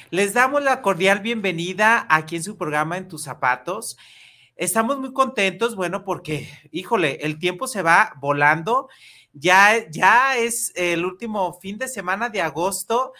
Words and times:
Les 0.08 0.32
damos 0.32 0.62
la 0.62 0.80
cordial 0.80 1.20
bienvenida 1.20 2.06
aquí 2.08 2.36
en 2.36 2.42
su 2.42 2.56
programa 2.56 2.96
En 2.96 3.06
tus 3.06 3.24
zapatos. 3.24 3.98
Estamos 4.56 4.98
muy 4.98 5.12
contentos, 5.12 5.76
bueno, 5.76 6.06
porque, 6.06 6.48
híjole, 6.72 7.18
el 7.20 7.38
tiempo 7.38 7.66
se 7.68 7.82
va 7.82 8.14
volando. 8.18 8.88
Ya, 9.34 9.86
ya 9.90 10.38
es 10.38 10.72
el 10.74 11.04
último 11.04 11.52
fin 11.60 11.76
de 11.76 11.88
semana 11.88 12.30
de 12.30 12.40
agosto 12.40 13.12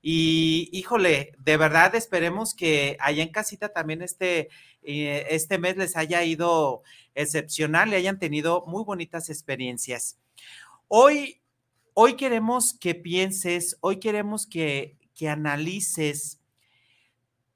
y, 0.00 0.68
híjole, 0.70 1.32
de 1.36 1.56
verdad 1.56 1.96
esperemos 1.96 2.54
que 2.54 2.96
allá 3.00 3.24
en 3.24 3.32
casita 3.32 3.70
también 3.70 4.02
este, 4.02 4.50
eh, 4.84 5.26
este 5.30 5.58
mes 5.58 5.76
les 5.76 5.96
haya 5.96 6.22
ido 6.22 6.84
excepcional 7.18 7.90
y 7.90 7.96
hayan 7.96 8.18
tenido 8.18 8.64
muy 8.66 8.84
bonitas 8.84 9.28
experiencias. 9.28 10.18
Hoy, 10.86 11.42
hoy 11.92 12.14
queremos 12.14 12.72
que 12.72 12.94
pienses, 12.94 13.76
hoy 13.80 13.98
queremos 13.98 14.46
que, 14.46 14.96
que 15.14 15.28
analices. 15.28 16.40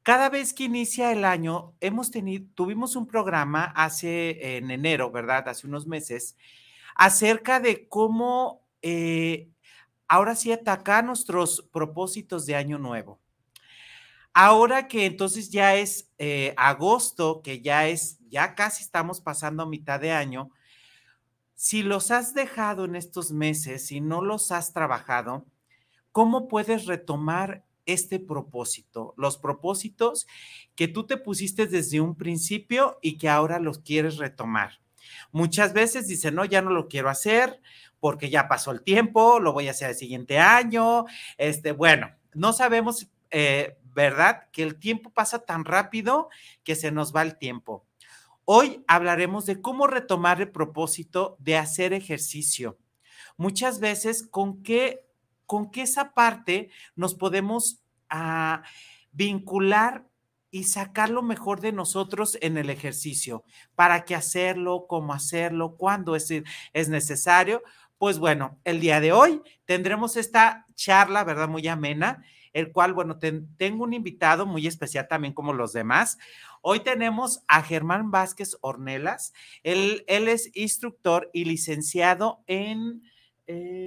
Cada 0.02 0.28
vez 0.28 0.52
que 0.52 0.64
inicia 0.64 1.12
el 1.12 1.24
año, 1.24 1.74
hemos 1.80 2.10
tenido, 2.10 2.44
tuvimos 2.54 2.96
un 2.96 3.06
programa 3.06 3.64
hace 3.76 4.56
en 4.56 4.70
enero, 4.70 5.12
¿verdad? 5.12 5.48
Hace 5.48 5.68
unos 5.68 5.86
meses, 5.86 6.36
acerca 6.96 7.60
de 7.60 7.88
cómo 7.88 8.66
eh, 8.82 9.48
ahora 10.08 10.34
sí 10.34 10.50
atacar 10.50 11.04
nuestros 11.04 11.68
propósitos 11.72 12.46
de 12.46 12.56
año 12.56 12.78
nuevo. 12.78 13.20
Ahora 14.34 14.88
que 14.88 15.06
entonces 15.06 15.50
ya 15.50 15.76
es 15.76 16.10
eh, 16.18 16.52
agosto, 16.56 17.42
que 17.42 17.60
ya 17.60 17.86
es, 17.88 18.18
ya 18.32 18.54
casi 18.56 18.82
estamos 18.82 19.20
pasando 19.20 19.66
mitad 19.66 20.00
de 20.00 20.10
año, 20.10 20.50
si 21.54 21.82
los 21.82 22.10
has 22.10 22.34
dejado 22.34 22.86
en 22.86 22.96
estos 22.96 23.30
meses, 23.30 23.86
si 23.86 24.00
no 24.00 24.22
los 24.22 24.50
has 24.50 24.72
trabajado, 24.72 25.46
¿cómo 26.10 26.48
puedes 26.48 26.86
retomar 26.86 27.64
este 27.86 28.18
propósito? 28.18 29.14
Los 29.16 29.36
propósitos 29.36 30.26
que 30.74 30.88
tú 30.88 31.06
te 31.06 31.18
pusiste 31.18 31.66
desde 31.66 32.00
un 32.00 32.16
principio 32.16 32.98
y 33.02 33.18
que 33.18 33.28
ahora 33.28 33.60
los 33.60 33.78
quieres 33.78 34.16
retomar. 34.16 34.80
Muchas 35.30 35.74
veces 35.74 36.08
dicen, 36.08 36.34
no, 36.34 36.44
ya 36.44 36.62
no 36.62 36.70
lo 36.70 36.88
quiero 36.88 37.10
hacer 37.10 37.60
porque 38.00 38.30
ya 38.30 38.48
pasó 38.48 38.72
el 38.72 38.82
tiempo, 38.82 39.38
lo 39.38 39.52
voy 39.52 39.68
a 39.68 39.72
hacer 39.72 39.90
el 39.90 39.96
siguiente 39.96 40.38
año. 40.38 41.04
Este, 41.36 41.72
bueno, 41.72 42.10
no 42.32 42.52
sabemos 42.52 43.08
eh, 43.30 43.78
¿verdad? 43.94 44.48
Que 44.52 44.62
el 44.62 44.78
tiempo 44.78 45.10
pasa 45.10 45.40
tan 45.40 45.64
rápido 45.64 46.28
que 46.64 46.74
se 46.74 46.90
nos 46.90 47.14
va 47.14 47.22
el 47.22 47.36
tiempo. 47.36 47.84
Hoy 48.44 48.84
hablaremos 48.88 49.46
de 49.46 49.60
cómo 49.60 49.86
retomar 49.86 50.40
el 50.40 50.50
propósito 50.50 51.36
de 51.38 51.56
hacer 51.56 51.92
ejercicio. 51.92 52.76
Muchas 53.36 53.78
veces, 53.78 54.26
¿con 54.26 54.62
qué, 54.62 55.06
con 55.46 55.70
qué 55.70 55.82
esa 55.82 56.12
parte 56.12 56.70
nos 56.96 57.14
podemos 57.14 57.82
ah, 58.10 58.62
vincular 59.12 60.08
y 60.50 60.64
sacar 60.64 61.08
lo 61.08 61.22
mejor 61.22 61.60
de 61.60 61.70
nosotros 61.70 62.36
en 62.40 62.58
el 62.58 62.68
ejercicio? 62.68 63.44
¿Para 63.76 64.04
qué 64.04 64.16
hacerlo? 64.16 64.86
¿Cómo 64.88 65.12
hacerlo? 65.14 65.76
¿Cuándo 65.76 66.16
es 66.16 66.88
necesario? 66.88 67.62
Pues 67.96 68.18
bueno, 68.18 68.58
el 68.64 68.80
día 68.80 69.00
de 69.00 69.12
hoy 69.12 69.40
tendremos 69.66 70.16
esta 70.16 70.66
charla, 70.74 71.22
¿verdad? 71.22 71.48
Muy 71.48 71.68
amena 71.68 72.24
el 72.52 72.72
cual, 72.72 72.92
bueno, 72.92 73.18
tengo 73.18 73.84
un 73.84 73.94
invitado 73.94 74.46
muy 74.46 74.66
especial 74.66 75.08
también 75.08 75.32
como 75.32 75.52
los 75.52 75.72
demás. 75.72 76.18
Hoy 76.64 76.80
tenemos 76.80 77.42
a 77.48 77.60
Germán 77.62 78.12
Vázquez 78.12 78.56
Ornelas. 78.60 79.32
Él, 79.64 80.04
él 80.06 80.28
es 80.28 80.50
instructor 80.54 81.28
y 81.32 81.44
licenciado 81.44 82.42
en... 82.46 83.02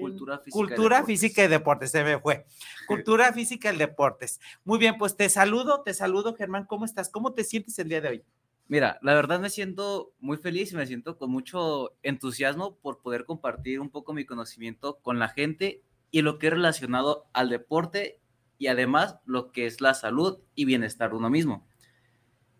Cultura, 0.01 0.37
física, 0.39 0.59
Cultura 0.59 1.01
y 1.01 1.05
física 1.05 1.43
y 1.45 1.47
deportes, 1.47 1.89
se 1.89 2.03
me 2.03 2.19
fue. 2.19 2.45
Cultura 2.87 3.31
física 3.33 3.73
y 3.73 3.77
deportes. 3.77 4.39
Muy 4.65 4.77
bien, 4.77 4.97
pues 4.97 5.15
te 5.15 5.29
saludo, 5.29 5.81
te 5.81 5.93
saludo, 5.93 6.35
Germán. 6.35 6.65
¿Cómo 6.65 6.85
estás? 6.85 7.09
¿Cómo 7.09 7.33
te 7.33 7.45
sientes 7.45 7.79
el 7.79 7.87
día 7.87 8.01
de 8.01 8.09
hoy? 8.09 8.23
Mira, 8.67 8.99
la 9.01 9.13
verdad 9.13 9.39
me 9.39 9.49
siento 9.49 10.13
muy 10.19 10.37
feliz 10.37 10.73
y 10.73 10.75
me 10.75 10.85
siento 10.85 11.17
con 11.17 11.31
mucho 11.31 11.95
entusiasmo 12.03 12.75
por 12.75 13.01
poder 13.01 13.23
compartir 13.25 13.79
un 13.79 13.89
poco 13.89 14.13
mi 14.13 14.25
conocimiento 14.25 14.99
con 15.01 15.17
la 15.17 15.29
gente 15.29 15.81
y 16.11 16.21
lo 16.21 16.37
que 16.37 16.47
es 16.47 16.53
relacionado 16.53 17.25
al 17.31 17.49
deporte 17.49 18.19
y 18.57 18.67
además 18.67 19.17
lo 19.25 19.51
que 19.51 19.65
es 19.65 19.81
la 19.81 19.93
salud 19.93 20.39
y 20.53 20.65
bienestar 20.65 21.11
de 21.11 21.15
uno 21.15 21.29
mismo. 21.29 21.65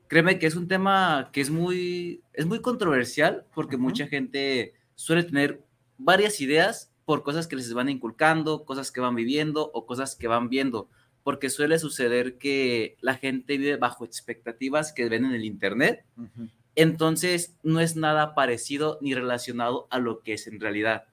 Créeme 0.07 0.37
que 0.37 0.47
es 0.47 0.55
un 0.55 0.67
tema 0.67 1.29
que 1.33 1.41
es 1.41 1.49
muy, 1.49 2.21
es 2.33 2.45
muy 2.45 2.61
controversial 2.61 3.45
porque 3.53 3.77
mucha 3.77 4.07
gente 4.07 4.73
suele 4.95 5.23
tener 5.23 5.63
varias 5.97 6.41
ideas 6.41 6.91
por 7.05 7.23
cosas 7.23 7.47
que 7.47 7.55
les 7.55 7.73
van 7.73 7.89
inculcando, 7.89 8.65
cosas 8.65 8.91
que 8.91 9.01
van 9.01 9.15
viviendo 9.15 9.71
o 9.73 9.85
cosas 9.85 10.15
que 10.15 10.27
van 10.27 10.49
viendo, 10.49 10.89
porque 11.23 11.49
suele 11.49 11.79
suceder 11.79 12.37
que 12.37 12.97
la 13.01 13.15
gente 13.15 13.57
vive 13.57 13.77
bajo 13.77 14.05
expectativas 14.05 14.91
que 14.93 15.09
ven 15.09 15.25
en 15.25 15.33
el 15.33 15.45
Internet, 15.45 16.03
entonces 16.75 17.55
no 17.63 17.79
es 17.79 17.95
nada 17.95 18.35
parecido 18.35 18.97
ni 19.01 19.13
relacionado 19.13 19.87
a 19.89 19.99
lo 19.99 20.21
que 20.21 20.33
es 20.33 20.47
en 20.47 20.59
realidad. 20.59 21.05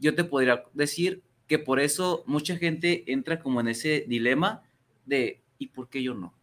Yo 0.00 0.14
te 0.14 0.24
podría 0.24 0.64
decir 0.74 1.22
que 1.46 1.58
por 1.58 1.80
eso 1.80 2.24
mucha 2.26 2.56
gente 2.56 3.10
entra 3.12 3.40
como 3.40 3.60
en 3.60 3.68
ese 3.68 4.04
dilema 4.08 4.62
de 5.04 5.40
¿y 5.58 5.68
por 5.68 5.88
qué 5.88 6.02
yo 6.02 6.14
no? 6.14 6.35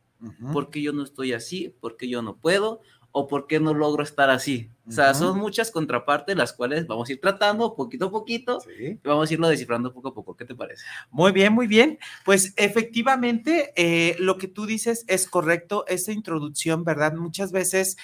¿Por 0.51 0.69
qué 0.69 0.81
yo 0.81 0.93
no 0.93 1.03
estoy 1.03 1.33
así? 1.33 1.75
¿Por 1.79 1.97
qué 1.97 2.07
yo 2.07 2.21
no 2.21 2.37
puedo? 2.37 2.81
¿O 3.11 3.27
por 3.27 3.45
qué 3.45 3.59
no 3.59 3.73
logro 3.73 4.03
estar 4.03 4.29
así? 4.29 4.71
O 4.87 4.91
sea, 4.91 5.13
son 5.13 5.37
muchas 5.37 5.71
contrapartes 5.71 6.35
las 6.35 6.51
cuales 6.51 6.87
vamos 6.87 7.07
a 7.07 7.13
ir 7.13 7.21
tratando 7.21 7.75
poquito 7.75 8.05
a 8.05 8.11
poquito 8.11 8.59
y 8.79 8.95
vamos 9.07 9.29
a 9.29 9.33
irlo 9.33 9.47
descifrando 9.47 9.93
poco 9.93 10.09
a 10.09 10.13
poco. 10.13 10.35
¿Qué 10.35 10.45
te 10.45 10.55
parece? 10.55 10.83
Muy 11.11 11.31
bien, 11.31 11.53
muy 11.53 11.67
bien. 11.67 11.99
Pues 12.25 12.53
efectivamente, 12.57 13.71
eh, 13.75 14.15
lo 14.19 14.37
que 14.37 14.47
tú 14.47 14.65
dices 14.65 15.05
es 15.07 15.27
correcto, 15.27 15.85
esa 15.87 16.11
introducción, 16.11 16.83
¿verdad? 16.83 17.13
Muchas 17.13 17.51
veces 17.51 17.97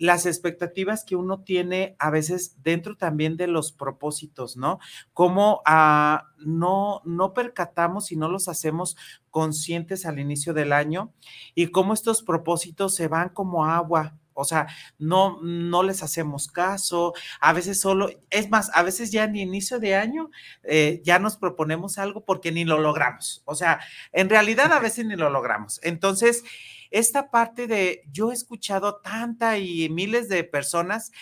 las 0.00 0.24
expectativas 0.24 1.04
que 1.04 1.14
uno 1.14 1.42
tiene 1.42 1.94
a 1.98 2.08
veces 2.08 2.56
dentro 2.62 2.96
también 2.96 3.36
de 3.36 3.46
los 3.46 3.70
propósitos, 3.70 4.56
¿no? 4.56 4.78
Cómo 5.12 5.60
ah, 5.66 6.24
no, 6.38 7.02
no 7.04 7.34
percatamos 7.34 8.10
y 8.10 8.16
no 8.16 8.30
los 8.30 8.48
hacemos 8.48 8.96
conscientes 9.30 10.06
al 10.06 10.18
inicio 10.18 10.54
del 10.54 10.72
año 10.72 11.12
y 11.54 11.66
cómo 11.66 11.92
estos 11.92 12.22
propósitos 12.22 12.94
se 12.94 13.08
van 13.08 13.28
como 13.28 13.66
agua, 13.66 14.16
o 14.40 14.44
sea, 14.44 14.66
no, 14.98 15.40
no 15.42 15.82
les 15.82 16.02
hacemos 16.02 16.48
caso, 16.48 17.14
a 17.40 17.52
veces 17.52 17.80
solo, 17.80 18.10
es 18.30 18.50
más, 18.50 18.70
a 18.74 18.82
veces 18.82 19.12
ya 19.12 19.26
ni 19.26 19.42
inicio 19.42 19.78
de 19.78 19.94
año 19.94 20.30
eh, 20.62 21.00
ya 21.04 21.18
nos 21.18 21.36
proponemos 21.36 21.98
algo 21.98 22.24
porque 22.24 22.52
ni 22.52 22.64
lo 22.64 22.78
logramos, 22.78 23.42
o 23.44 23.54
sea, 23.54 23.80
en 24.12 24.28
realidad 24.28 24.72
a 24.72 24.80
veces 24.80 25.06
ni 25.06 25.16
lo 25.16 25.30
logramos. 25.30 25.80
Entonces, 25.82 26.42
esta 26.90 27.30
parte 27.30 27.66
de, 27.66 28.02
yo 28.10 28.30
he 28.30 28.34
escuchado 28.34 28.96
tanta 28.96 29.58
y 29.58 29.88
miles 29.88 30.28
de 30.28 30.44
personas 30.44 31.12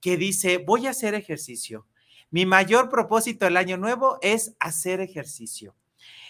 que 0.00 0.16
dice, 0.16 0.58
voy 0.58 0.86
a 0.86 0.90
hacer 0.90 1.14
ejercicio. 1.14 1.86
Mi 2.30 2.46
mayor 2.46 2.88
propósito 2.88 3.46
el 3.46 3.56
año 3.56 3.76
nuevo 3.76 4.18
es 4.20 4.56
hacer 4.58 5.00
ejercicio. 5.00 5.76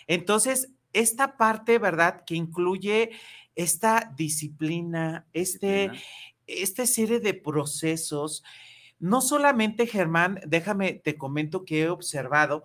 Entonces, 0.07 0.73
esta 0.93 1.37
parte, 1.37 1.79
¿verdad? 1.79 2.25
Que 2.27 2.35
incluye 2.35 3.13
esta 3.55 4.13
disciplina, 4.17 5.27
este, 5.33 5.91
Disciplina. 5.91 6.03
Esta 6.47 6.87
serie 6.87 7.21
de 7.21 7.35
procesos. 7.35 8.43
No 8.99 9.21
solamente, 9.21 9.87
Germán, 9.87 10.41
déjame, 10.47 10.93
te 10.95 11.17
comento 11.17 11.65
que 11.65 11.83
he 11.83 11.89
observado 11.89 12.63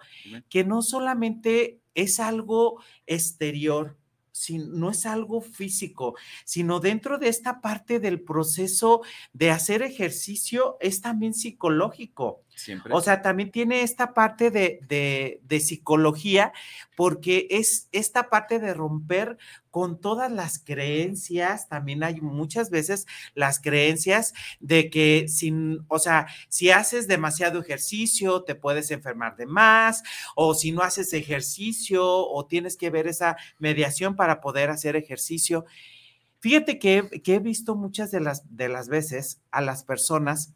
que 0.49 0.63
no 0.63 0.81
solamente 0.83 1.79
es 1.95 2.19
algo 2.19 2.81
exterior, 3.07 3.97
sin- 4.31 4.79
no 4.79 4.91
es 4.91 5.07
algo 5.07 5.41
físico, 5.41 6.13
sino 6.45 6.79
dentro 6.79 7.17
de 7.17 7.27
esta 7.27 7.59
parte 7.59 7.99
del 7.99 8.21
proceso 8.21 9.01
de 9.33 9.49
hacer 9.49 9.81
ejercicio 9.81 10.77
es 10.79 11.01
también 11.01 11.33
psicológico. 11.33 12.43
Siempre. 12.53 12.93
O 12.93 13.01
sea, 13.01 13.23
también 13.23 13.49
tiene 13.51 13.81
esta 13.81 14.13
parte 14.13 14.51
de, 14.51 14.79
de- 14.87 15.41
de 15.43 15.59
psicología, 15.59 16.53
porque 16.95 17.47
es 17.49 17.89
esta 17.91 18.29
parte 18.29 18.59
de 18.59 18.75
romper 18.75 19.39
con 19.77 20.01
todas 20.01 20.31
las 20.31 20.57
creencias. 20.57 21.69
También 21.69 22.03
hay 22.03 22.19
muchas 22.19 22.71
veces 22.71 23.05
las 23.35 23.59
creencias 23.59 24.33
de 24.59 24.89
que 24.89 25.27
sin, 25.27 25.85
o 25.87 25.99
sea, 25.99 26.25
si 26.49 26.71
haces 26.71 27.07
demasiado 27.07 27.61
ejercicio, 27.61 28.41
te 28.41 28.55
puedes 28.55 28.89
enfermar 28.89 29.35
de 29.35 29.45
más, 29.45 30.01
o 30.35 30.55
si 30.55 30.71
no 30.71 30.81
haces 30.81 31.13
ejercicio, 31.13 32.03
o 32.03 32.47
tienes 32.47 32.75
que 32.75 32.89
ver 32.89 33.05
esa 33.07 33.37
mediación 33.59 34.15
para 34.15 34.41
poder 34.41 34.71
hacer 34.71 34.95
ejercicio. 34.95 35.65
Fíjate 36.39 36.79
que, 36.79 37.21
que 37.23 37.35
he 37.35 37.39
visto 37.39 37.75
muchas 37.75 38.09
de 38.09 38.21
las, 38.21 38.57
de 38.57 38.69
las 38.69 38.89
veces 38.89 39.41
a 39.51 39.61
las 39.61 39.83
personas 39.83 40.55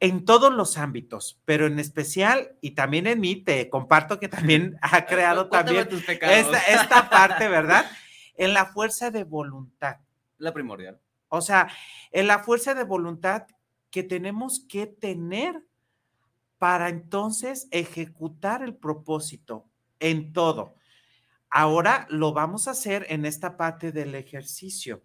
en 0.00 0.24
todos 0.24 0.52
los 0.52 0.78
ámbitos, 0.78 1.40
pero 1.44 1.68
en 1.68 1.78
especial 1.78 2.56
y 2.60 2.72
también 2.72 3.06
en 3.06 3.20
mí, 3.20 3.36
te 3.36 3.70
comparto 3.70 4.18
que 4.18 4.26
también 4.26 4.78
ha 4.82 5.06
creado 5.06 5.48
Cuéntame 5.48 5.84
también 5.84 6.04
esta, 6.22 6.58
esta 6.58 7.08
parte, 7.08 7.46
¿verdad? 7.46 7.88
En 8.36 8.54
la 8.54 8.66
fuerza 8.66 9.10
de 9.10 9.24
voluntad. 9.24 9.96
La 10.38 10.52
primordial. 10.52 11.00
O 11.28 11.40
sea, 11.40 11.68
en 12.10 12.26
la 12.26 12.40
fuerza 12.40 12.74
de 12.74 12.84
voluntad 12.84 13.46
que 13.90 14.02
tenemos 14.02 14.66
que 14.68 14.86
tener 14.86 15.62
para 16.58 16.88
entonces 16.88 17.68
ejecutar 17.70 18.62
el 18.62 18.74
propósito 18.74 19.66
en 19.98 20.32
todo. 20.32 20.74
Ahora 21.50 22.06
lo 22.08 22.32
vamos 22.32 22.68
a 22.68 22.72
hacer 22.72 23.06
en 23.08 23.26
esta 23.26 23.56
parte 23.56 23.92
del 23.92 24.14
ejercicio. 24.14 25.02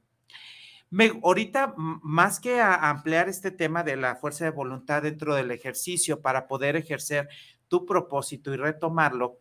Me, 0.90 1.20
ahorita, 1.22 1.74
más 1.76 2.40
que 2.40 2.62
a 2.62 2.90
ampliar 2.90 3.28
este 3.28 3.52
tema 3.52 3.84
de 3.84 3.98
la 3.98 4.16
fuerza 4.16 4.46
de 4.46 4.52
voluntad 4.52 5.02
dentro 5.02 5.36
del 5.36 5.52
ejercicio 5.52 6.22
para 6.22 6.48
poder 6.48 6.78
ejercer 6.78 7.28
tu 7.68 7.86
propósito 7.86 8.54
y 8.54 8.58
retomarlo, 8.58 9.40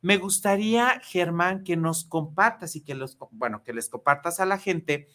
me 0.00 0.16
gustaría, 0.16 1.00
Germán, 1.04 1.64
que 1.64 1.76
nos 1.76 2.04
compartas 2.04 2.76
y 2.76 2.82
que 2.82 2.94
los, 2.94 3.18
bueno, 3.30 3.62
que 3.64 3.72
les 3.72 3.88
compartas 3.88 4.40
a 4.40 4.46
la 4.46 4.58
gente 4.58 5.08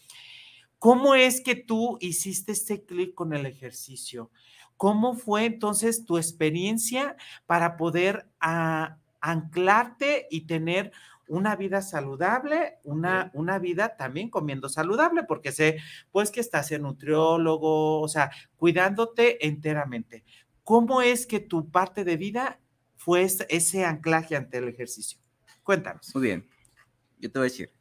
cómo 0.81 1.13
es 1.13 1.41
que 1.41 1.55
tú 1.55 1.97
hiciste 2.01 2.51
este 2.51 2.83
clic 2.83 3.13
con 3.13 3.33
el 3.33 3.45
ejercicio. 3.45 4.31
¿Cómo 4.77 5.13
fue 5.13 5.45
entonces 5.45 6.05
tu 6.05 6.17
experiencia 6.17 7.15
para 7.45 7.77
poder 7.77 8.27
ah, 8.39 8.97
anclarte 9.19 10.25
y 10.31 10.47
tener 10.47 10.91
una 11.27 11.55
vida 11.55 11.83
saludable, 11.83 12.79
una, 12.83 13.29
una 13.33 13.59
vida 13.59 13.95
también 13.95 14.29
comiendo 14.29 14.67
saludable, 14.67 15.23
porque 15.23 15.51
sé 15.51 15.77
pues 16.11 16.31
que 16.31 16.39
estás 16.41 16.71
en 16.71 16.81
nutriólogo, 16.81 18.01
o 18.01 18.07
sea, 18.07 18.31
cuidándote 18.57 19.45
enteramente. 19.47 20.25
¿Cómo 20.63 21.01
es 21.01 21.25
que 21.25 21.39
tu 21.39 21.69
parte 21.69 22.03
de 22.03 22.17
vida 22.17 22.59
fue 22.95 23.23
ese, 23.23 23.85
anclaje 23.85 24.35
ante 24.35 24.57
el 24.57 24.67
ejercicio? 24.67 25.19
Cuéntanos. 25.63 26.13
Muy 26.13 26.23
bien. 26.23 26.47
Yo 27.19 27.31
te 27.31 27.39
voy 27.39 27.47
a 27.47 27.51
decir. 27.51 27.71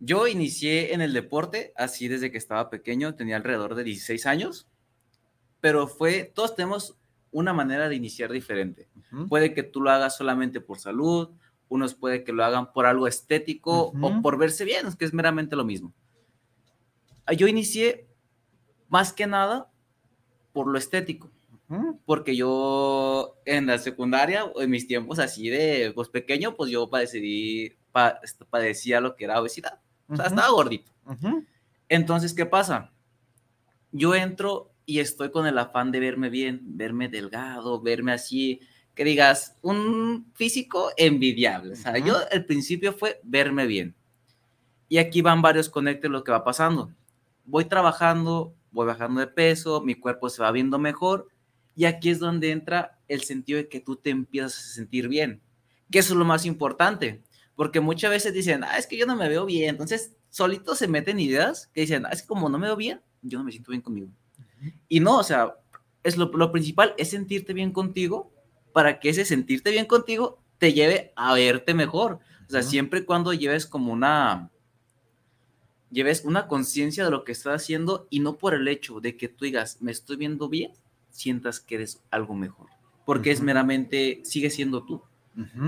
Yo 0.00 0.26
inicié 0.26 0.92
en 0.92 1.00
el 1.00 1.12
deporte 1.12 1.72
así 1.76 2.08
desde 2.08 2.30
que 2.30 2.38
estaba 2.38 2.68
pequeño, 2.68 3.14
tenía 3.14 3.36
alrededor 3.36 3.74
de 3.74 3.84
16 3.84 4.26
años, 4.26 4.68
pero 5.60 5.86
fue, 5.86 6.30
todos 6.34 6.54
tenemos 6.54 6.98
una 7.30 7.52
manera 7.52 7.88
de 7.88 7.96
iniciar 7.96 8.30
diferente. 8.30 8.88
Puede 9.28 9.54
que 9.54 9.62
tú 9.62 9.80
lo 9.80 9.90
hagas 9.90 10.16
solamente 10.16 10.60
por 10.60 10.78
salud, 10.78 11.30
unos 11.68 11.94
puede 11.94 12.22
que 12.22 12.32
lo 12.32 12.44
hagan 12.44 12.72
por 12.72 12.86
algo 12.86 13.06
estético 13.06 13.92
o 14.00 14.22
por 14.22 14.38
verse 14.38 14.64
bien, 14.64 14.86
es 14.86 14.96
que 14.96 15.04
es 15.04 15.14
meramente 15.14 15.56
lo 15.56 15.64
mismo. 15.64 15.92
Yo 17.36 17.46
inicié 17.46 18.06
más 18.88 19.12
que 19.12 19.26
nada 19.26 19.70
por 20.54 20.66
lo 20.68 20.78
estético 20.78 21.30
porque 22.06 22.36
yo 22.36 23.36
en 23.46 23.66
la 23.66 23.78
secundaria, 23.78 24.44
en 24.56 24.70
mis 24.70 24.86
tiempos 24.86 25.18
así 25.18 25.48
de 25.48 25.92
pues 25.94 26.08
pequeño, 26.08 26.54
pues 26.56 26.70
yo 26.70 26.88
padecí, 26.88 27.72
pa- 27.90 28.20
este, 28.22 28.44
padecía 28.44 29.00
lo 29.00 29.16
que 29.16 29.24
era 29.24 29.40
obesidad. 29.40 29.80
O 30.08 30.14
sea, 30.16 30.26
estaba 30.26 30.48
gordito. 30.50 30.92
Entonces, 31.88 32.32
¿qué 32.34 32.44
pasa? 32.46 32.92
Yo 33.92 34.14
entro 34.14 34.70
y 34.86 34.98
estoy 35.00 35.30
con 35.30 35.46
el 35.46 35.56
afán 35.58 35.90
de 35.90 36.00
verme 36.00 36.28
bien, 36.28 36.60
verme 36.62 37.08
delgado, 37.08 37.80
verme 37.80 38.12
así, 38.12 38.60
que 38.94 39.04
digas, 39.04 39.56
un 39.62 40.30
físico 40.34 40.90
envidiable. 40.96 41.72
O 41.72 41.76
sea, 41.76 41.96
yo 41.98 42.16
al 42.30 42.44
principio 42.44 42.92
fue 42.92 43.20
verme 43.24 43.66
bien. 43.66 43.94
Y 44.88 44.98
aquí 44.98 45.22
van 45.22 45.40
varios 45.42 45.70
conectes 45.70 46.10
lo 46.10 46.22
que 46.22 46.30
va 46.32 46.44
pasando. 46.44 46.92
Voy 47.46 47.64
trabajando, 47.64 48.54
voy 48.74 48.86
bajando 48.86 49.20
de 49.20 49.28
peso, 49.28 49.80
mi 49.80 49.94
cuerpo 49.94 50.28
se 50.28 50.42
va 50.42 50.50
viendo 50.50 50.78
mejor. 50.78 51.28
Y 51.76 51.86
aquí 51.86 52.10
es 52.10 52.18
donde 52.18 52.50
entra 52.50 52.98
el 53.08 53.22
sentido 53.22 53.56
de 53.56 53.68
que 53.68 53.80
tú 53.80 53.96
te 53.96 54.10
empiezas 54.10 54.58
a 54.58 54.74
sentir 54.74 55.08
bien. 55.08 55.40
Que 55.90 56.00
eso 56.00 56.12
es 56.12 56.18
lo 56.18 56.24
más 56.24 56.44
importante. 56.44 57.22
Porque 57.56 57.80
muchas 57.80 58.10
veces 58.10 58.34
dicen, 58.34 58.64
ah, 58.64 58.76
es 58.76 58.86
que 58.86 58.98
yo 58.98 59.06
no 59.06 59.16
me 59.16 59.28
veo 59.28 59.46
bien. 59.46 59.70
Entonces, 59.70 60.16
solitos 60.28 60.78
se 60.78 60.88
meten 60.88 61.20
ideas 61.20 61.70
que 61.72 61.82
dicen, 61.82 62.04
ah, 62.04 62.10
es 62.12 62.22
que 62.22 62.28
como 62.28 62.48
no 62.48 62.58
me 62.58 62.66
veo 62.66 62.76
bien, 62.76 63.00
yo 63.22 63.38
no 63.38 63.44
me 63.44 63.52
siento 63.52 63.70
bien 63.70 63.80
conmigo. 63.80 64.08
Y 64.88 65.00
no, 65.00 65.18
o 65.18 65.22
sea, 65.22 65.54
es 66.02 66.16
lo, 66.16 66.26
lo 66.26 66.50
principal 66.50 66.94
es 66.98 67.10
sentirte 67.10 67.52
bien 67.52 67.70
contigo 67.70 68.32
para 68.72 68.98
que 68.98 69.10
ese 69.10 69.24
sentirte 69.24 69.70
bien 69.70 69.86
contigo 69.86 70.42
te 70.58 70.72
lleve 70.72 71.12
a 71.14 71.32
verte 71.34 71.74
mejor. 71.74 72.18
O 72.48 72.50
sea, 72.50 72.62
siempre 72.62 73.00
y 73.00 73.04
cuando 73.04 73.32
lleves 73.32 73.66
como 73.66 73.92
una, 73.92 74.50
lleves 75.90 76.24
una 76.24 76.48
conciencia 76.48 77.04
de 77.04 77.10
lo 77.10 77.24
que 77.24 77.32
estás 77.32 77.62
haciendo 77.62 78.06
y 78.10 78.20
no 78.20 78.36
por 78.36 78.54
el 78.54 78.66
hecho 78.68 79.00
de 79.00 79.16
que 79.16 79.28
tú 79.28 79.44
digas, 79.44 79.78
me 79.80 79.92
estoy 79.92 80.16
viendo 80.16 80.48
bien, 80.48 80.72
sientas 81.10 81.60
que 81.60 81.76
eres 81.76 82.02
algo 82.10 82.34
mejor. 82.34 82.68
Porque 83.06 83.30
es 83.30 83.40
meramente, 83.42 84.20
sigue 84.24 84.50
siendo 84.50 84.82
tú. 84.84 85.02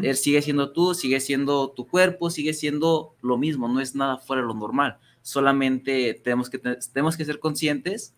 Él 0.04 0.16
sigue 0.16 0.42
siendo 0.42 0.70
tú, 0.72 0.94
sigue 0.94 1.18
siendo 1.20 1.70
tu 1.70 1.86
cuerpo, 1.88 2.30
sigue 2.30 2.54
siendo 2.54 3.14
lo 3.20 3.36
mismo, 3.36 3.66
no 3.68 3.80
es 3.80 3.94
nada 3.96 4.16
fuera 4.16 4.42
de 4.42 4.48
lo 4.48 4.54
normal. 4.54 4.98
Solamente 5.22 6.14
tenemos 6.22 6.48
que, 6.48 6.58
te- 6.58 6.76
tenemos 6.93 7.17
que 7.17 7.24
ser 7.24 7.41
conscientes 7.41 8.14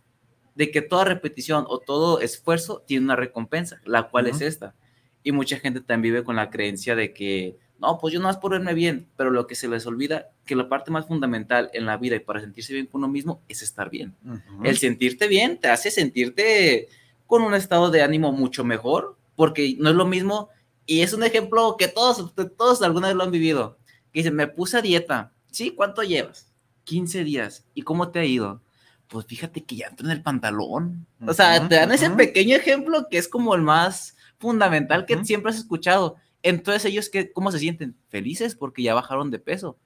de 0.54 0.70
que 0.70 0.82
toda 0.82 1.04
repetición 1.04 1.64
o 1.68 1.78
todo 1.78 2.20
esfuerzo 2.20 2.82
tiene 2.86 3.04
una 3.06 3.16
recompensa, 3.16 3.80
la 3.84 4.08
cual 4.08 4.26
es 4.26 4.40
esta. 4.42 4.74
Y 5.22 5.32
mucha 5.32 5.58
gente 5.58 5.80
también 5.80 6.14
vive 6.14 6.24
con 6.24 6.36
la 6.36 6.50
creencia 6.50 6.94
de 6.94 7.12
que, 7.14 7.56
no, 7.78 7.98
pues 7.98 8.12
yo 8.12 8.20
no 8.20 8.26
más 8.26 8.38
por 8.38 8.52
verme 8.52 8.74
bien, 8.74 9.06
pero 9.16 9.30
lo 9.30 9.46
que 9.46 9.54
se 9.54 9.68
les 9.68 9.86
olvida, 9.86 10.30
que 10.44 10.56
la 10.56 10.68
parte 10.68 10.90
más 10.90 11.06
fundamental 11.06 11.70
en 11.72 11.86
la 11.86 11.96
vida 11.96 12.16
y 12.16 12.20
para 12.20 12.40
sentirse 12.40 12.72
bien 12.72 12.86
con 12.86 13.00
uno 13.00 13.08
mismo 13.08 13.40
es 13.48 13.62
estar 13.62 13.88
bien. 13.88 14.14
El 14.64 14.78
sentirte 14.78 15.28
bien 15.28 15.58
te 15.58 15.68
hace 15.68 15.90
sentirte 15.90 16.88
con 17.26 17.42
un 17.42 17.54
estado 17.54 17.90
de 17.90 18.02
ánimo 18.02 18.32
mucho 18.32 18.64
mejor, 18.64 19.16
porque 19.36 19.76
no 19.78 19.90
es 19.90 19.96
lo 19.96 20.06
mismo, 20.06 20.48
y 20.86 21.02
es 21.02 21.12
un 21.12 21.22
ejemplo 21.22 21.76
que 21.78 21.86
todos, 21.86 22.34
todos 22.56 22.82
alguna 22.82 23.08
vez 23.08 23.16
lo 23.16 23.22
han 23.22 23.30
vivido, 23.30 23.78
que 24.12 24.20
dicen, 24.20 24.34
me 24.34 24.48
puse 24.48 24.78
a 24.78 24.82
dieta, 24.82 25.32
¿sí? 25.52 25.70
¿Cuánto 25.70 26.02
llevas? 26.02 26.50
15 26.84 27.22
días, 27.22 27.64
¿y 27.74 27.82
cómo 27.82 28.08
te 28.08 28.18
ha 28.18 28.24
ido? 28.24 28.62
Pues 29.06 29.26
fíjate 29.26 29.62
que 29.62 29.76
ya 29.76 29.86
entro 29.86 30.06
en 30.06 30.12
el 30.12 30.22
pantalón. 30.22 31.06
O 31.26 31.32
sea, 31.32 31.68
te 31.68 31.76
dan 31.76 31.92
ese 31.92 32.10
pequeño 32.10 32.56
ejemplo 32.56 33.08
que 33.10 33.18
es 33.18 33.28
como 33.28 33.54
el 33.54 33.62
más 33.62 34.16
fundamental 34.38 35.06
que 35.06 35.22
siempre 35.24 35.50
has 35.50 35.58
escuchado. 35.58 36.16
Entonces 36.42 36.84
ellos, 36.84 37.10
¿qué, 37.10 37.32
¿cómo 37.32 37.50
se 37.52 37.58
sienten? 37.58 37.96
Felices 38.08 38.54
porque 38.54 38.82
ya 38.82 38.94
bajaron 38.94 39.30
de 39.30 39.38
peso. 39.38 39.78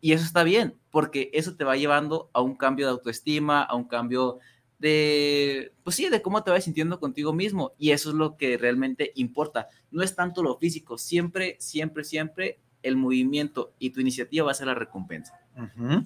Y 0.00 0.12
eso 0.12 0.24
está 0.24 0.44
bien, 0.44 0.76
porque 0.90 1.30
eso 1.32 1.56
te 1.56 1.64
va 1.64 1.76
llevando 1.76 2.30
a 2.32 2.40
un 2.42 2.54
cambio 2.54 2.86
de 2.86 2.92
autoestima, 2.92 3.62
a 3.62 3.74
un 3.74 3.84
cambio 3.84 4.38
de, 4.78 5.72
pues 5.82 5.96
sí, 5.96 6.08
de 6.08 6.22
cómo 6.22 6.42
te 6.42 6.50
vas 6.50 6.64
sintiendo 6.64 7.00
contigo 7.00 7.32
mismo. 7.32 7.72
Y 7.78 7.90
eso 7.90 8.10
es 8.10 8.14
lo 8.14 8.36
que 8.36 8.58
realmente 8.58 9.12
importa. 9.14 9.68
No 9.90 10.02
es 10.02 10.14
tanto 10.14 10.42
lo 10.42 10.58
físico, 10.58 10.98
siempre, 10.98 11.56
siempre, 11.58 12.04
siempre 12.04 12.58
el 12.82 12.96
movimiento 12.96 13.74
y 13.78 13.90
tu 13.90 14.00
iniciativa 14.00 14.46
va 14.46 14.52
a 14.52 14.54
ser 14.54 14.68
la 14.68 14.74
recompensa. 14.74 15.40
Ujú. 15.56 16.04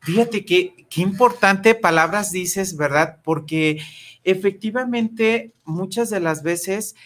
Fíjate 0.00 0.44
que 0.44 0.86
qué 0.88 1.02
importante 1.02 1.74
palabras 1.74 2.32
dices, 2.32 2.76
¿verdad? 2.76 3.20
Porque 3.22 3.80
efectivamente 4.24 5.52
muchas 5.64 6.10
de 6.10 6.20
las 6.20 6.42
veces 6.42 6.96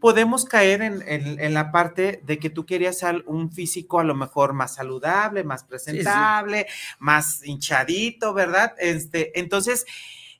podemos 0.00 0.44
caer 0.44 0.82
en, 0.82 1.02
en- 1.06 1.38
en 1.40 1.54
la 1.54 1.70
parte 1.70 2.20
de 2.24 2.38
que 2.38 2.50
tú 2.50 2.66
querías 2.66 3.02
un 3.26 3.52
físico 3.52 4.00
a 4.00 4.04
lo 4.04 4.14
mejor 4.14 4.52
más 4.54 4.74
saludable, 4.74 5.44
más 5.44 5.64
presentable, 5.64 6.66
más 6.98 7.44
hinchadito, 7.44 8.32
¿verdad? 8.34 8.74
Este, 8.78 9.38
entonces, 9.38 9.84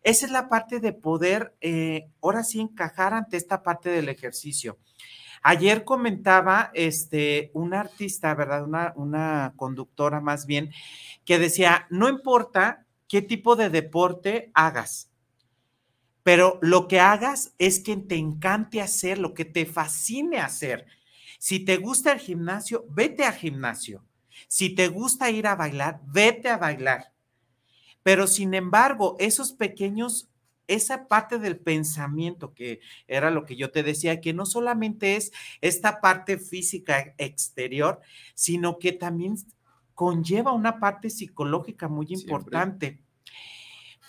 esa 0.02 0.26
es 0.26 0.32
la 0.32 0.48
parte 0.48 0.80
de 0.80 0.92
poder, 0.94 1.54
eh, 1.60 2.08
ahora 2.22 2.42
sí, 2.42 2.60
encajar 2.60 3.12
ante 3.14 3.36
esta 3.36 3.62
parte 3.62 3.90
del 3.90 4.08
ejercicio. 4.08 4.78
Ayer 5.42 5.84
comentaba 5.84 6.70
este, 6.74 7.50
una 7.54 7.80
artista, 7.80 8.34
¿verdad? 8.34 8.64
Una, 8.64 8.92
una 8.96 9.52
conductora 9.56 10.20
más 10.20 10.46
bien, 10.46 10.70
que 11.24 11.38
decía, 11.38 11.86
no 11.90 12.08
importa 12.08 12.86
qué 13.08 13.22
tipo 13.22 13.56
de 13.56 13.70
deporte 13.70 14.50
hagas, 14.54 15.09
pero 16.22 16.58
lo 16.62 16.88
que 16.88 17.00
hagas 17.00 17.54
es 17.58 17.80
que 17.80 17.96
te 17.96 18.16
encante 18.16 18.80
hacer, 18.80 19.18
lo 19.18 19.34
que 19.34 19.44
te 19.44 19.66
fascine 19.66 20.38
hacer. 20.38 20.86
Si 21.38 21.60
te 21.60 21.76
gusta 21.76 22.12
el 22.12 22.18
gimnasio, 22.18 22.84
vete 22.90 23.24
al 23.24 23.34
gimnasio. 23.34 24.04
Si 24.48 24.74
te 24.74 24.88
gusta 24.88 25.30
ir 25.30 25.46
a 25.46 25.54
bailar, 25.54 26.00
vete 26.06 26.48
a 26.48 26.58
bailar. 26.58 27.12
Pero 28.02 28.26
sin 28.26 28.54
embargo, 28.54 29.16
esos 29.18 29.52
pequeños 29.52 30.30
esa 30.70 31.08
parte 31.08 31.38
del 31.38 31.58
pensamiento 31.58 32.54
que 32.54 32.80
era 33.08 33.30
lo 33.30 33.44
que 33.44 33.56
yo 33.56 33.72
te 33.72 33.82
decía, 33.82 34.20
que 34.20 34.32
no 34.32 34.46
solamente 34.46 35.16
es 35.16 35.32
esta 35.60 36.00
parte 36.00 36.38
física 36.38 37.12
exterior, 37.18 38.00
sino 38.34 38.78
que 38.78 38.92
también 38.92 39.36
conlleva 39.94 40.52
una 40.52 40.78
parte 40.78 41.10
psicológica 41.10 41.88
muy 41.88 42.06
importante. 42.10 43.00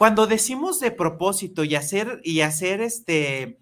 Cuando 0.02 0.26
decimos 0.26 0.80
de 0.80 0.90
propósito 0.90 1.64
y 1.64 1.76
hacer 1.76 2.22
y 2.24 2.42
hacer 2.42 2.82
este 2.82 3.60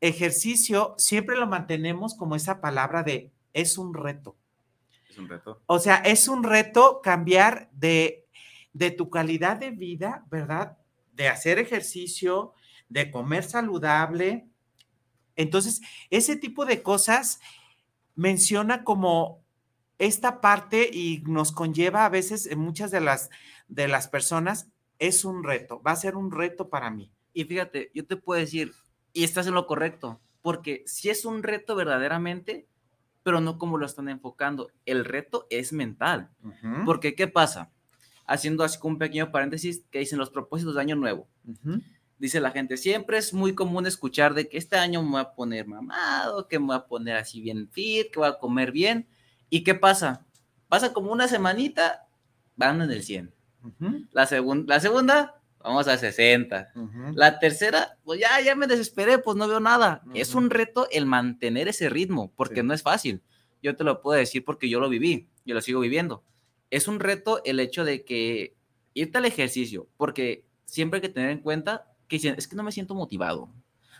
ejercicio, 0.00 0.94
siempre 0.96 1.36
lo 1.36 1.46
mantenemos 1.46 2.14
como 2.14 2.36
esa 2.36 2.62
palabra 2.62 3.02
de 3.02 3.32
es 3.52 3.76
un 3.76 3.92
reto. 3.92 4.34
Es 5.10 5.18
un 5.18 5.28
reto. 5.28 5.60
O 5.66 5.78
sea, 5.78 5.96
es 5.96 6.26
un 6.26 6.42
reto 6.42 7.02
cambiar 7.02 7.68
de, 7.72 8.24
de 8.72 8.90
tu 8.92 9.10
calidad 9.10 9.58
de 9.58 9.70
vida, 9.70 10.24
¿verdad? 10.30 10.78
de 11.12 11.28
hacer 11.28 11.58
ejercicio, 11.58 12.54
de 12.88 13.10
comer 13.10 13.44
saludable. 13.44 14.48
Entonces, 15.36 15.82
ese 16.08 16.36
tipo 16.36 16.64
de 16.64 16.82
cosas 16.82 17.40
menciona 18.14 18.84
como 18.84 19.44
esta 19.98 20.40
parte 20.40 20.88
y 20.90 21.22
nos 21.26 21.52
conlleva 21.52 22.06
a 22.06 22.08
veces 22.08 22.46
en 22.46 22.58
muchas 22.58 22.90
de 22.90 23.02
las, 23.02 23.28
de 23.68 23.86
las 23.86 24.08
personas, 24.08 24.70
es 24.98 25.24
un 25.24 25.44
reto, 25.44 25.82
va 25.82 25.92
a 25.92 25.96
ser 25.96 26.16
un 26.16 26.30
reto 26.30 26.68
para 26.68 26.90
mí. 26.90 27.10
Y 27.32 27.44
fíjate, 27.44 27.90
yo 27.94 28.06
te 28.06 28.16
puedo 28.16 28.40
decir, 28.40 28.72
y 29.12 29.24
estás 29.24 29.46
en 29.46 29.54
lo 29.54 29.66
correcto, 29.66 30.20
porque 30.42 30.82
si 30.86 31.10
es 31.10 31.24
un 31.24 31.42
reto 31.42 31.76
verdaderamente, 31.76 32.66
pero 33.22 33.40
no 33.40 33.58
como 33.58 33.78
lo 33.78 33.86
están 33.86 34.08
enfocando, 34.08 34.70
el 34.86 35.04
reto 35.04 35.46
es 35.50 35.72
mental. 35.72 36.30
Porque, 36.84 37.14
¿qué 37.14 37.28
pasa? 37.28 37.70
haciendo 38.28 38.62
así 38.62 38.78
un 38.82 38.98
pequeño 38.98 39.32
paréntesis 39.32 39.84
que 39.90 39.98
dicen 39.98 40.18
los 40.18 40.30
propósitos 40.30 40.74
de 40.74 40.82
año 40.82 40.94
nuevo. 40.94 41.26
Dice 42.18 42.40
la 42.40 42.50
gente, 42.50 42.76
siempre 42.76 43.16
es 43.16 43.32
muy 43.32 43.54
común 43.54 43.86
escuchar 43.86 44.34
de 44.34 44.48
que 44.48 44.58
este 44.58 44.76
año 44.76 45.02
me 45.02 45.10
voy 45.12 45.20
a 45.20 45.32
poner 45.32 45.66
mamado, 45.66 46.46
que 46.46 46.58
me 46.58 46.66
voy 46.66 46.76
a 46.76 46.86
poner 46.86 47.16
así 47.16 47.40
bien 47.40 47.68
fit, 47.70 48.10
que 48.12 48.20
voy 48.20 48.28
a 48.28 48.38
comer 48.38 48.70
bien. 48.70 49.08
¿Y 49.48 49.64
qué 49.64 49.74
pasa? 49.74 50.26
Pasa 50.68 50.92
como 50.92 51.10
una 51.10 51.26
semanita, 51.26 52.06
van 52.54 52.82
en 52.82 52.90
el 52.90 53.02
100. 53.02 53.34
La, 54.12 54.28
la 54.66 54.80
segunda, 54.80 55.40
vamos 55.58 55.88
a 55.88 55.98
60. 55.98 56.72
La 57.14 57.38
tercera, 57.38 57.98
pues 58.04 58.20
ya, 58.20 58.40
ya 58.40 58.54
me 58.54 58.66
desesperé, 58.66 59.18
pues 59.18 59.36
no 59.36 59.48
veo 59.48 59.60
nada. 59.60 60.02
Es 60.14 60.34
un 60.34 60.50
reto 60.50 60.88
el 60.90 61.06
mantener 61.06 61.68
ese 61.68 61.88
ritmo, 61.88 62.32
porque 62.36 62.62
no 62.62 62.74
es 62.74 62.82
fácil. 62.82 63.22
Yo 63.62 63.76
te 63.76 63.84
lo 63.84 64.00
puedo 64.02 64.18
decir 64.18 64.44
porque 64.44 64.68
yo 64.68 64.80
lo 64.80 64.88
viví, 64.88 65.28
yo 65.44 65.54
lo 65.54 65.60
sigo 65.60 65.80
viviendo 65.80 66.24
es 66.70 66.88
un 66.88 67.00
reto 67.00 67.42
el 67.44 67.60
hecho 67.60 67.84
de 67.84 68.04
que 68.04 68.56
irte 68.94 69.18
al 69.18 69.24
ejercicio, 69.24 69.88
porque 69.96 70.44
siempre 70.64 70.98
hay 70.98 71.02
que 71.02 71.08
tener 71.08 71.30
en 71.30 71.40
cuenta 71.40 71.86
que 72.08 72.16
dicen, 72.16 72.34
es 72.36 72.48
que 72.48 72.56
no 72.56 72.62
me 72.62 72.72
siento 72.72 72.94
motivado, 72.94 73.52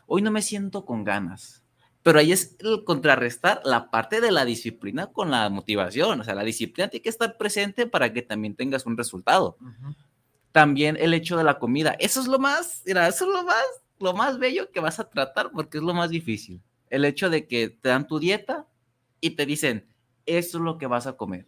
hoy 0.06 0.22
no 0.22 0.30
me 0.30 0.42
siento 0.42 0.84
con 0.84 1.04
ganas. 1.04 1.64
Pero 2.08 2.20
ahí 2.20 2.32
es 2.32 2.56
el 2.60 2.84
contrarrestar 2.84 3.60
la 3.66 3.90
parte 3.90 4.22
de 4.22 4.32
la 4.32 4.46
disciplina 4.46 5.08
con 5.08 5.30
la 5.30 5.50
motivación. 5.50 6.22
O 6.22 6.24
sea, 6.24 6.34
la 6.34 6.42
disciplina 6.42 6.88
tiene 6.88 7.02
que 7.02 7.10
estar 7.10 7.36
presente 7.36 7.86
para 7.86 8.14
que 8.14 8.22
también 8.22 8.56
tengas 8.56 8.86
un 8.86 8.96
resultado. 8.96 9.58
También 10.50 10.96
el 10.98 11.12
hecho 11.12 11.36
de 11.36 11.44
la 11.44 11.58
comida. 11.58 11.96
Eso 11.98 12.22
es 12.22 12.26
lo 12.26 12.38
más, 12.38 12.82
mira, 12.86 13.06
eso 13.08 13.26
es 13.26 13.30
lo 13.30 13.44
más, 13.44 13.62
lo 13.98 14.14
más 14.14 14.38
bello 14.38 14.70
que 14.72 14.80
vas 14.80 14.98
a 14.98 15.10
tratar 15.10 15.50
porque 15.50 15.76
es 15.76 15.84
lo 15.84 15.92
más 15.92 16.08
difícil. 16.08 16.62
El 16.88 17.04
hecho 17.04 17.28
de 17.28 17.46
que 17.46 17.68
te 17.68 17.90
dan 17.90 18.06
tu 18.06 18.18
dieta 18.18 18.66
y 19.20 19.32
te 19.32 19.44
dicen, 19.44 19.86
eso 20.24 20.56
es 20.56 20.64
lo 20.64 20.78
que 20.78 20.86
vas 20.86 21.06
a 21.06 21.18
comer 21.18 21.46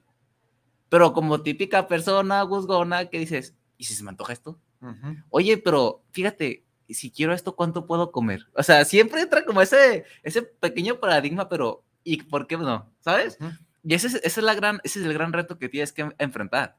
pero 0.90 1.14
como 1.14 1.40
típica 1.40 1.86
persona 1.86 2.42
guzgona 2.42 3.06
que 3.06 3.20
dices, 3.20 3.56
¿y 3.78 3.84
si 3.84 3.94
se 3.94 4.02
me 4.02 4.10
antoja 4.10 4.34
esto? 4.34 4.58
Oye, 5.30 5.56
pero 5.56 6.02
fíjate, 6.10 6.66
si 6.94 7.10
quiero 7.10 7.32
esto, 7.32 7.56
¿cuánto 7.56 7.86
puedo 7.86 8.10
comer? 8.10 8.46
O 8.54 8.62
sea, 8.62 8.84
siempre 8.84 9.20
entra 9.20 9.44
como 9.44 9.62
ese, 9.62 10.04
ese 10.22 10.42
pequeño 10.42 11.00
paradigma, 11.00 11.48
pero 11.48 11.84
¿y 12.04 12.22
por 12.22 12.46
qué 12.46 12.56
no? 12.56 12.90
¿Sabes? 13.00 13.38
Y 13.82 13.94
ese 13.94 14.20
es, 14.22 14.36
la 14.38 14.54
gran, 14.54 14.80
ese 14.84 15.00
es 15.00 15.06
el 15.06 15.14
gran 15.14 15.32
reto 15.32 15.58
que 15.58 15.68
tienes 15.68 15.92
que 15.92 16.10
enfrentar. 16.18 16.76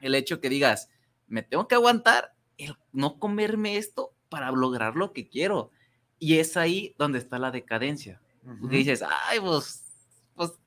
El 0.00 0.14
hecho 0.14 0.40
que 0.40 0.48
digas, 0.48 0.90
me 1.26 1.42
tengo 1.42 1.68
que 1.68 1.74
aguantar 1.74 2.34
el 2.58 2.76
no 2.92 3.18
comerme 3.18 3.76
esto 3.76 4.12
para 4.28 4.50
lograr 4.50 4.96
lo 4.96 5.12
que 5.12 5.28
quiero. 5.28 5.70
Y 6.18 6.38
es 6.38 6.56
ahí 6.56 6.94
donde 6.98 7.18
está 7.18 7.38
la 7.38 7.50
decadencia. 7.50 8.20
dices, 8.68 9.02
ay, 9.28 9.40
pues 9.40 9.83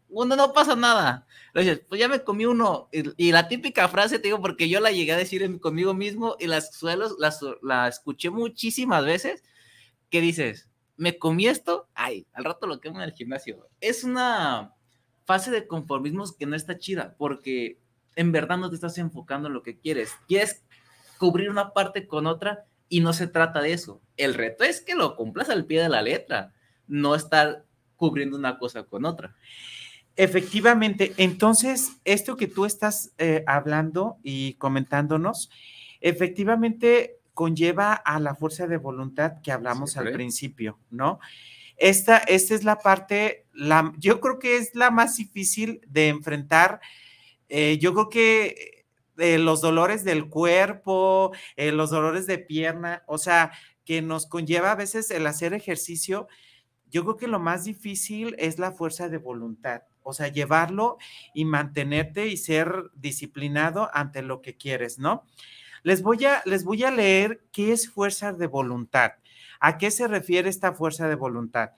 uno 0.10 0.36
no 0.36 0.54
pasa 0.54 0.76
nada. 0.76 1.26
dices, 1.54 1.82
pues 1.88 2.00
ya 2.00 2.08
me 2.08 2.24
comí 2.24 2.46
uno. 2.46 2.90
Y, 2.92 3.32
la 3.32 3.48
típica 3.48 3.88
frase, 3.88 4.20
te 4.20 4.28
digo, 4.28 4.42
porque 4.42 4.70
yo 4.70 4.80
la 4.80 4.92
llegué 4.92 5.14
a 5.14 5.18
decir 5.18 5.60
conmigo 5.60 5.94
mismo 5.94 6.36
y 6.40 6.48
las 6.48 6.74
suelos, 6.74 7.16
la, 7.62 7.88
escuché 7.88 8.30
muchísimas 8.30 9.06
veces, 9.06 9.44
que 10.10 10.22
dices, 10.22 10.70
me 10.96 11.18
comí 11.18 11.48
esto, 11.48 11.90
ay, 11.94 12.28
al 12.34 12.46
rato 12.46 12.68
lo 12.68 12.80
quemo 12.80 12.98
en 12.98 13.04
el 13.04 13.14
gimnasio. 13.14 13.68
Es 13.82 14.04
una 14.04 14.74
fase 15.26 15.52
de 15.52 15.68
conformismo 15.68 16.24
que 16.38 16.46
no 16.46 16.56
está 16.56 16.78
chida, 16.78 17.16
porque 17.18 17.80
en 18.16 18.32
verdad 18.32 18.58
no 18.58 18.70
te 18.70 18.76
estás 18.76 18.98
enfocando 18.98 19.48
en 19.48 19.54
lo 19.54 19.64
que 19.64 19.78
quieres. 19.78 20.12
Quieres 20.28 20.64
cubrir 21.18 21.50
una 21.50 21.74
parte 21.74 22.08
con 22.08 22.28
otra 22.28 22.66
y 22.90 23.02
no 23.02 23.14
se 23.14 23.28
trata 23.28 23.62
de 23.62 23.74
eso. 23.74 24.02
El 24.16 24.34
reto 24.34 24.64
es 24.64 24.82
que 24.82 24.96
lo 24.96 25.16
cumplas 25.16 25.50
al 25.50 25.66
pie 25.66 25.82
de 25.82 25.90
la 25.90 26.02
letra, 26.02 26.54
no 26.88 27.16
estar 27.16 27.66
cubriendo 27.96 28.38
una 28.38 28.58
cosa 28.58 28.84
con 28.84 29.06
otra. 29.06 29.36
Efectivamente, 30.20 31.14
entonces, 31.18 31.92
esto 32.04 32.38
que 32.38 32.48
tú 32.48 32.66
estás 32.66 33.12
eh, 33.20 33.44
hablando 33.46 34.18
y 34.24 34.56
comentándonos, 34.56 35.52
efectivamente 36.02 37.20
conlleva 37.36 37.94
a 37.94 38.20
la 38.20 38.34
fuerza 38.34 38.66
de 38.66 38.78
voluntad 38.78 39.34
que 39.44 39.52
hablamos 39.52 39.96
al 39.96 40.12
principio, 40.12 40.80
¿no? 40.90 41.20
Esta, 41.78 42.18
esta 42.18 42.56
es 42.56 42.64
la 42.64 42.80
parte, 42.80 43.46
la, 43.54 43.94
yo 44.00 44.20
creo 44.20 44.40
que 44.40 44.58
es 44.58 44.74
la 44.74 44.90
más 44.90 45.18
difícil 45.18 45.82
de 45.88 46.08
enfrentar. 46.08 46.82
Eh, 47.48 47.78
yo 47.80 47.94
creo 47.94 48.10
que 48.10 48.86
eh, 49.20 49.38
los 49.38 49.62
dolores 49.62 50.04
del 50.04 50.30
cuerpo, 50.30 51.32
los 51.56 51.92
dolores 51.92 52.26
de 52.26 52.40
pierna, 52.40 53.04
o 53.06 53.20
sea, 53.20 53.52
que 53.86 54.02
nos 54.02 54.26
conlleva 54.26 54.72
a 54.72 54.76
veces 54.76 55.12
el 55.12 55.28
hacer 55.28 55.54
ejercicio, 55.54 56.28
yo 56.90 57.04
creo 57.04 57.18
que 57.18 57.28
lo 57.28 57.40
más 57.40 57.66
difícil 57.66 58.36
es 58.40 58.58
la 58.58 58.72
fuerza 58.72 59.10
de 59.10 59.20
voluntad 59.20 59.84
o 60.08 60.14
sea, 60.14 60.30
llevarlo 60.30 60.98
y 61.34 61.44
mantenerte 61.44 62.28
y 62.28 62.38
ser 62.38 62.72
disciplinado 62.96 63.90
ante 63.94 64.22
lo 64.22 64.42
que 64.42 64.56
quieres, 64.56 65.00
¿no? 65.00 65.26
Les 65.84 66.02
voy 66.02 66.24
a, 66.24 66.42
les 66.46 66.64
voy 66.64 66.84
a 66.86 66.92
leer 66.92 67.44
qué 67.52 67.74
es 67.74 67.90
fuerza 67.90 68.32
de 68.32 68.48
voluntad. 68.48 69.12
¿A 69.60 69.78
qué 69.78 69.92
se 69.92 70.08
refiere 70.08 70.50
esta 70.50 70.72
fuerza 70.72 71.10
de 71.10 71.16
voluntad? 71.16 71.72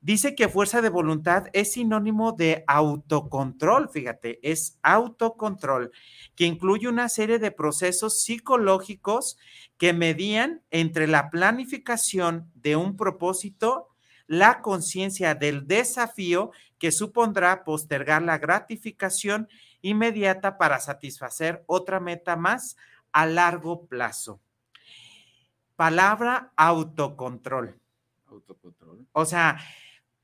Dice 0.00 0.34
que 0.34 0.48
fuerza 0.48 0.82
de 0.82 0.88
voluntad 0.88 1.44
es 1.52 1.74
sinónimo 1.74 2.32
de 2.32 2.64
autocontrol, 2.66 3.88
fíjate, 3.88 4.40
es 4.42 4.80
autocontrol, 4.82 5.92
que 6.34 6.46
incluye 6.46 6.88
una 6.88 7.08
serie 7.08 7.38
de 7.38 7.52
procesos 7.52 8.24
psicológicos 8.24 9.38
que 9.78 9.92
medían 9.92 10.62
entre 10.72 11.06
la 11.06 11.30
planificación 11.30 12.50
de 12.56 12.74
un 12.74 12.96
propósito, 12.96 13.91
la 14.32 14.62
conciencia 14.62 15.34
del 15.34 15.66
desafío 15.66 16.52
que 16.78 16.90
supondrá 16.90 17.64
postergar 17.64 18.22
la 18.22 18.38
gratificación 18.38 19.46
inmediata 19.82 20.56
para 20.56 20.80
satisfacer 20.80 21.62
otra 21.66 22.00
meta 22.00 22.34
más 22.34 22.78
a 23.12 23.26
largo 23.26 23.84
plazo. 23.84 24.40
Palabra 25.76 26.50
autocontrol. 26.56 27.78
Autocontrol. 28.24 29.06
O 29.12 29.26
sea, 29.26 29.58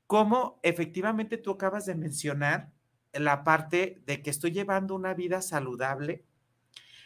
cómo 0.07 0.59
efectivamente 0.63 1.37
tú 1.37 1.51
acabas 1.51 1.85
de 1.85 1.93
mencionar 1.93 2.71
la 3.13 3.43
parte 3.43 4.01
de 4.07 4.23
que 4.23 4.31
estoy 4.31 4.49
llevando 4.49 4.95
una 4.95 5.13
vida 5.13 5.43
saludable, 5.43 6.25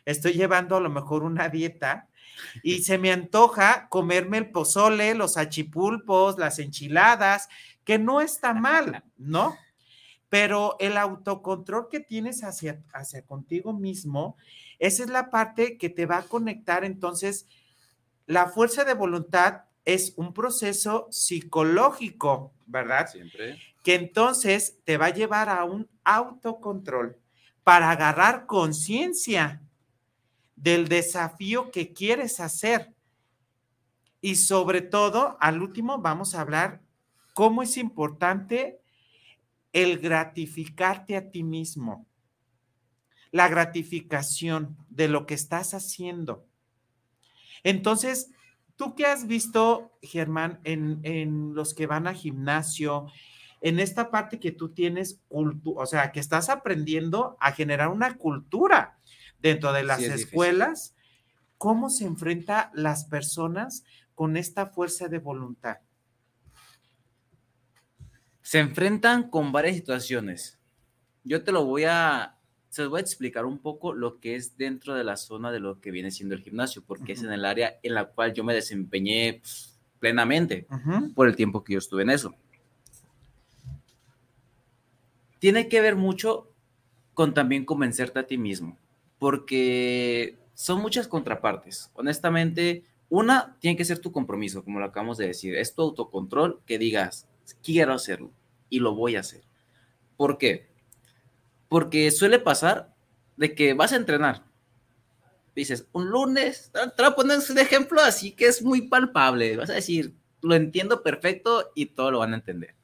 estoy 0.05 0.31
llevando 0.36 0.77
a 0.77 0.79
lo 0.79 0.89
mejor 0.89 1.24
una 1.24 1.50
dieta 1.50 2.07
y 2.63 2.84
se 2.84 2.98
me 2.98 3.12
antoja 3.12 3.88
comerme 3.90 4.38
el 4.38 4.52
pozole, 4.52 5.16
los 5.16 5.38
achipulpos, 5.38 6.38
las 6.38 6.60
enchiladas, 6.60 7.50
que 7.84 8.00
no 8.00 8.22
está 8.22 8.54
mal, 8.54 9.04
¿no? 9.18 9.58
Pero 10.30 10.78
el 10.80 10.98
autocontrol 10.98 11.90
que 11.90 12.00
tienes 12.00 12.44
hacia, 12.44 12.82
hacia 12.94 13.24
contigo 13.24 13.74
mismo, 13.74 14.36
esa 14.80 15.04
es 15.04 15.10
la 15.10 15.30
parte 15.30 15.78
que 15.78 15.90
te 15.90 16.06
va 16.06 16.18
a 16.18 16.24
conectar 16.24 16.84
entonces 16.84 17.48
la 18.25 18.48
fuerza 18.48 18.84
de 18.84 18.94
voluntad 18.94 19.63
es 19.86 20.13
un 20.16 20.34
proceso 20.34 21.08
psicológico, 21.12 22.54
¿verdad? 22.66 23.08
Siempre. 23.08 23.60
Que 23.84 23.96
entonces 23.96 24.78
te 24.86 24.98
va 24.98 25.08
a 25.08 25.13
llevar 25.13 25.50
a 25.50 25.66
un 25.66 25.90
autocontrol 26.04 27.18
para 27.63 27.92
agarrar 27.92 28.46
conciencia 28.46 29.62
del 30.63 30.88
desafío 30.88 31.72
que 31.72 31.91
quieres 31.91 32.39
hacer. 32.39 32.93
Y 34.22 34.36
sobre 34.36 34.82
todo, 34.82 35.38
al 35.41 35.62
último, 35.62 36.00
vamos 36.00 36.34
a 36.34 36.41
hablar 36.41 36.82
cómo 37.34 37.62
es 37.62 37.75
importante 37.75 38.79
el 39.74 40.00
gratificarte 40.00 41.17
a 41.17 41.32
ti 41.32 41.43
mismo, 41.43 42.08
la 43.32 43.50
gratificación 43.50 44.77
de 44.88 45.10
lo 45.10 45.25
que 45.25 45.34
estás 45.34 45.74
haciendo. 45.74 46.48
Entonces, 47.63 48.32
tú 48.77 48.96
qué 48.96 49.08
has 49.08 49.27
visto, 49.27 49.91
Germán, 50.01 50.62
en, 50.63 51.01
en, 51.03 51.53
los 51.55 51.74
que 51.74 51.88
van 51.88 52.08
a 52.08 52.13
gimnasio, 52.13 53.08
en 53.60 53.82
esta 53.82 54.10
parte 54.12 54.39
que 54.39 54.53
tú 54.53 54.70
tienes, 54.70 55.20
o 55.27 55.86
sea, 55.86 56.13
que 56.13 56.22
estás 56.22 56.48
aprendiendo 56.48 57.36
a 57.41 57.51
generar 57.51 57.89
una 57.89 58.17
cultura 58.17 58.98
dentro 59.43 59.73
de 59.73 59.83
las 59.83 60.00
sí, 60.00 60.05
escuelas, 60.05 60.95
difícil. 60.95 61.53
¿cómo 61.59 61.89
se 61.89 62.05
enfrenta 62.05 62.71
las 62.73 63.05
personas 63.05 63.83
con 64.15 64.38
esta 64.38 64.67
fuerza 64.67 65.07
de 65.09 65.19
voluntad? 65.19 65.77
Se 68.41 68.59
enfrentan 68.59 69.29
con 69.29 69.51
varias 69.51 69.75
situaciones. 69.75 70.57
Yo 71.23 71.43
te 71.43 71.51
lo 71.51 71.65
voy 71.65 71.83
a, 71.83 72.38
se 72.69 72.81
los 72.81 72.91
voy 72.91 73.00
a 73.00 73.01
explicar 73.01 73.45
un 73.45 73.59
poco 73.59 73.93
lo 73.93 74.19
que 74.19 74.35
es 74.35 74.57
dentro 74.57 74.95
de 74.95 75.03
la 75.03 75.17
zona 75.17 75.51
de 75.51 75.59
lo 75.59 75.79
que 75.79 75.91
viene 75.91 76.12
siendo 76.12 76.35
el 76.35 76.41
gimnasio, 76.41 76.83
porque 76.85 77.13
uh 77.13 77.15
-huh. 77.15 77.19
es 77.19 77.23
en 77.23 77.31
el 77.31 77.45
área 77.45 77.79
en 77.83 77.93
la 77.93 78.05
cual 78.05 78.33
yo 78.33 78.43
me 78.43 78.53
desempeñé 78.53 79.41
plenamente 80.00 80.67
uh 80.69 80.75
-huh. 80.75 81.13
por 81.13 81.27
el 81.27 81.35
tiempo 81.35 81.63
que 81.63 81.73
yo 81.73 81.79
estuve 81.79 82.03
en 82.03 82.09
eso. 82.09 82.33
Tiene 85.39 85.67
que 85.67 85.81
ver 85.81 85.95
mucho 85.95 86.50
con 87.13 87.33
también 87.33 87.65
convencerte 87.65 88.19
a 88.19 88.27
ti 88.27 88.38
mismo, 88.38 88.77
porque 89.24 90.38
son 90.53 90.82
muchas 90.82 91.08
contrapartes. 91.08 91.89
Honestamente, 91.94 92.84
una 93.08 93.56
tiene 93.62 93.77
que 93.77 93.86
ser 93.86 94.00
tu 94.00 94.12
compromiso, 94.12 94.65
como 94.65 94.82
lo 94.82 94.86
acabamos 94.86 95.18
de 95.18 95.27
decir, 95.27 95.56
es 95.56 95.74
tu 95.74 95.82
autocontrol 95.82 96.60
que 96.65 96.77
digas, 96.77 97.25
quiero 97.63 97.94
hacerlo 97.94 98.34
y 98.68 98.80
lo 98.80 98.96
voy 98.96 99.15
a 99.15 99.22
hacer. 99.22 99.46
¿Por 100.18 100.38
qué? 100.38 100.68
Porque 101.70 102.12
suele 102.12 102.38
pasar 102.38 102.94
de 103.38 103.56
que 103.56 103.74
vas 103.74 103.94
a 103.94 103.96
entrenar. 103.96 104.44
Dices, 105.56 105.88
un 105.94 106.10
lunes, 106.10 106.74
te 106.74 107.01
voy 107.01 107.12
a 107.13 107.15
poner 107.15 107.39
un 107.50 107.60
ejemplo 107.60 108.01
así 108.01 108.32
que 108.32 108.48
es 108.48 108.62
muy 108.62 108.89
palpable. 108.89 109.56
Vas 109.56 109.70
a 109.70 109.75
decir, 109.75 110.15
lo 110.42 110.53
entiendo 110.53 111.01
perfecto 111.01 111.72
y 111.75 111.86
todo 111.86 112.12
lo 112.12 112.20
van 112.20 112.34
a 112.34 112.39
entender. 112.39 112.75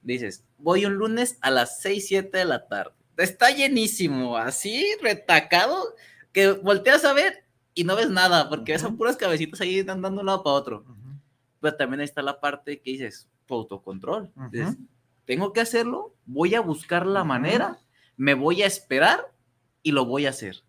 Dices, 0.00 0.46
voy 0.56 0.86
un 0.86 0.94
lunes 0.94 1.36
a 1.42 1.50
las 1.50 1.82
6, 1.82 2.06
7 2.08 2.38
de 2.38 2.44
la 2.46 2.68
tarde. 2.68 3.03
Está 3.16 3.50
llenísimo, 3.50 4.36
así 4.36 4.84
retacado, 5.00 5.94
que 6.32 6.52
volteas 6.52 7.04
a 7.04 7.12
ver 7.12 7.44
y 7.74 7.84
no 7.84 7.96
ves 7.96 8.10
nada, 8.10 8.48
porque 8.48 8.72
uh 8.72 8.76
-huh. 8.76 8.80
son 8.80 8.96
puras 8.96 9.16
cabecitas 9.16 9.60
ahí 9.60 9.80
andando 9.80 10.10
de 10.10 10.20
un 10.20 10.26
lado 10.26 10.42
para 10.42 10.56
otro. 10.56 10.84
Uh 10.86 10.90
-huh. 10.90 11.20
Pero 11.60 11.76
también 11.76 12.00
ahí 12.00 12.04
está 12.04 12.22
la 12.22 12.40
parte 12.40 12.80
que 12.80 12.90
dices, 12.92 13.28
autocontrol. 13.48 14.30
Uh 14.36 14.40
-huh. 14.42 14.76
Tengo 15.24 15.52
que 15.52 15.60
hacerlo, 15.60 16.14
voy 16.26 16.54
a 16.54 16.60
buscar 16.60 17.06
la 17.06 17.24
manera, 17.24 17.78
me 18.16 18.34
voy 18.34 18.62
a 18.62 18.66
esperar 18.66 19.32
y 19.82 19.92
lo 19.92 20.04
voy 20.04 20.26
a 20.26 20.30
hacer. 20.30 20.62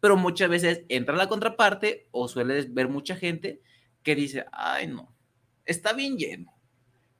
Pero 0.00 0.16
muchas 0.16 0.48
veces 0.48 0.82
entra 0.88 1.16
la 1.16 1.28
contraparte 1.28 2.08
o 2.10 2.26
sueles 2.26 2.72
ver 2.72 2.88
mucha 2.88 3.16
gente 3.16 3.60
que 4.02 4.14
dice, 4.14 4.46
ay 4.52 4.86
no, 4.86 5.14
está 5.66 5.92
bien 5.92 6.16
lleno, 6.16 6.54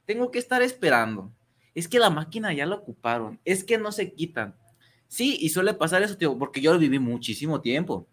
tengo 0.07 0.31
que 0.31 0.39
estar 0.39 0.63
esperando. 0.63 1.31
Es 1.75 1.87
que 1.87 1.99
la 1.99 2.11
máquina 2.11 2.53
ya 2.53 2.67
la 2.67 2.77
ocuparon, 2.77 3.39
es 3.45 3.63
que 3.63 3.79
no 3.79 3.93
se 3.93 4.13
quitan. 4.13 4.57
Sí, 5.11 5.37
y 5.41 5.49
suele 5.49 5.75
pasar 5.75 6.05
eso, 6.05 6.17
tío, 6.17 6.39
porque 6.39 6.61
yo 6.61 6.73
lo 6.73 6.79
viví 6.79 7.01
muchísimo 7.01 7.61
tiempo. 7.61 8.07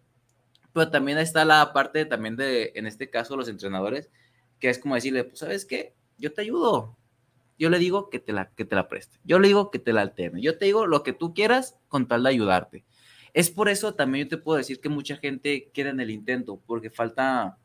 Pero 0.73 0.89
también 0.89 1.19
está 1.19 1.45
la 1.45 1.71
parte 1.71 2.05
también 2.05 2.35
de, 2.35 2.71
en 2.73 2.87
este 2.87 3.07
caso, 3.07 3.37
los 3.37 3.47
entrenadores, 3.47 4.09
que 4.59 4.69
es 4.69 4.79
como 4.79 4.95
decirle, 4.95 5.23
pues, 5.23 5.37
¿sabes 5.37 5.63
qué? 5.63 5.93
Yo 6.17 6.33
te 6.33 6.41
ayudo. 6.41 6.97
Yo 7.59 7.69
le 7.69 7.77
digo 7.77 8.09
que 8.09 8.17
te 8.17 8.33
la, 8.33 8.49
que 8.49 8.65
te 8.65 8.75
la 8.75 8.87
preste. 8.87 9.19
Yo 9.23 9.37
le 9.37 9.47
digo 9.47 9.69
que 9.69 9.77
te 9.77 9.93
la 9.93 10.01
alterne. 10.01 10.41
Yo 10.41 10.57
te 10.57 10.65
digo 10.65 10.87
lo 10.87 11.03
que 11.03 11.13
tú 11.13 11.35
quieras 11.35 11.77
con 11.87 12.07
tal 12.07 12.23
de 12.23 12.29
ayudarte. 12.29 12.83
Es 13.31 13.51
por 13.51 13.69
eso 13.69 13.93
también 13.93 14.25
yo 14.25 14.29
te 14.29 14.43
puedo 14.43 14.57
decir 14.57 14.81
que 14.81 14.89
mucha 14.89 15.17
gente 15.17 15.69
queda 15.71 15.91
en 15.91 15.99
el 15.99 16.09
intento, 16.09 16.59
porque 16.65 16.89
falta, 16.89 17.59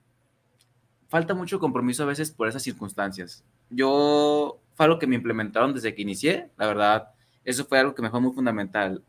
falta 1.09 1.33
mucho 1.33 1.59
compromiso 1.59 2.03
a 2.03 2.07
veces 2.07 2.31
por 2.31 2.49
esas 2.49 2.62
circunstancias. 2.62 3.47
Yo, 3.71 4.61
fue 4.75 4.85
algo 4.85 4.99
que 4.99 5.07
me 5.07 5.16
implementaron 5.16 5.73
desde 5.73 5.95
que 5.95 6.03
inicié, 6.03 6.51
la 6.59 6.66
verdad, 6.66 7.09
eso 7.45 7.64
fue 7.64 7.79
algo 7.79 7.95
que 7.95 8.03
me 8.03 8.11
fue 8.11 8.21
muy 8.21 8.35
fundamental. 8.35 9.03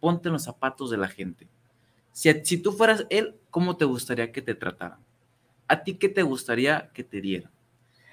Ponte 0.00 0.28
en 0.28 0.32
los 0.32 0.44
zapatos 0.44 0.90
de 0.90 0.96
la 0.96 1.08
gente. 1.08 1.48
Si, 2.12 2.32
si 2.44 2.58
tú 2.58 2.72
fueras 2.72 3.06
él, 3.10 3.36
¿cómo 3.50 3.76
te 3.76 3.84
gustaría 3.84 4.32
que 4.32 4.42
te 4.42 4.54
trataran? 4.54 4.98
¿A 5.68 5.84
ti 5.84 5.94
qué 5.94 6.08
te 6.08 6.22
gustaría 6.22 6.90
que 6.92 7.04
te 7.04 7.20
dieran? 7.20 7.52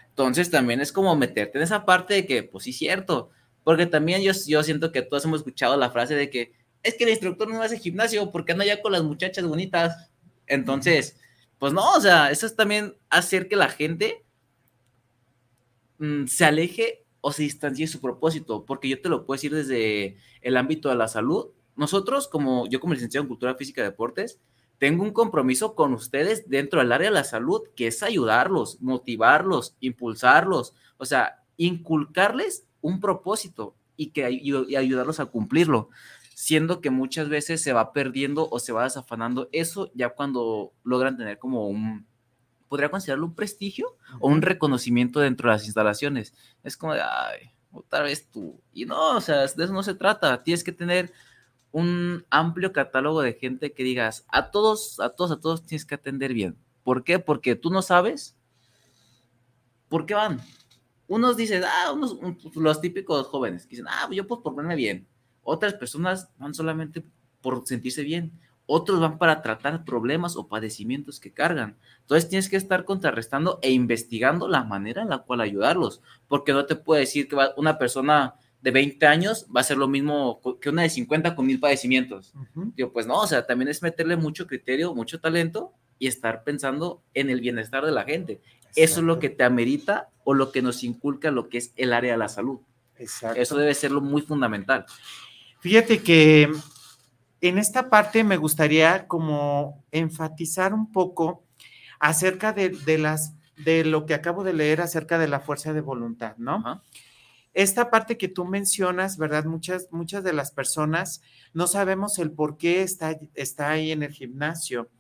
Entonces 0.10 0.52
también 0.52 0.82
es 0.82 0.91
como 0.91 1.15
meterte 1.15 1.58
en 1.58 1.63
esa 1.63 1.86
parte 1.86 2.13
de 2.13 2.26
que, 2.26 2.43
pues 2.43 2.65
sí, 2.65 2.73
cierto, 2.73 3.32
porque 3.63 3.86
también 3.86 4.21
yo, 4.21 4.32
yo 4.47 4.63
siento 4.63 4.91
que 4.91 5.02
todos 5.02 5.26
hemos 5.26 5.41
escuchado 5.41 5.78
la 5.78 5.91
frase 5.91 6.15
de 6.15 6.30
que 6.30 6.54
es 6.84 6.95
que 6.95 7.04
el 7.04 7.10
instructor 7.10 7.50
no 7.50 7.62
hace 7.62 7.78
gimnasio 7.78 8.32
porque 8.32 8.54
anda 8.54 8.65
ya 8.65 8.82
con 8.82 8.91
las 8.93 9.04
muchachas 9.04 9.45
bonitas. 9.45 10.10
Entonces, 10.45 11.17
pues 11.60 11.73
no, 11.73 11.93
o 11.93 12.00
sea, 12.00 12.32
eso 12.32 12.45
es 12.45 12.56
también 12.56 12.95
hacer 13.10 13.47
que 13.47 13.56
la 13.56 13.69
gente 13.69 14.23
mmm, 15.97 16.26
se 16.28 16.45
aleje 16.45 17.06
o 17.21 17.32
se 17.32 17.43
distancie 17.43 17.86
de 17.86 17.91
su 17.91 18.00
propósito, 18.00 18.65
porque 18.65 18.88
yo 18.88 19.02
te 19.02 19.10
lo 19.10 19.26
puedo 19.26 19.36
decir 19.36 19.54
desde 19.54 20.17
el 20.41 20.56
ámbito 20.56 20.89
de 20.89 20.95
la 20.95 21.08
salud. 21.08 21.47
Nosotros, 21.77 22.27
como 22.27 22.67
yo 22.67 22.79
como 22.79 22.93
licenciado 22.93 23.23
en 23.23 23.29
Cultura 23.29 23.55
Física 23.55 23.81
y 23.81 23.85
Deportes, 23.85 24.39
tengo 24.79 25.03
un 25.03 25.11
compromiso 25.11 25.75
con 25.75 25.93
ustedes 25.93 26.49
dentro 26.49 26.79
del 26.79 26.91
área 26.91 27.09
de 27.09 27.13
la 27.13 27.23
salud, 27.23 27.61
que 27.75 27.87
es 27.87 28.03
ayudarlos, 28.03 28.81
motivarlos, 28.81 29.75
impulsarlos, 29.79 30.73
o 30.97 31.05
sea, 31.05 31.43
inculcarles 31.55 32.67
un 32.81 32.99
propósito 32.99 33.75
y, 33.95 34.11
que, 34.11 34.29
y 34.29 34.75
ayudarlos 34.75 35.19
a 35.19 35.25
cumplirlo, 35.25 35.89
siendo 36.35 36.81
que 36.81 36.91
muchas 36.91 37.29
veces 37.29 37.61
se 37.61 37.73
va 37.73 37.93
perdiendo 37.93 38.47
o 38.49 38.59
se 38.59 38.71
va 38.71 38.83
desafanando 38.83 39.49
eso 39.51 39.91
ya 39.95 40.09
cuando 40.09 40.73
logran 40.83 41.17
tener 41.17 41.39
como 41.39 41.67
un, 41.67 42.05
podría 42.67 42.89
considerarlo 42.89 43.25
un 43.25 43.35
prestigio 43.35 43.97
o 44.19 44.27
un 44.27 44.41
reconocimiento 44.41 45.19
dentro 45.19 45.49
de 45.49 45.55
las 45.55 45.65
instalaciones. 45.65 46.33
Es 46.63 46.77
como 46.77 46.93
de, 46.93 47.01
ay, 47.01 47.51
otra 47.71 48.01
vez 48.01 48.29
tú. 48.29 48.61
Y 48.73 48.85
no, 48.85 49.17
o 49.17 49.21
sea, 49.21 49.47
de 49.47 49.63
eso 49.63 49.73
no 49.73 49.83
se 49.83 49.95
trata. 49.95 50.43
Tienes 50.43 50.63
que 50.63 50.71
tener 50.71 51.11
un 51.77 52.25
amplio 52.31 52.73
catálogo 52.73 53.21
de 53.21 53.33
gente 53.33 53.71
que 53.71 53.83
digas, 53.83 54.25
a 54.29 54.49
todos, 54.49 54.99
a 54.99 55.09
todos, 55.09 55.29
a 55.29 55.39
todos 55.39 55.63
tienes 55.63 55.85
que 55.85 55.93
atender 55.93 56.33
bien. 56.33 56.57
¿Por 56.83 57.03
qué? 57.03 57.19
Porque 57.19 57.55
tú 57.55 57.69
no 57.69 57.83
sabes 57.83 58.35
por 59.87 60.07
qué 60.07 60.15
van. 60.15 60.41
Unos 61.07 61.37
dicen, 61.37 61.63
ah, 61.63 61.91
unos, 61.93 62.17
los 62.55 62.81
típicos 62.81 63.27
jóvenes, 63.27 63.67
que 63.67 63.75
dicen, 63.75 63.85
ah, 63.87 64.09
yo 64.11 64.25
pues 64.25 64.41
por 64.41 64.55
verme 64.55 64.75
bien. 64.75 65.07
Otras 65.43 65.75
personas 65.75 66.29
van 66.39 66.55
solamente 66.55 67.05
por 67.41 67.67
sentirse 67.67 68.01
bien. 68.01 68.31
Otros 68.65 68.99
van 68.99 69.19
para 69.19 69.43
tratar 69.43 69.85
problemas 69.85 70.35
o 70.35 70.47
padecimientos 70.47 71.19
que 71.19 71.31
cargan. 71.31 71.77
Entonces 72.01 72.27
tienes 72.27 72.49
que 72.49 72.57
estar 72.57 72.85
contrarrestando 72.85 73.59
e 73.61 73.69
investigando 73.69 74.47
la 74.47 74.63
manera 74.63 75.03
en 75.03 75.09
la 75.09 75.19
cual 75.19 75.41
ayudarlos. 75.41 76.01
Porque 76.27 76.53
no 76.53 76.65
te 76.65 76.75
puede 76.75 77.01
decir 77.01 77.27
que 77.27 77.37
una 77.55 77.77
persona 77.77 78.33
de 78.62 78.72
20 78.72 79.06
años 79.06 79.48
va 79.56 79.62
a 79.62 79.63
ser 79.63 79.78
lo 79.78 79.88
mismo 79.88 80.41
que 80.60 80.70
una 80.70 80.82
de 80.82 80.89
50 80.89 81.36
con 81.36 81.46
mil 81.46 81.60
padecimientos. 81.60 82.34
Uh 82.34 82.39
-huh. 82.39 82.74
Digo, 82.76 82.91
pues 82.91 83.06
no, 83.06 83.22
o 83.22 83.28
sea, 83.28 83.46
también 83.46 83.70
es 83.70 83.82
meterle 83.82 84.15
mucho 84.17 84.48
criterio, 84.48 84.93
mucho 84.96 85.20
talento 85.20 85.74
y 86.00 86.08
estar 86.08 86.43
pensando 86.43 87.04
en 87.13 87.30
el 87.30 87.41
bienestar 87.41 87.86
de 87.86 87.91
la 87.91 88.04
gente. 88.04 88.34
Exacto. 88.34 88.72
Eso 88.76 89.00
es 89.00 89.06
lo 89.06 89.20
que 89.20 89.30
te 89.30 89.43
amerita 89.43 90.10
o 90.24 90.34
lo 90.34 90.52
que 90.52 90.62
nos 90.62 90.84
inculca 90.84 91.32
lo 91.32 91.50
que 91.50 91.60
es 91.60 91.74
el 91.76 91.93
área 91.93 92.13
de 92.13 92.17
la 92.17 92.30
salud. 92.30 92.60
Exacto. 92.98 93.39
Eso 93.39 93.58
debe 93.58 93.74
ser 93.74 93.91
lo 93.91 94.02
muy 94.02 94.22
fundamental. 94.22 94.86
Fíjate 95.60 96.00
que 96.00 96.52
en 97.41 97.58
esta 97.58 97.89
parte 97.89 98.24
me 98.24 98.38
gustaría 98.38 99.08
como 99.08 99.86
enfatizar 99.91 100.74
un 100.74 100.91
poco 100.91 101.43
acerca 102.00 102.54
de, 102.54 102.70
de 102.70 102.98
las 102.98 103.34
de 103.56 103.84
lo 103.84 104.06
que 104.06 104.13
acabo 104.13 104.43
de 104.43 104.54
leer 104.54 104.82
acerca 104.82 105.17
de 105.17 105.28
la 105.28 105.39
fuerza 105.39 105.74
de 105.74 105.82
voluntad, 105.82 106.36
¿no? 106.38 106.58
Uh 106.58 106.62
-huh 106.62 106.82
esta 107.58 107.89
parte 107.89 108.20
que 108.20 108.28
tú 108.28 108.46
mencionas, 108.46 109.17
¿verdad? 109.17 109.46
Muchas, 109.46 109.88
muchas 109.89 110.24
de 110.24 110.32
las 110.32 110.52
personas 110.52 111.24
no 111.54 111.65
sabemos 111.65 112.20
el 112.20 112.32
por 112.32 112.56
qué 112.56 112.84
está, 112.84 113.20
está 113.34 113.72
ahí 113.72 113.91
en 113.91 114.04
el 114.04 114.12
gimnasio. 114.12 114.91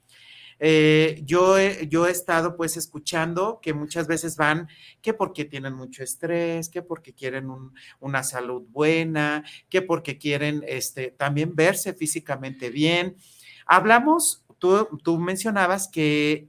Eh, 0.59 1.21
yo, 1.23 1.59
he, 1.59 1.87
yo 1.87 2.07
he 2.07 2.11
estado 2.11 2.57
pues 2.57 2.75
escuchando 2.75 3.59
que 3.61 3.75
muchas 3.75 4.07
veces 4.07 4.37
van 4.37 4.67
que 5.03 5.13
porque 5.13 5.45
tienen 5.45 5.75
mucho 5.75 6.03
estrés, 6.03 6.69
que 6.69 6.81
porque 6.81 7.13
quieren 7.13 7.51
un, 7.51 7.75
una 7.99 8.23
salud 8.23 8.63
buena, 8.71 9.43
que 9.69 9.83
porque 9.83 10.17
quieren 10.17 10.63
este, 10.67 11.11
también 11.11 11.55
verse 11.55 11.93
físicamente 11.93 12.71
bien. 12.71 13.17
Hablamos, 13.67 14.43
tú, 14.57 14.87
tú 15.03 15.19
mencionabas 15.19 15.87
que 15.87 16.47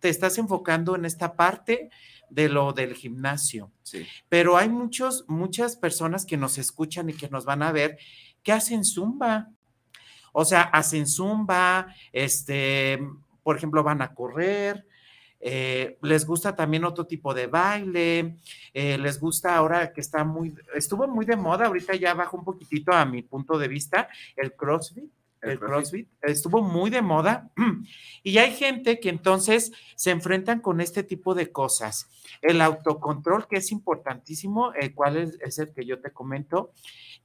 te 0.00 0.08
estás 0.08 0.38
enfocando 0.38 0.96
en 0.96 1.04
esta 1.04 1.36
parte 1.36 1.90
de 2.32 2.48
lo 2.48 2.72
del 2.72 2.94
gimnasio. 2.94 3.70
Sí. 3.82 4.06
Pero 4.28 4.56
hay 4.56 4.68
muchos, 4.68 5.24
muchas 5.28 5.76
personas 5.76 6.24
que 6.24 6.36
nos 6.36 6.58
escuchan 6.58 7.10
y 7.10 7.12
que 7.12 7.28
nos 7.28 7.44
van 7.44 7.62
a 7.62 7.72
ver 7.72 7.98
que 8.42 8.52
hacen 8.52 8.84
zumba. 8.84 9.50
O 10.32 10.44
sea, 10.44 10.62
hacen 10.62 11.06
zumba, 11.06 11.94
este, 12.10 12.98
por 13.42 13.56
ejemplo, 13.56 13.82
van 13.82 14.00
a 14.00 14.14
correr, 14.14 14.86
eh, 15.40 15.98
les 16.00 16.24
gusta 16.24 16.56
también 16.56 16.84
otro 16.84 17.06
tipo 17.06 17.34
de 17.34 17.48
baile, 17.48 18.36
eh, 18.72 18.96
les 18.96 19.20
gusta 19.20 19.56
ahora 19.56 19.92
que 19.92 20.00
está 20.00 20.24
muy, 20.24 20.54
estuvo 20.74 21.06
muy 21.06 21.26
de 21.26 21.36
moda, 21.36 21.66
ahorita 21.66 21.96
ya 21.96 22.14
bajo 22.14 22.38
un 22.38 22.44
poquitito 22.44 22.92
a 22.92 23.04
mi 23.04 23.22
punto 23.22 23.58
de 23.58 23.68
vista, 23.68 24.08
el 24.36 24.54
CrossFit. 24.54 25.10
El 25.42 25.50
El 25.50 25.58
CrossFit. 25.58 26.06
CrossFit 26.08 26.08
estuvo 26.22 26.62
muy 26.62 26.88
de 26.90 27.02
moda 27.02 27.50
y 28.22 28.38
hay 28.38 28.52
gente 28.54 29.00
que 29.00 29.08
entonces 29.08 29.72
se 29.96 30.10
enfrentan 30.10 30.60
con 30.60 30.80
este 30.80 31.02
tipo 31.02 31.34
de 31.34 31.50
cosas. 31.50 32.08
El 32.40 32.60
autocontrol, 32.60 33.46
que 33.48 33.56
es 33.56 33.72
importantísimo, 33.72 34.72
el 34.74 34.94
cual 34.94 35.16
es, 35.16 35.38
es 35.40 35.58
el 35.58 35.72
que 35.72 35.84
yo 35.84 36.00
te 36.00 36.12
comento, 36.12 36.72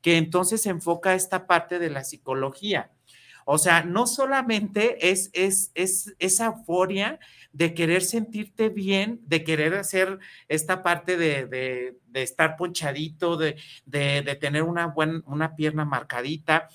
que 0.02 0.18
entonces 0.18 0.66
enfoca 0.66 1.14
esta 1.14 1.48
parte 1.48 1.80
de 1.80 1.90
la 1.92 2.04
psicología. 2.04 2.92
O 3.50 3.58
sea, 3.58 3.82
no 3.84 4.08
solamente 4.08 5.10
es, 5.10 5.30
es, 5.32 5.72
es 5.74 6.14
esa 6.20 6.48
euforia 6.48 7.18
de 7.54 7.74
querer 7.74 8.02
sentirte 8.02 8.68
bien, 8.68 9.22
de 9.26 9.46
querer 9.46 9.74
hacer 9.76 10.20
esta 10.50 10.84
parte 10.84 11.16
de, 11.16 11.46
de- 11.46 11.98
de 12.08 12.24
estar 12.24 12.58
ponchadito, 12.58 13.38
de, 13.38 13.56
de- 13.86 14.22
de 14.22 14.36
tener 14.36 14.64
una, 14.64 14.88
buena, 14.88 15.22
una 15.28 15.56
pierna 15.56 15.86
marcadita, 15.86 16.68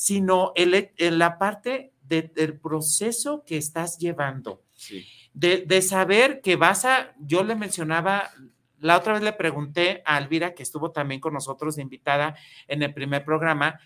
sino 0.00 0.52
el, 0.56 0.92
el- 0.96 1.18
la 1.18 1.36
parte 1.36 1.92
de- 2.00 2.22
del 2.22 2.58
proceso 2.58 3.44
que 3.44 3.58
estás 3.58 3.98
llevando 3.98 4.62
Sí. 4.74 5.04
de, 5.34 5.58
de 5.66 5.82
saber 5.82 6.40
que 6.40 6.56
vas 6.56 6.86
a, 6.86 7.14
yo 7.18 7.44
le 7.44 7.54
mencionaba, 7.54 8.30
la 8.78 8.96
otra 8.96 9.12
vez 9.12 9.22
le 9.22 9.34
pregunté 9.34 10.02
a 10.06 10.16
Elvira, 10.16 10.54
que 10.54 10.62
estuvo 10.62 10.90
también 10.90 11.20
con 11.20 11.34
nosotros 11.34 11.76
de 11.76 11.82
invitada 11.82 12.34
en 12.66 12.82
el 12.82 12.94
primer 12.94 13.26
programa, 13.26 13.78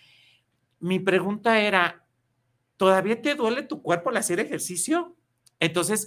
mi 0.78 1.00
pregunta 1.00 1.60
era, 1.60 2.06
¿todavía 2.76 3.20
te 3.20 3.34
duele 3.34 3.62
tu 3.64 3.82
cuerpo 3.82 4.10
al 4.10 4.16
hacer 4.18 4.38
ejercicio? 4.38 5.16
Entonces, 5.58 6.06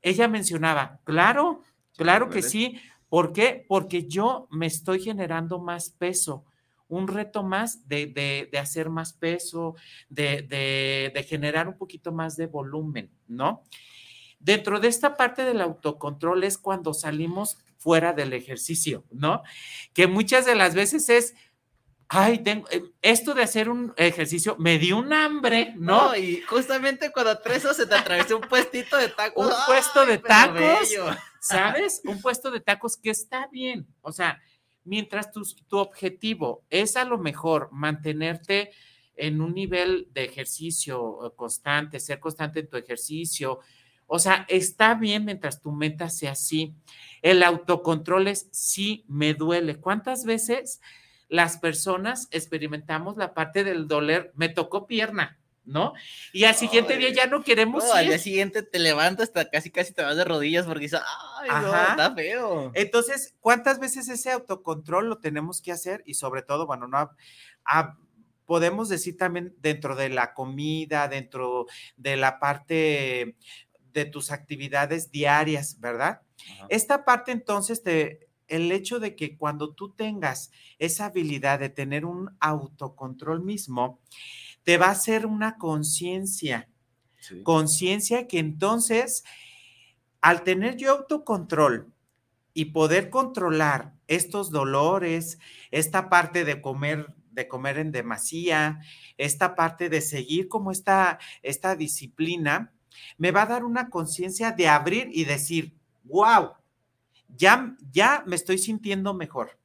ella 0.00 0.28
mencionaba, 0.28 1.00
claro, 1.02 1.62
claro 1.96 2.30
que 2.30 2.42
sí. 2.42 2.80
¿Por 3.08 3.32
qué? 3.32 3.64
Porque 3.66 4.06
yo 4.06 4.46
me 4.52 4.66
estoy 4.66 5.02
generando 5.02 5.58
más 5.58 5.90
peso, 5.90 6.44
un 6.90 7.08
reto 7.08 7.42
más 7.42 7.88
de, 7.88 8.06
de- 8.06 8.48
de 8.52 8.58
hacer 8.58 8.90
más 8.90 9.14
peso, 9.14 9.74
de, 10.10 10.42
de- 10.42 11.10
de 11.14 11.22
generar 11.22 11.66
un 11.68 11.78
poquito 11.78 12.12
más 12.12 12.36
de 12.36 12.46
volumen, 12.46 13.10
¿no? 13.26 13.62
Dentro 14.38 14.80
de 14.80 14.88
esta 14.88 15.16
parte 15.16 15.44
del 15.44 15.60
autocontrol 15.60 16.44
es 16.44 16.58
cuando 16.58 16.92
salimos 16.94 17.58
fuera 17.78 18.12
del 18.12 18.32
ejercicio, 18.32 19.04
¿no? 19.10 19.42
Que 19.94 20.06
muchas 20.06 20.44
de 20.46 20.54
las 20.54 20.74
veces 20.74 21.08
es, 21.08 21.34
ay, 22.08 22.38
tengo, 22.38 22.66
eh, 22.70 22.82
esto 23.02 23.34
de 23.34 23.42
hacer 23.42 23.68
un 23.68 23.92
ejercicio 23.96 24.56
me 24.58 24.78
dio 24.78 24.98
un 24.98 25.12
hambre, 25.12 25.74
¿no? 25.76 26.08
No, 26.08 26.16
y 26.16 26.40
justamente 26.42 27.12
cuando 27.12 27.38
tres 27.38 27.62
se 27.74 27.86
te 27.86 27.94
atravesó 27.94 28.36
un 28.36 28.48
puestito 28.48 28.96
de 28.96 29.08
tacos. 29.08 29.46
Un 29.46 29.52
puesto 29.66 30.04
de 30.06 30.18
tacos. 30.18 30.54
bello. 30.58 31.06
¿Sabes? 31.42 32.02
Un 32.04 32.20
puesto 32.20 32.50
de 32.50 32.60
tacos 32.60 32.96
que 32.98 33.10
está 33.10 33.46
bien. 33.50 33.86
O 34.02 34.12
sea, 34.12 34.38
mientras 34.84 35.32
tu, 35.32 35.42
tu 35.68 35.78
objetivo 35.78 36.64
es 36.70 36.96
a 36.96 37.04
lo 37.04 37.18
mejor 37.18 37.68
mantenerte 37.72 38.70
en 39.20 39.40
un 39.40 39.54
nivel 39.54 40.08
de 40.12 40.24
ejercicio 40.24 41.26
eh, 41.26 41.30
constante, 41.36 42.00
ser 42.00 42.20
constante 42.20 42.60
en 42.60 42.68
tu 42.68 42.76
ejercicio. 42.76 43.60
O 44.06 44.18
sea, 44.18 44.46
está 44.48 44.94
bien 44.94 45.24
mientras 45.24 45.60
tu 45.60 45.72
meta 45.72 46.08
sea 46.08 46.32
así. 46.32 46.74
El 47.22 47.42
autocontrol 47.42 48.28
es 48.28 48.48
sí 48.50 49.04
me 49.08 49.34
duele. 49.34 49.76
¿Cuántas 49.76 50.24
veces 50.24 50.80
las 51.28 51.58
personas 51.58 52.28
experimentamos 52.30 53.16
la 53.16 53.34
parte 53.34 53.62
del 53.62 53.86
doler? 53.86 54.32
Me 54.34 54.48
tocó 54.48 54.86
pierna, 54.86 55.38
¿no? 55.64 55.92
Y 56.32 56.44
al 56.44 56.54
siguiente 56.54 56.96
día 56.96 57.10
ya 57.12 57.26
no 57.26 57.42
queremos 57.44 57.84
No, 57.84 57.92
al 57.92 58.06
día 58.06 58.18
siguiente 58.18 58.62
te 58.62 58.78
levantas 58.78 59.28
hasta 59.28 59.48
casi 59.50 59.70
casi 59.70 59.92
te 59.92 60.02
vas 60.02 60.16
de 60.16 60.24
rodillas 60.24 60.66
porque 60.66 60.80
dices, 60.82 61.00
ay, 61.40 61.48
no, 61.62 61.74
está 61.90 62.14
feo. 62.14 62.72
Entonces, 62.74 63.34
¿cuántas 63.40 63.78
veces 63.78 64.08
ese 64.08 64.30
autocontrol 64.30 65.08
lo 65.08 65.18
tenemos 65.18 65.60
que 65.60 65.72
hacer? 65.72 66.02
Y 66.06 66.14
sobre 66.14 66.42
todo, 66.42 66.66
bueno, 66.66 66.86
no 66.88 66.98
ha- 66.98 67.16
ha- 67.64 67.96
podemos 68.46 68.88
decir 68.88 69.16
también 69.16 69.54
dentro 69.60 69.94
de 69.94 70.08
la 70.08 70.34
comida, 70.34 71.06
dentro 71.06 71.66
de 71.96 72.16
la 72.16 72.40
parte 72.40 73.36
de 73.92 74.04
tus 74.06 74.30
actividades 74.32 75.10
diarias, 75.12 75.78
¿verdad? 75.80 76.22
Ajá. 76.54 76.66
Esta 76.68 77.04
parte 77.04 77.32
entonces 77.32 77.82
te 77.82 78.28
el 78.48 78.72
hecho 78.72 78.98
de 78.98 79.14
que 79.14 79.36
cuando 79.36 79.74
tú 79.74 79.94
tengas 79.94 80.50
esa 80.80 81.04
habilidad 81.06 81.60
de 81.60 81.68
tener 81.68 82.04
un 82.04 82.36
autocontrol 82.40 83.42
mismo, 83.44 84.00
te 84.64 84.78
va 84.78 84.86
a 84.88 84.90
hacer 84.92 85.26
una 85.26 85.56
conciencia 85.58 86.68
Sí. 87.20 87.42
conciencia 87.42 88.26
que 88.28 88.38
entonces, 88.38 89.24
al 90.20 90.42
tener 90.44 90.76
yo 90.76 90.92
autocontrol 90.92 91.92
y 92.54 92.66
poder 92.66 93.10
controlar 93.10 93.94
estos 94.08 94.50
dolores, 94.50 95.38
esta 95.70 96.08
parte 96.10 96.44
de 96.44 96.60
comer, 96.62 97.14
de 97.32 97.48
comer 97.48 97.78
en 97.78 97.92
demasía, 97.92 98.80
esta 99.18 99.54
parte 99.54 99.88
de 99.88 100.00
seguir 100.00 100.48
como 100.48 100.72
esta, 100.72 101.18
esta 101.42 101.76
disciplina, 101.76 102.72
me 103.18 103.30
va 103.32 103.42
a 103.42 103.46
dar 103.46 103.64
una 103.64 103.90
conciencia 103.90 104.52
de 104.52 104.68
abrir 104.68 105.10
y 105.12 105.24
decir, 105.24 105.74
wow, 106.04 106.52
ya, 107.28 107.76
ya 107.92 108.24
me 108.26 108.36
estoy 108.36 108.58
sintiendo 108.58 109.14
mejor. 109.14 109.58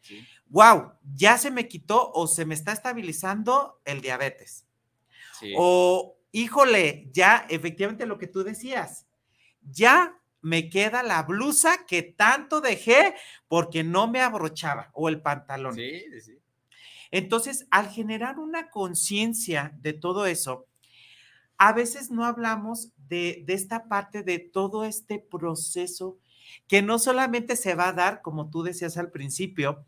Sí. 0.00 0.26
Wow, 0.52 0.92
ya 1.14 1.38
se 1.38 1.50
me 1.50 1.66
quitó 1.66 2.12
o 2.12 2.26
se 2.26 2.44
me 2.44 2.52
está 2.52 2.72
estabilizando 2.72 3.80
el 3.86 4.02
diabetes. 4.02 4.66
Sí. 5.40 5.54
O, 5.56 6.18
híjole, 6.30 7.08
ya 7.10 7.46
efectivamente 7.48 8.04
lo 8.04 8.18
que 8.18 8.26
tú 8.26 8.44
decías, 8.44 9.06
ya 9.62 10.20
me 10.42 10.68
queda 10.68 11.02
la 11.02 11.22
blusa 11.22 11.86
que 11.86 12.02
tanto 12.02 12.60
dejé 12.60 13.14
porque 13.48 13.82
no 13.82 14.08
me 14.08 14.20
abrochaba 14.20 14.90
o 14.92 15.08
el 15.08 15.22
pantalón. 15.22 15.74
Sí, 15.74 16.04
sí, 16.10 16.20
sí. 16.20 16.38
Entonces, 17.10 17.66
al 17.70 17.88
generar 17.88 18.38
una 18.38 18.68
conciencia 18.68 19.72
de 19.80 19.94
todo 19.94 20.26
eso, 20.26 20.66
a 21.56 21.72
veces 21.72 22.10
no 22.10 22.26
hablamos 22.26 22.90
de, 23.08 23.42
de 23.46 23.54
esta 23.54 23.88
parte 23.88 24.22
de 24.22 24.38
todo 24.38 24.84
este 24.84 25.18
proceso 25.18 26.18
que 26.68 26.82
no 26.82 26.98
solamente 26.98 27.56
se 27.56 27.74
va 27.74 27.88
a 27.88 27.92
dar, 27.94 28.20
como 28.20 28.50
tú 28.50 28.62
decías 28.62 28.98
al 28.98 29.10
principio, 29.10 29.86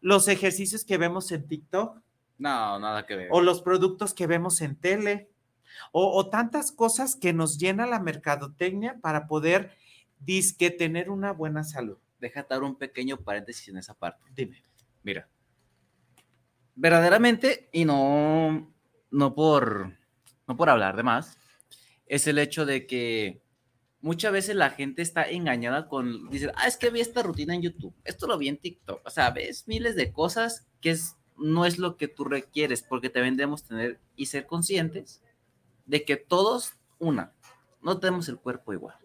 los 0.00 0.28
ejercicios 0.28 0.84
que 0.84 0.98
vemos 0.98 1.32
en 1.32 1.46
TikTok, 1.46 2.00
No, 2.38 2.78
nada 2.78 3.06
que 3.06 3.16
ver. 3.16 3.28
o 3.30 3.40
los 3.40 3.62
productos 3.62 4.14
que 4.14 4.26
vemos 4.26 4.60
en 4.60 4.76
tele, 4.76 5.30
o, 5.92 6.16
o 6.16 6.28
tantas 6.30 6.72
cosas 6.72 7.14
que 7.16 7.32
nos 7.32 7.58
llena 7.58 7.86
la 7.86 8.00
mercadotecnia 8.00 8.98
para 9.00 9.26
poder 9.26 9.72
disque 10.20 10.70
tener 10.70 11.10
una 11.10 11.32
buena 11.32 11.62
salud. 11.64 11.98
Deja 12.20 12.44
dar 12.48 12.62
un 12.62 12.76
pequeño 12.76 13.18
paréntesis 13.18 13.68
en 13.68 13.76
esa 13.78 13.94
parte. 13.94 14.24
Dime. 14.34 14.62
Mira, 15.04 15.28
verdaderamente, 16.74 17.68
y 17.72 17.84
no, 17.84 18.72
no 19.10 19.34
por, 19.34 19.92
no 20.46 20.56
por 20.56 20.68
hablar 20.70 20.96
de 20.96 21.02
más, 21.02 21.38
es 22.06 22.26
el 22.26 22.38
hecho 22.38 22.66
de 22.66 22.86
que 22.86 23.42
muchas 24.00 24.32
veces 24.32 24.56
la 24.56 24.70
gente 24.70 25.02
está 25.02 25.28
engañada 25.28 25.88
con, 25.88 26.28
dice, 26.30 26.50
ah, 26.56 26.66
es 26.66 26.76
que 26.76 26.90
vi 26.90 27.00
esta 27.00 27.22
rutina 27.22 27.54
en 27.54 27.62
YouTube, 27.62 27.94
esto 28.04 28.26
lo 28.26 28.38
vi 28.38 28.48
en 28.48 28.58
TikTok, 28.58 29.02
o 29.04 29.10
sea, 29.10 29.30
ves 29.30 29.66
miles 29.66 29.96
de 29.96 30.12
cosas 30.12 30.66
que 30.80 30.90
es, 30.90 31.16
no 31.36 31.64
es 31.64 31.78
lo 31.78 31.96
que 31.96 32.08
tú 32.08 32.24
requieres, 32.24 32.82
porque 32.82 33.10
también 33.10 33.36
debemos 33.36 33.64
tener 33.64 34.00
y 34.16 34.26
ser 34.26 34.46
conscientes 34.46 35.22
de 35.86 36.04
que 36.04 36.16
todos, 36.16 36.74
una, 36.98 37.32
no 37.82 37.98
tenemos 37.98 38.28
el 38.28 38.38
cuerpo 38.38 38.72
igual. 38.72 38.96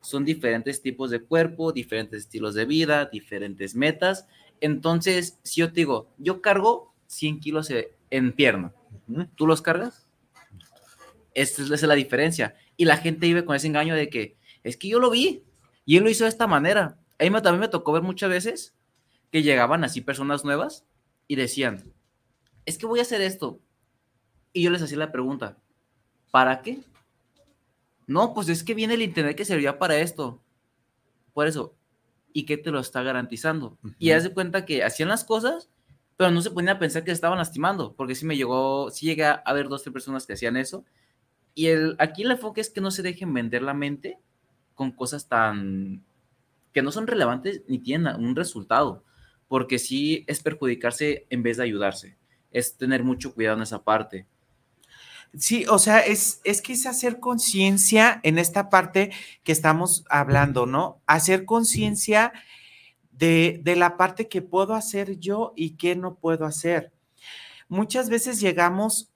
Son 0.00 0.24
diferentes 0.24 0.82
tipos 0.82 1.10
de 1.10 1.22
cuerpo, 1.22 1.72
diferentes 1.72 2.20
estilos 2.20 2.54
de 2.54 2.66
vida, 2.66 3.06
diferentes 3.06 3.74
metas. 3.74 4.26
Entonces, 4.60 5.38
si 5.42 5.60
yo 5.60 5.68
te 5.68 5.76
digo, 5.76 6.08
yo 6.18 6.42
cargo 6.42 6.94
100 7.06 7.40
kilos 7.40 7.72
en 8.10 8.32
pierna, 8.32 8.74
¿tú 9.34 9.46
los 9.46 9.62
cargas? 9.62 10.03
Esta 11.34 11.62
es, 11.62 11.66
esa 11.66 11.74
es 11.74 11.82
la 11.82 11.94
diferencia. 11.94 12.54
Y 12.76 12.84
la 12.84 12.96
gente 12.96 13.26
vive 13.26 13.44
con 13.44 13.56
ese 13.56 13.66
engaño 13.66 13.94
de 13.94 14.08
que 14.08 14.36
es 14.62 14.76
que 14.76 14.88
yo 14.88 14.98
lo 14.98 15.10
vi 15.10 15.44
y 15.84 15.96
él 15.96 16.04
lo 16.04 16.10
hizo 16.10 16.24
de 16.24 16.30
esta 16.30 16.46
manera. 16.46 16.98
A 17.18 17.24
mí 17.24 17.30
también 17.30 17.60
me 17.60 17.68
tocó 17.68 17.92
ver 17.92 18.02
muchas 18.02 18.30
veces 18.30 18.74
que 19.30 19.42
llegaban 19.42 19.84
así 19.84 20.00
personas 20.00 20.44
nuevas 20.44 20.84
y 21.28 21.36
decían, 21.36 21.92
es 22.64 22.78
que 22.78 22.86
voy 22.86 22.98
a 22.98 23.02
hacer 23.02 23.20
esto. 23.20 23.60
Y 24.52 24.62
yo 24.62 24.70
les 24.70 24.82
hacía 24.82 24.98
la 24.98 25.12
pregunta, 25.12 25.58
¿para 26.30 26.62
qué? 26.62 26.80
No, 28.06 28.34
pues 28.34 28.48
es 28.48 28.62
que 28.62 28.74
viene 28.74 28.94
el 28.94 29.02
internet 29.02 29.36
que 29.36 29.44
servía 29.44 29.78
para 29.78 29.96
esto. 29.96 30.42
Por 31.32 31.46
eso. 31.46 31.74
¿Y 32.32 32.46
qué 32.46 32.56
te 32.56 32.70
lo 32.70 32.80
está 32.80 33.02
garantizando? 33.02 33.78
Y 33.98 34.10
haz 34.10 34.24
de 34.24 34.32
cuenta 34.32 34.64
que 34.64 34.82
hacían 34.82 35.08
las 35.08 35.24
cosas, 35.24 35.70
pero 36.16 36.30
no 36.30 36.40
se 36.42 36.50
ponían 36.50 36.76
a 36.76 36.78
pensar 36.80 37.04
que 37.04 37.10
se 37.10 37.14
estaban 37.14 37.38
lastimando, 37.38 37.94
porque 37.94 38.14
sí 38.14 38.26
me 38.26 38.36
llegó, 38.36 38.90
sí 38.90 39.06
llegué 39.06 39.24
a 39.24 39.52
ver 39.52 39.68
dos, 39.68 39.82
tres 39.82 39.92
personas 39.92 40.26
que 40.26 40.32
hacían 40.32 40.56
eso. 40.56 40.84
Y 41.54 41.66
el, 41.66 41.96
aquí 41.98 42.22
el 42.22 42.32
enfoque 42.32 42.60
es 42.60 42.70
que 42.70 42.80
no 42.80 42.90
se 42.90 43.02
dejen 43.02 43.32
vender 43.32 43.62
la 43.62 43.74
mente 43.74 44.18
con 44.74 44.90
cosas 44.90 45.28
tan, 45.28 46.04
que 46.72 46.82
no 46.82 46.90
son 46.90 47.06
relevantes 47.06 47.62
ni 47.68 47.78
tienen 47.78 48.16
un 48.16 48.34
resultado, 48.34 49.04
porque 49.48 49.78
sí 49.78 50.24
es 50.26 50.42
perjudicarse 50.42 51.26
en 51.30 51.42
vez 51.42 51.56
de 51.56 51.62
ayudarse, 51.62 52.18
es 52.50 52.76
tener 52.76 53.04
mucho 53.04 53.32
cuidado 53.32 53.56
en 53.56 53.62
esa 53.62 53.84
parte. 53.84 54.26
Sí, 55.36 55.64
o 55.68 55.78
sea, 55.78 56.00
es, 56.00 56.40
es 56.44 56.62
que 56.62 56.74
es 56.74 56.86
hacer 56.86 57.18
conciencia 57.18 58.20
en 58.22 58.38
esta 58.38 58.68
parte 58.68 59.10
que 59.42 59.52
estamos 59.52 60.04
hablando, 60.08 60.66
¿no? 60.66 61.00
Hacer 61.06 61.44
conciencia 61.44 62.32
de, 63.10 63.60
de 63.64 63.74
la 63.74 63.96
parte 63.96 64.28
que 64.28 64.42
puedo 64.42 64.74
hacer 64.74 65.18
yo 65.18 65.52
y 65.56 65.76
que 65.76 65.96
no 65.96 66.16
puedo 66.16 66.44
hacer. 66.44 66.92
Muchas 67.68 68.10
veces 68.10 68.40
llegamos 68.40 69.13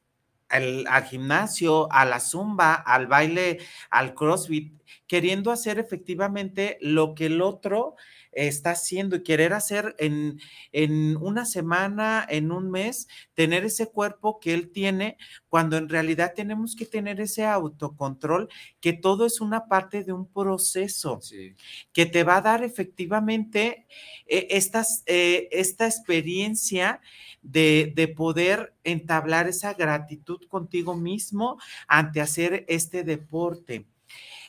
al, 0.49 0.87
gimnasio, 1.05 1.91
a 1.93 2.05
la 2.05 2.21
zumba, 2.21 2.75
al 2.75 3.07
baile, 3.07 3.59
al 3.91 4.15
crossfit, 4.15 4.73
queriendo 5.07 5.51
hacer 5.51 5.79
efectivamente 5.79 6.79
lo 6.81 7.15
que 7.15 7.27
el 7.27 7.41
otro 7.43 7.97
está 8.33 8.71
haciendo 8.71 9.17
y 9.17 9.23
querer 9.23 9.53
hacer 9.53 9.95
en, 9.99 10.41
en, 10.73 11.17
una 11.17 11.45
semana, 11.45 12.27
en 12.29 12.53
un 12.53 12.71
mes, 12.71 13.09
tener 13.35 13.65
ese 13.65 13.87
cuerpo 13.87 14.39
que 14.41 14.55
él 14.55 14.71
tiene, 14.71 15.17
cuando 15.49 15.77
en 15.77 15.89
realidad 15.89 16.33
tenemos 16.35 16.77
que 16.77 16.87
tener 16.87 17.21
ese 17.21 17.45
autocontrol, 17.45 18.49
que 18.81 18.93
todo 18.93 19.27
es 19.27 19.41
una 19.41 19.67
parte 19.67 20.05
de 20.05 20.13
un 20.13 20.27
proceso 20.31 21.21
sí. 21.21 21.55
que 21.93 22.07
te 22.07 22.25
va 22.25 22.37
a 22.37 22.43
dar 22.43 22.65
efectivamente 22.65 23.87
eh, 24.27 24.47
estas, 24.51 25.03
eh, 25.07 25.49
esta 25.53 25.87
experiencia 25.87 27.01
de, 27.43 27.93
de, 27.95 28.09
poder 28.09 28.75
entablar 28.85 29.49
esa 29.49 29.75
gratitud 29.75 30.41
contigo 30.49 30.97
mismo 30.97 31.59
ante 31.87 32.21
hacer 32.21 32.65
este 32.69 33.05
deporte. 33.05 33.87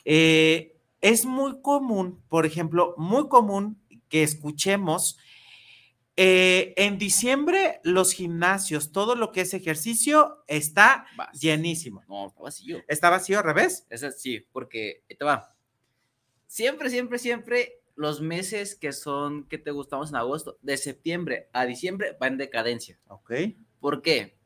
Eh, 0.04 0.79
es 1.00 1.24
muy 1.24 1.60
común, 1.62 2.22
por 2.28 2.46
ejemplo, 2.46 2.94
muy 2.96 3.28
común 3.28 3.80
que 4.08 4.22
escuchemos. 4.22 5.18
Eh, 6.16 6.74
en 6.76 6.98
diciembre, 6.98 7.80
los 7.82 8.12
gimnasios, 8.12 8.92
todo 8.92 9.14
lo 9.14 9.32
que 9.32 9.42
es 9.42 9.54
ejercicio, 9.54 10.44
está 10.48 11.06
Vas. 11.16 11.40
llenísimo. 11.40 12.04
No, 12.08 12.26
está 12.26 12.42
vacío. 12.42 12.82
¿Está 12.88 13.10
vacío 13.10 13.38
al 13.38 13.44
revés? 13.44 13.86
Es 13.88 14.04
sí, 14.20 14.46
porque 14.52 15.02
te 15.08 15.24
va. 15.24 15.54
Siempre, 16.46 16.90
siempre, 16.90 17.18
siempre 17.18 17.80
los 17.94 18.20
meses 18.20 18.74
que 18.74 18.92
son, 18.92 19.44
que 19.48 19.56
te 19.56 19.70
gustamos 19.70 20.10
en 20.10 20.16
agosto, 20.16 20.58
de 20.62 20.76
septiembre 20.76 21.48
a 21.52 21.64
diciembre, 21.64 22.16
va 22.20 22.26
en 22.26 22.36
decadencia. 22.36 22.98
Ok. 23.08 23.32
¿Por 23.78 24.02
qué? 24.02 24.36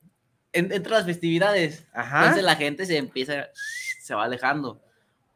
En, 0.53 0.71
entre 0.71 0.93
las 0.93 1.07
festividades. 1.07 1.89
Ajá. 1.93 2.21
Entonces 2.21 2.45
la 2.45 2.57
gente 2.57 2.87
se 2.87 2.99
empieza, 2.99 3.49
se 4.01 4.15
va 4.15 4.25
alejando. 4.25 4.81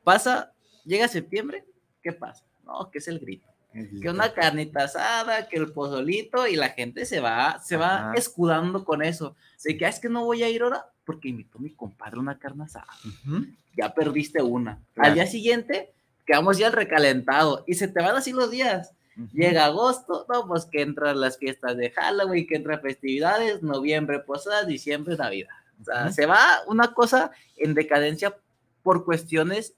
Pasa, 0.05 0.53
llega 0.89 1.07
septiembre, 1.07 1.65
¿qué 2.03 2.13
pasa? 2.13 2.45
No, 2.65 2.91
que 2.91 2.99
es 2.99 3.09
el 3.09 3.21
grito. 3.21 3.47
Que 3.73 4.09
una 4.09 4.33
carnita 4.33 4.85
asada, 4.85 5.47
que 5.47 5.57
el 5.57 5.73
pozolito, 5.73 6.49
y 6.49 6.57
la 6.57 6.71
gente 6.71 7.05
se 7.05 7.21
va, 7.21 7.61
se 7.61 7.77
va 7.77 8.13
escudando 8.17 8.85
con 8.85 9.03
eso. 9.03 9.37
De 9.63 9.77
que 9.77 9.87
ah, 9.87 9.89
es 9.89 10.01
que 10.01 10.09
no 10.09 10.25
voy 10.25 10.43
a 10.43 10.49
ir 10.49 10.63
ahora 10.63 10.87
porque 11.05 11.29
invitó 11.29 11.59
mi 11.59 11.71
compadre 11.71 12.19
una 12.19 12.39
carne 12.39 12.65
asada. 12.65 12.89
Uh 13.05 13.09
-huh. 13.31 13.57
Ya 13.77 13.95
perdiste 13.95 14.43
una. 14.43 14.83
Claro. 14.95 15.09
Al 15.09 15.15
día 15.15 15.27
siguiente, 15.27 15.93
quedamos 16.27 16.59
ya 16.59 16.67
al 16.67 16.73
recalentado 16.73 17.63
y 17.67 17.75
se 17.75 17.89
te 17.89 18.03
van 18.03 18.17
así 18.17 18.33
los 18.33 18.51
días. 18.51 18.93
Uh 19.17 19.21
-huh. 19.23 19.31
Llega 19.33 19.67
agosto, 19.67 20.27
no, 20.29 20.49
pues 20.49 20.65
que 20.65 20.83
entran 20.83 21.21
las 21.21 21.39
fiestas 21.39 21.77
de 21.77 21.91
Halloween, 21.91 22.47
que 22.47 22.57
entran 22.57 22.81
festividades, 22.81 23.63
noviembre, 23.63 24.19
posadas, 24.19 24.67
diciembre, 24.67 25.17
Navidad. 25.17 25.51
O 25.81 25.85
sea, 25.85 25.95
uh 25.95 26.07
-huh. 26.09 26.13
se 26.13 26.27
va 26.27 26.63
una 26.67 26.93
cosa 26.95 27.31
en 27.57 27.75
decadencia 27.75 28.37
por 28.83 29.05
cuestiones 29.05 29.75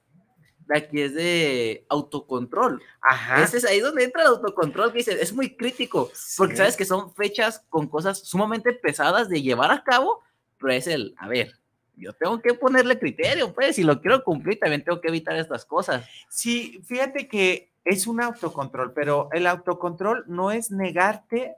de 0.70 0.78
aquí 0.78 1.00
es 1.00 1.14
de 1.14 1.84
autocontrol. 1.88 2.80
Ajá. 3.00 3.42
Ese 3.42 3.58
es 3.58 3.64
ahí 3.64 3.80
donde 3.80 4.04
entra 4.04 4.22
el 4.22 4.28
autocontrol, 4.28 4.92
que 4.92 4.98
dice, 4.98 5.20
es 5.20 5.32
muy 5.32 5.56
crítico, 5.56 6.10
sí. 6.14 6.34
porque 6.38 6.56
sabes 6.56 6.76
que 6.76 6.84
son 6.84 7.12
fechas 7.12 7.64
con 7.68 7.88
cosas 7.88 8.20
sumamente 8.20 8.72
pesadas 8.72 9.28
de 9.28 9.42
llevar 9.42 9.72
a 9.72 9.82
cabo, 9.82 10.22
pero 10.58 10.72
es 10.72 10.86
el, 10.86 11.14
a 11.18 11.26
ver, 11.26 11.58
yo 11.96 12.12
tengo 12.12 12.40
que 12.40 12.54
ponerle 12.54 13.00
criterio, 13.00 13.52
pues, 13.52 13.76
si 13.76 13.82
lo 13.82 14.00
quiero 14.00 14.22
cumplir, 14.22 14.60
también 14.60 14.84
tengo 14.84 15.00
que 15.00 15.08
evitar 15.08 15.34
estas 15.36 15.64
cosas. 15.64 16.06
Sí, 16.28 16.80
fíjate 16.84 17.26
que 17.26 17.72
es 17.84 18.06
un 18.06 18.22
autocontrol, 18.22 18.92
pero 18.92 19.28
el 19.32 19.48
autocontrol 19.48 20.24
no 20.28 20.52
es 20.52 20.70
negarte 20.70 21.56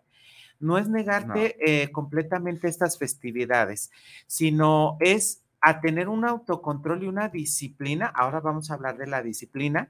no 0.58 0.78
es 0.78 0.88
negarte 0.88 1.56
no. 1.58 1.66
Eh, 1.66 1.90
completamente 1.90 2.68
estas 2.68 2.96
festividades, 2.96 3.90
sino 4.28 4.96
es 5.00 5.41
a 5.62 5.80
tener 5.80 6.08
un 6.08 6.24
autocontrol 6.24 7.04
y 7.04 7.06
una 7.06 7.28
disciplina, 7.28 8.06
ahora 8.06 8.40
vamos 8.40 8.70
a 8.70 8.74
hablar 8.74 8.98
de 8.98 9.06
la 9.06 9.22
disciplina, 9.22 9.88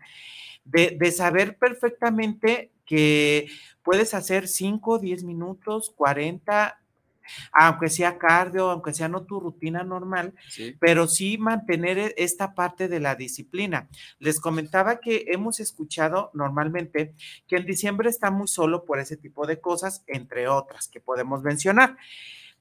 de, 0.64 0.96
de 1.00 1.10
saber 1.10 1.58
perfectamente 1.58 2.70
que 2.84 3.48
puedes 3.82 4.14
hacer 4.14 4.46
5, 4.46 4.98
10 4.98 5.24
minutos, 5.24 5.92
40, 5.96 6.78
aunque 7.52 7.88
sea 7.88 8.18
cardio, 8.18 8.70
aunque 8.70 8.92
sea 8.94 9.08
no 9.08 9.24
tu 9.24 9.40
rutina 9.40 9.82
normal, 9.82 10.34
sí. 10.48 10.76
pero 10.78 11.08
sí 11.08 11.38
mantener 11.38 11.98
e, 11.98 12.14
esta 12.18 12.54
parte 12.54 12.88
de 12.88 13.00
la 13.00 13.14
disciplina. 13.14 13.88
Les 14.18 14.40
comentaba 14.40 15.00
que 15.00 15.24
hemos 15.28 15.60
escuchado 15.60 16.30
normalmente 16.34 17.14
que 17.46 17.56
en 17.56 17.66
diciembre 17.66 18.10
está 18.10 18.30
muy 18.30 18.48
solo 18.48 18.84
por 18.84 18.98
ese 18.98 19.16
tipo 19.16 19.46
de 19.46 19.60
cosas, 19.60 20.04
entre 20.06 20.48
otras 20.48 20.88
que 20.88 21.00
podemos 21.00 21.42
mencionar 21.42 21.96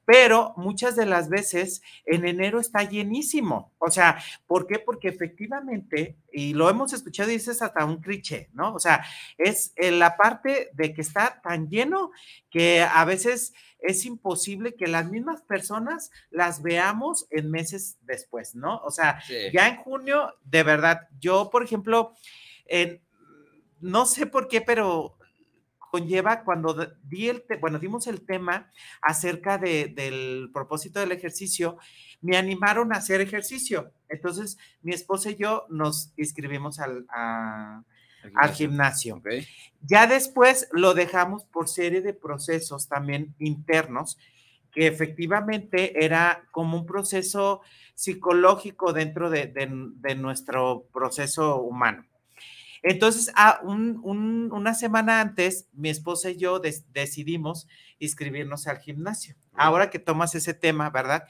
pero 0.06 0.54
muchas 0.58 0.96
de 0.96 1.06
las 1.06 1.30
veces 1.30 1.82
en 2.06 2.26
enero 2.26 2.60
está 2.60 2.84
llenísimo. 2.84 3.72
O 3.78 3.92
sea, 3.92 4.22
¿por 4.48 4.68
qué? 4.68 4.80
Porque 4.80 5.08
efectivamente, 5.08 6.18
y 6.32 6.54
lo 6.54 6.70
hemos 6.70 6.94
escuchado 6.94 7.32
y 7.32 7.36
es 7.36 7.62
hasta 7.62 7.86
un 7.86 8.02
cliché, 8.02 8.50
¿no? 8.54 8.74
O 8.74 8.80
sea, 8.80 9.06
es 9.38 9.74
la 9.78 10.18
parte 10.18 10.70
de 10.74 10.94
que 10.94 11.02
está 11.02 11.42
tan 11.42 11.70
lleno 11.70 12.12
que 12.50 12.82
a 12.82 13.06
veces 13.06 13.54
es 13.80 14.06
imposible 14.06 14.76
que 14.76 14.88
las 14.88 15.10
mismas 15.10 15.42
personas 15.42 16.12
las 16.30 16.62
veamos 16.62 17.28
en 17.32 17.50
meses 17.50 17.98
después, 18.02 18.56
¿no? 18.56 18.78
O 18.84 18.92
sea, 18.92 19.22
sí. 19.22 19.36
ya 19.54 19.68
en 19.68 19.78
junio, 19.78 20.34
de 20.44 20.64
verdad, 20.64 21.08
yo, 21.20 21.50
por 21.50 21.64
ejemplo, 21.64 22.14
en, 22.66 23.02
no 23.80 24.06
sé 24.06 24.28
por 24.28 24.48
qué, 24.48 24.62
pero 24.62 25.18
conlleva 25.92 26.44
cuando 26.46 26.74
di 27.04 27.28
el 27.28 27.44
bueno, 27.60 27.78
dimos 27.78 28.08
el 28.08 28.26
tema 28.26 28.72
acerca 29.02 29.58
de, 29.58 29.92
del 29.94 30.50
propósito 30.54 31.02
del 31.02 31.12
ejercicio, 31.12 31.78
me 32.22 32.38
animaron 32.38 32.94
a 32.94 32.98
hacer 32.98 33.20
ejercicio. 33.20 33.92
Entonces, 34.08 34.58
mi 34.82 34.94
esposa 34.94 35.32
y 35.32 35.36
yo 35.36 35.66
nos 35.70 36.14
inscribimos 36.16 36.80
al, 36.80 37.06
a, 37.10 37.84
al 38.36 38.54
gimnasio. 38.54 39.18
Okay. 39.18 39.46
Ya 39.82 40.08
después 40.08 40.70
lo 40.72 40.94
dejamos 40.94 41.44
por 41.44 41.68
serie 41.68 42.02
de 42.02 42.14
procesos 42.14 42.88
también 42.88 43.36
internos, 43.38 44.18
que 44.72 44.88
efectivamente 44.88 46.06
era 46.06 46.46
como 46.52 46.78
un 46.78 46.86
proceso 46.86 47.62
psicológico 47.96 48.94
dentro 48.94 49.30
de, 49.30 49.48
de, 49.48 49.68
de 49.70 50.16
nuestro 50.16 50.88
proceso 50.94 51.58
humano. 51.58 52.06
Entonces, 52.84 53.32
a 53.36 53.60
un, 53.64 54.00
un, 54.04 54.52
una 54.52 54.74
semana 54.74 55.22
antes, 55.22 55.68
mi 55.74 55.90
esposa 55.90 56.32
y 56.32 56.38
yo 56.38 56.60
des, 56.60 56.92
decidimos 56.94 57.68
inscribirnos 58.00 58.68
al 58.68 58.80
gimnasio. 58.80 59.36
Ahora 59.54 59.90
que 59.90 60.00
tomas 60.00 60.34
ese 60.34 60.54
tema, 60.54 60.90
¿verdad? 60.90 61.28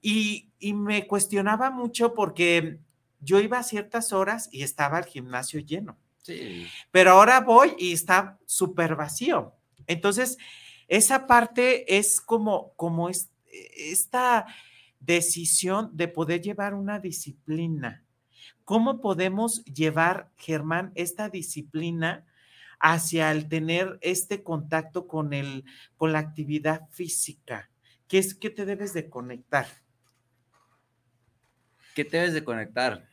Y, 0.00 0.50
y, 0.58 0.72
me 0.74 1.06
cuestionaba 1.06 1.70
mucho 1.70 2.14
porque 2.14 2.78
yo 3.20 3.40
iba 3.40 3.58
a 3.58 3.64
ciertas 3.64 4.12
horas 4.12 4.48
y 4.52 4.62
estaba 4.62 4.98
el 4.98 5.04
gimnasio 5.04 5.60
lleno. 5.60 5.98
Sí. 6.22 6.66
Pero 6.90 7.12
ahora 7.12 7.40
voy 7.40 7.74
y 7.78 7.92
está 7.92 8.38
súper 8.46 8.94
vacío. 8.94 9.54
Entonces, 9.86 10.38
esa 10.86 11.26
parte 11.26 11.98
es 11.98 12.20
como, 12.20 12.72
como 12.76 13.08
es, 13.08 13.30
esta 13.76 14.46
decisión 15.00 15.90
de 15.94 16.08
poder 16.08 16.40
llevar 16.40 16.74
una 16.74 16.98
disciplina 16.98 18.04
¿Cómo 18.70 19.00
podemos 19.00 19.64
llevar, 19.64 20.30
Germán, 20.36 20.92
esta 20.94 21.28
disciplina 21.28 22.24
hacia 22.78 23.32
el 23.32 23.48
tener 23.48 23.98
este 24.00 24.44
contacto 24.44 25.08
con, 25.08 25.32
el, 25.32 25.64
con 25.96 26.12
la 26.12 26.20
actividad 26.20 26.88
física? 26.90 27.68
¿Qué 28.06 28.18
es 28.18 28.32
que 28.32 28.48
te 28.48 28.64
debes 28.64 28.92
de 28.92 29.10
conectar? 29.10 29.66
¿Qué 31.96 32.04
te 32.04 32.18
debes 32.18 32.32
de 32.32 32.44
conectar? 32.44 33.08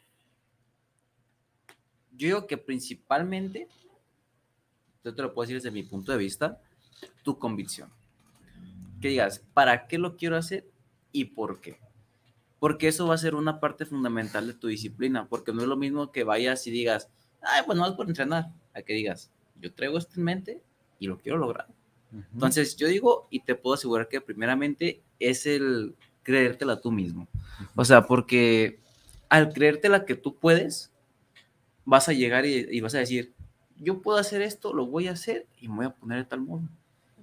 Yo 2.11 2.27
digo 2.27 2.45
que 2.45 2.59
principalmente, 2.59 3.67
yo 5.03 5.15
te 5.15 5.23
lo 5.23 5.33
puedo 5.33 5.47
decir 5.47 5.57
desde 5.57 5.71
mi 5.71 5.81
punto 5.81 6.11
de 6.11 6.19
vista, 6.19 6.61
tu 7.23 7.39
convicción. 7.39 7.91
Que 9.01 9.07
digas, 9.07 9.39
¿para 9.55 9.87
qué 9.87 9.97
lo 9.97 10.17
quiero 10.17 10.37
hacer 10.37 10.69
y 11.11 11.25
por 11.25 11.61
qué? 11.61 11.79
Porque 12.59 12.87
eso 12.87 13.07
va 13.07 13.15
a 13.15 13.19
ser 13.19 13.35
una 13.35 13.59
parte 13.59 13.85
fundamental 13.85 14.47
de 14.47 14.53
tu 14.53 14.67
disciplina, 14.67 15.27
porque 15.27 15.53
no 15.53 15.61
es 15.61 15.67
lo 15.67 15.77
mismo 15.77 16.11
que 16.11 16.23
vayas 16.23 16.65
y 16.67 16.71
digas, 16.71 17.09
ay, 17.41 17.63
pues 17.65 17.77
no 17.77 17.85
es 17.85 17.93
por 17.93 18.07
entrenar, 18.07 18.47
a 18.73 18.81
que 18.81 18.93
digas, 18.93 19.31
yo 19.59 19.73
traigo 19.73 19.97
esto 19.97 20.13
en 20.17 20.23
mente 20.23 20.63
y 20.99 21.07
lo 21.07 21.17
quiero 21.19 21.37
lograr. 21.37 21.67
Uh 22.11 22.17
-huh. 22.17 22.25
Entonces, 22.33 22.75
yo 22.75 22.87
digo 22.87 23.27
y 23.29 23.41
te 23.41 23.55
puedo 23.55 23.75
asegurar 23.75 24.07
que 24.07 24.21
primeramente 24.21 25.01
es 25.19 25.45
el 25.45 25.95
creértela 26.23 26.81
tú 26.81 26.91
mismo. 26.91 27.27
Uh 27.33 27.63
-huh. 27.63 27.69
O 27.75 27.85
sea, 27.85 28.05
porque 28.07 28.79
al 29.29 29.53
creértela 29.53 30.05
que 30.05 30.15
tú 30.15 30.35
puedes, 30.35 30.91
vas 31.85 32.09
a 32.09 32.13
llegar 32.13 32.45
y, 32.45 32.67
y 32.71 32.81
vas 32.81 32.95
a 32.95 32.99
decir, 32.99 33.33
yo 33.77 34.01
puedo 34.01 34.17
hacer 34.17 34.41
esto, 34.41 34.73
lo 34.73 34.87
voy 34.87 35.07
a 35.07 35.11
hacer 35.11 35.47
y 35.59 35.67
me 35.67 35.75
voy 35.75 35.85
a 35.85 35.91
poner 35.91 36.19
de 36.19 36.25
tal 36.25 36.41
modo. 36.41 36.67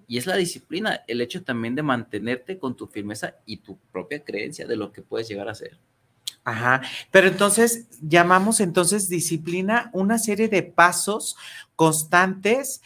Y 0.06 0.18
es 0.18 0.26
la 0.26 0.36
disciplina, 0.36 1.02
el 1.06 1.20
hecho 1.20 1.42
también 1.42 1.74
de 1.74 1.82
mantenerte 1.82 2.58
con 2.58 2.76
tu 2.76 2.86
firmeza 2.86 3.36
y 3.46 3.58
tu 3.58 3.78
propia 3.92 4.24
creencia 4.24 4.66
de 4.66 4.76
lo 4.76 4.92
que 4.92 5.02
puedes 5.02 5.28
llegar 5.28 5.48
a 5.48 5.54
ser. 5.54 5.78
Ajá, 6.44 6.82
pero 7.10 7.28
entonces 7.28 7.86
llamamos 8.02 8.60
entonces 8.60 9.08
disciplina 9.08 9.90
una 9.94 10.18
serie 10.18 10.48
de 10.48 10.62
pasos 10.62 11.36
constantes 11.74 12.82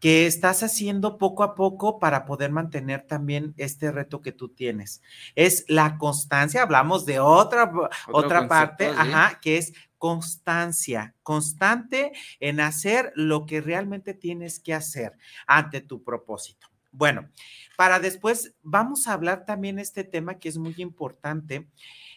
que 0.00 0.26
estás 0.26 0.62
haciendo 0.62 1.18
poco 1.18 1.42
a 1.42 1.54
poco 1.54 1.98
para 1.98 2.24
poder 2.24 2.50
mantener 2.50 3.06
también 3.06 3.54
este 3.58 3.92
reto 3.92 4.22
que 4.22 4.32
tú 4.32 4.48
tienes. 4.48 5.02
Es 5.34 5.64
la 5.68 5.98
constancia, 5.98 6.62
hablamos 6.62 7.04
de 7.04 7.20
otra, 7.20 7.70
otra 8.10 8.48
parte, 8.48 8.88
ajá, 8.88 9.38
que 9.40 9.58
es 9.58 9.74
constancia, 9.98 11.14
constante 11.22 12.12
en 12.40 12.60
hacer 12.60 13.12
lo 13.14 13.44
que 13.44 13.60
realmente 13.60 14.14
tienes 14.14 14.58
que 14.58 14.72
hacer 14.72 15.18
ante 15.46 15.82
tu 15.82 16.02
propósito. 16.02 16.68
Bueno, 16.92 17.28
para 17.76 18.00
después 18.00 18.54
vamos 18.62 19.06
a 19.06 19.12
hablar 19.12 19.44
también 19.44 19.78
este 19.78 20.02
tema 20.02 20.38
que 20.38 20.48
es 20.48 20.56
muy 20.56 20.74
importante, 20.78 21.68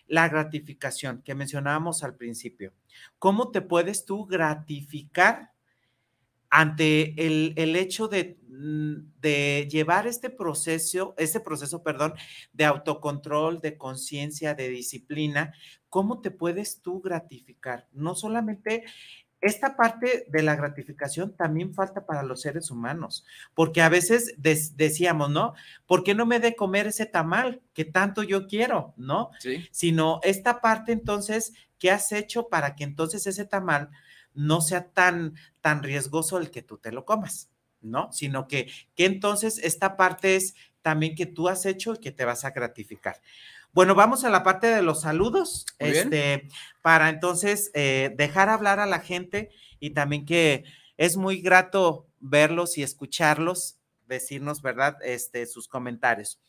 la 0.07 0.29
gratificación 0.29 1.21
que 1.21 1.35
mencionábamos 1.35 2.03
al 2.03 2.15
principio. 2.15 2.73
¿Cómo 3.19 3.51
te 3.51 3.61
puedes 3.61 4.05
tú 4.05 4.25
gratificar 4.25 5.52
ante 6.55 7.15
el, 7.17 7.75
hecho 7.75 8.07
de, 8.07 8.37
mm, 8.47 8.93
de, 9.19 9.67
llevar 9.71 10.05
este 10.05 10.29
proceso, 10.29 11.15
este 11.17 11.39
proceso, 11.39 11.81
perdón, 11.81 12.13
de 12.53 12.65
autocontrol, 12.65 13.59
de 13.59 13.75
conciencia, 13.75 14.53
de 14.53 14.69
disciplina, 14.69 15.55
¿cómo 15.89 16.21
te 16.21 16.29
puedes 16.29 16.83
tú 16.83 17.01
gratificar? 17.01 17.87
No 17.91 18.13
solamente 18.13 18.83
esta 19.41 19.75
parte 19.75 20.25
de 20.29 20.43
la 20.43 20.55
gratificación 20.55 21.35
también 21.35 21.73
falta 21.73 22.05
para 22.05 22.21
los 22.21 22.41
seres 22.41 22.69
humanos, 22.69 23.25
porque 23.55 23.81
a 23.81 23.89
veces 23.89 24.35
decíamos, 24.37 25.31
¿no? 25.31 25.55
¿Por 25.87 26.03
qué 26.03 26.13
no 26.13 26.27
me 26.27 26.39
de 26.39 26.55
comer 26.55 26.85
ese 26.85 27.07
tamal 27.07 27.63
que 27.73 27.83
tanto 27.83 28.21
yo 28.21 28.45
quiero, 28.45 28.93
¿no? 28.95 29.31
Sí. 29.39 29.67
Sino 29.71 30.19
esta 30.21 30.61
parte 30.61 30.91
entonces, 30.91 31.53
¿qué 31.79 31.89
has 31.89 32.11
hecho 32.11 32.47
para 32.47 32.75
que 32.75 32.83
entonces 32.83 33.25
ese 33.25 33.43
tamal 33.43 33.89
no 34.33 34.61
sea 34.61 34.89
tan, 34.89 35.35
tan 35.61 35.83
riesgoso 35.83 36.37
el 36.37 36.51
que 36.51 36.61
tú 36.61 36.77
te 36.77 36.91
lo 36.91 37.05
comas, 37.05 37.49
¿no? 37.81 38.11
Sino 38.11 38.47
que, 38.47 38.71
que 38.95 39.05
entonces 39.05 39.59
esta 39.59 39.97
parte 39.97 40.35
es 40.35 40.55
también 40.81 41.15
que 41.15 41.25
tú 41.25 41.49
has 41.49 41.65
hecho 41.65 41.93
y 41.93 41.99
que 41.99 42.11
te 42.11 42.25
vas 42.25 42.45
a 42.45 42.51
gratificar. 42.51 43.21
Bueno, 43.71 43.95
vamos 43.95 44.23
a 44.23 44.29
la 44.29 44.43
parte 44.43 44.67
de 44.67 44.83
los 44.83 45.01
saludos, 45.01 45.65
este, 45.79 46.47
para 46.83 47.09
entonces 47.09 47.71
eh, 47.73 48.13
dejar 48.15 48.49
hablar 48.49 48.79
a 48.79 48.85
la 48.85 48.99
gente 48.99 49.49
y 49.79 49.91
también 49.91 50.25
que 50.25 50.63
es 50.97 51.17
muy 51.17 51.41
grato 51.41 52.07
verlos 52.19 52.77
y 52.77 52.83
escucharlos, 52.83 53.79
decirnos, 54.05 54.61
¿verdad? 54.61 54.97
Este, 55.03 55.47
sus 55.47 55.67
comentarios. 55.67 56.39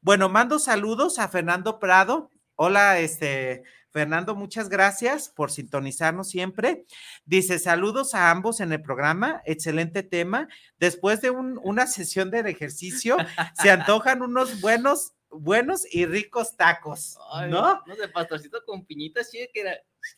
Bueno, 0.00 0.30
mando 0.30 0.58
saludos 0.58 1.18
a 1.18 1.28
Fernando 1.28 1.78
Prado. 1.78 2.30
Hola, 2.56 2.98
este, 2.98 3.62
Fernando, 3.94 4.34
muchas 4.34 4.68
gracias 4.68 5.28
por 5.28 5.52
sintonizarnos 5.52 6.28
siempre. 6.28 6.84
Dice, 7.26 7.60
saludos 7.60 8.16
a 8.16 8.32
ambos 8.32 8.58
en 8.58 8.72
el 8.72 8.82
programa, 8.82 9.40
excelente 9.44 10.02
tema. 10.02 10.48
Después 10.78 11.20
de 11.20 11.30
una 11.30 11.86
sesión 11.86 12.32
de 12.32 12.40
ejercicio, 12.40 13.16
se 13.54 13.70
antojan 13.70 14.22
unos 14.22 14.60
buenos 14.60 15.12
buenos 15.36 15.84
y 15.92 16.06
ricos 16.06 16.56
tacos, 16.56 17.18
¿no? 17.48 17.82
No 17.86 17.94
sé, 17.96 18.08
pastorcito 18.08 18.64
con 18.64 18.84
piñitas, 18.84 19.30
sí, 19.30 19.48
que 19.52 19.64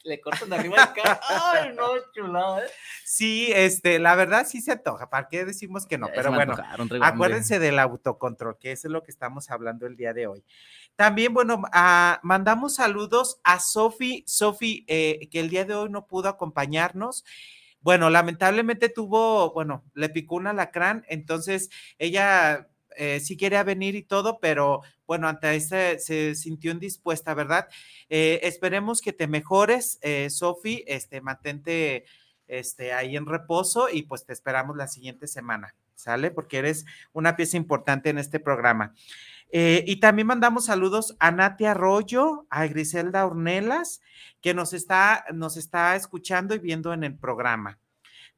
le 0.05 0.21
cortan 0.21 0.51
de 0.51 0.57
arriba 0.57 0.87
de 0.87 1.03
cara. 1.03 1.21
Ay, 1.29 1.73
no, 1.75 1.89
chulado, 2.13 2.63
¿eh? 2.63 2.69
Sí, 3.05 3.51
este, 3.55 3.99
la 3.99 4.15
verdad 4.15 4.47
sí 4.47 4.61
se 4.61 4.73
antoja, 4.73 5.09
¿para 5.09 5.29
qué 5.29 5.45
decimos 5.45 5.87
que 5.87 5.97
no? 5.97 6.09
Pero 6.15 6.33
bueno, 6.33 6.55
acuérdense 7.01 7.59
del 7.59 7.79
autocontrol, 7.79 8.59
que 8.59 8.73
eso 8.73 8.89
es 8.89 8.93
lo 8.93 9.03
que 9.03 9.11
estamos 9.11 9.51
hablando 9.51 9.87
el 9.87 9.97
día 9.97 10.13
de 10.13 10.27
hoy. 10.27 10.45
También, 10.97 11.35
bueno, 11.35 11.63
ah, 11.73 12.21
mandamos 12.23 12.77
saludos 12.77 13.39
a 13.45 13.61
Sofi, 13.61 14.25
Sofi, 14.27 14.85
eh, 14.89 15.29
que 15.31 15.41
el 15.41 15.51
día 15.51 15.65
de 15.65 15.75
hoy 15.75 15.91
no 15.91 16.07
pudo 16.07 16.29
acompañarnos. 16.29 17.25
Bueno, 17.81 18.11
lamentablemente 18.11 18.89
tuvo, 18.89 19.53
bueno, 19.53 19.85
le 19.95 20.09
picó 20.09 20.37
un 20.37 20.47
alacrán, 20.49 21.05
entonces 21.09 21.71
ella 21.99 22.69
eh, 22.97 23.21
sí 23.21 23.37
quería 23.37 23.63
venir 23.63 23.95
y 23.95 24.03
todo, 24.03 24.41
pero 24.41 24.81
bueno, 25.07 25.29
ante 25.29 25.55
este 25.55 25.99
se 25.99 26.35
sintió 26.35 26.73
indispuesta, 26.73 27.35
¿verdad? 27.35 27.69
Eh, 28.09 28.41
esperemos 28.43 29.03
que 29.03 29.13
te 29.13 29.27
mejores, 29.27 29.99
eh, 30.03 30.31
Sofi, 30.31 30.83
este, 30.87 31.21
mantente 31.21 32.07
este, 32.49 32.93
ahí 32.95 33.17
en 33.17 33.27
reposo 33.27 33.89
y 33.91 34.03
pues 34.05 34.25
te 34.25 34.33
esperamos 34.33 34.77
la 34.77 34.89
siguiente 34.89 35.27
semana, 35.27 35.75
¿sale? 35.95 36.31
Porque 36.31 36.59
eres 36.59 36.87
una 37.13 37.37
pieza 37.37 37.59
importante 37.59 38.09
en 38.11 38.19
este 38.19 38.41
programa. 38.41 38.95
Eh, 39.53 39.85
y 39.87 39.97
también 39.97 40.27
mandamos 40.27 40.67
saludos 40.67 41.17
a 41.19 41.31
Nati 41.31 41.65
Arroyo, 41.65 42.47
a 42.51 42.67
Griselda 42.67 43.27
Ornelas, 43.27 44.01
que 44.41 44.55
nos 44.55 44.73
está, 44.73 45.25
nos 45.33 45.57
está 45.57 45.97
escuchando 45.97 46.55
y 46.55 46.59
viendo 46.59 46.93
en 46.93 47.05
el 47.05 47.17
programa. 47.17 47.79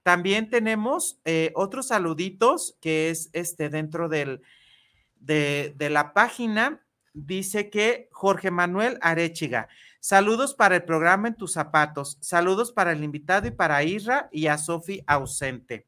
También 0.03 0.49
tenemos 0.49 1.21
eh, 1.25 1.53
otros 1.55 1.89
saluditos 1.89 2.77
que 2.81 3.11
es 3.11 3.31
este 3.33 3.69
dentro 3.69 4.09
del, 4.09 4.43
de, 5.17 5.75
de 5.77 5.91
la 5.91 6.13
página. 6.13 6.81
Dice 7.13 7.69
que 7.69 8.09
Jorge 8.13 8.51
Manuel 8.51 8.99
Arechiga, 9.01 9.69
saludos 9.99 10.55
para 10.55 10.77
el 10.77 10.85
programa 10.85 11.29
En 11.29 11.35
tus 11.35 11.53
zapatos, 11.53 12.17
saludos 12.21 12.71
para 12.71 12.93
el 12.93 13.03
invitado 13.03 13.49
y 13.49 13.51
para 13.51 13.83
Isra 13.83 14.29
y 14.31 14.47
a 14.47 14.57
Sofi 14.57 15.03
ausente. 15.07 15.87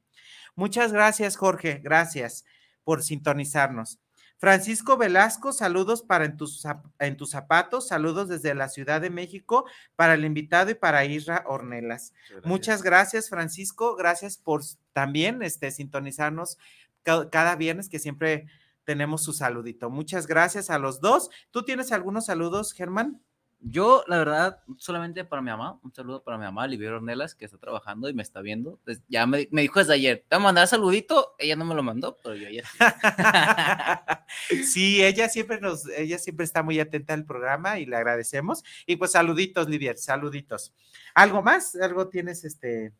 Muchas 0.57 0.93
gracias, 0.93 1.37
Jorge, 1.37 1.81
gracias 1.83 2.45
por 2.85 3.03
sintonizarnos. 3.03 4.01
Francisco 4.41 4.97
Velasco, 4.97 5.53
saludos 5.53 6.01
para 6.01 6.25
en 6.25 6.39
tus, 6.39 6.67
en 6.99 7.19
tus, 7.19 7.29
zapatos, 7.29 7.89
saludos 7.89 8.27
desde 8.31 8.55
la 8.55 8.71
Ciudad 8.71 9.03
de 9.03 9.11
México 9.11 9.67
para 9.97 10.15
el 10.15 10.25
invitado 10.25 10.71
y 10.71 10.75
para 10.75 11.05
Isra 11.05 11.45
Ornelas. 11.47 12.15
Muchas 12.45 12.83
gracias, 12.83 13.29
Francisco, 13.29 13.97
gracias 13.97 14.39
por 14.39 14.63
también 14.95 15.43
este, 15.43 15.71
sintonizarnos 15.71 16.57
cada 17.03 17.55
viernes 17.57 17.91
que 17.91 17.99
siempre 17.99 18.47
tenemos 18.85 19.23
su 19.23 19.35
saludito. 19.35 19.91
Muchas 19.91 20.27
gracias 20.27 20.71
a 20.71 20.79
los 20.79 21.03
dos. 21.03 21.29
¿Tú 21.51 21.63
tienes 21.63 21.93
algunos 21.93 22.25
saludos, 22.25 22.73
Germán? 22.73 23.21
Yo, 23.63 24.05
la 24.07 24.17
verdad, 24.17 24.63
solamente 24.79 25.23
para 25.25 25.43
mi 25.43 25.51
mamá, 25.51 25.79
un 25.83 25.93
saludo 25.93 26.23
para 26.23 26.39
mi 26.39 26.45
mamá, 26.45 26.65
Olivia 26.65 26.95
Ornelas, 26.95 27.35
que 27.35 27.45
está 27.45 27.59
trabajando 27.59 28.09
y 28.09 28.15
me 28.15 28.23
está 28.23 28.41
viendo. 28.41 28.79
Pues 28.85 29.03
ya 29.07 29.27
me, 29.27 29.49
dijo 29.51 29.81
desde 29.81 29.93
ayer, 29.93 30.25
te 30.27 30.35
voy 30.37 30.43
a 30.43 30.45
mandar 30.45 30.67
saludito. 30.67 31.35
Ella 31.39 31.57
no 31.57 31.67
me 31.67 31.75
lo 31.75 31.83
mandó, 31.83 32.17
pero 32.23 32.37
yo 32.37 32.49
ya. 32.49 32.65
sí, 34.65 35.03
ella 35.05 35.29
siempre 35.29 35.61
nos, 35.61 35.87
ella 35.89 36.19
siempre 36.19 36.45
está 36.45 36.63
muy 36.63 36.81
atenta 36.81 37.13
al 37.13 37.27
programa 37.27 37.79
y 37.79 37.85
le 37.85 37.97
agradecemos. 37.97 38.65
Y 38.87 38.97
pues 38.97 39.13
saluditos, 39.13 39.69
Livier, 39.69 39.99
saluditos. 39.99 40.73
¿Algo 41.15 41.43
más? 41.43 41.77
¿Algo 41.77 42.09
tienes 42.09 42.45
este? 42.45 42.95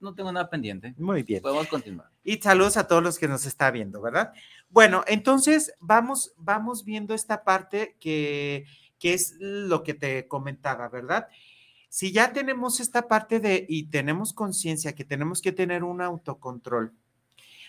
No 0.00 0.14
tengo 0.14 0.32
nada 0.32 0.48
pendiente. 0.48 0.94
Muy 0.96 1.24
bien. 1.24 1.42
Podemos 1.42 1.66
continuar. 1.68 2.08
Y 2.24 2.38
saludos 2.38 2.78
a 2.78 2.86
todos 2.86 3.02
los 3.02 3.18
que 3.18 3.28
nos 3.28 3.44
está 3.44 3.70
viendo, 3.70 4.00
¿verdad? 4.00 4.32
Bueno, 4.70 5.04
entonces 5.06 5.74
vamos, 5.78 6.32
vamos 6.38 6.86
viendo 6.86 7.12
esta 7.12 7.44
parte 7.44 7.96
que 8.00 8.64
que 9.00 9.14
es 9.14 9.34
lo 9.40 9.82
que 9.82 9.94
te 9.94 10.28
comentaba, 10.28 10.88
¿verdad? 10.88 11.26
Si 11.88 12.12
ya 12.12 12.32
tenemos 12.32 12.78
esta 12.78 13.08
parte 13.08 13.40
de, 13.40 13.66
y 13.68 13.90
tenemos 13.90 14.32
conciencia 14.32 14.94
que 14.94 15.04
tenemos 15.04 15.42
que 15.42 15.50
tener 15.50 15.82
un 15.82 16.00
autocontrol 16.00 16.94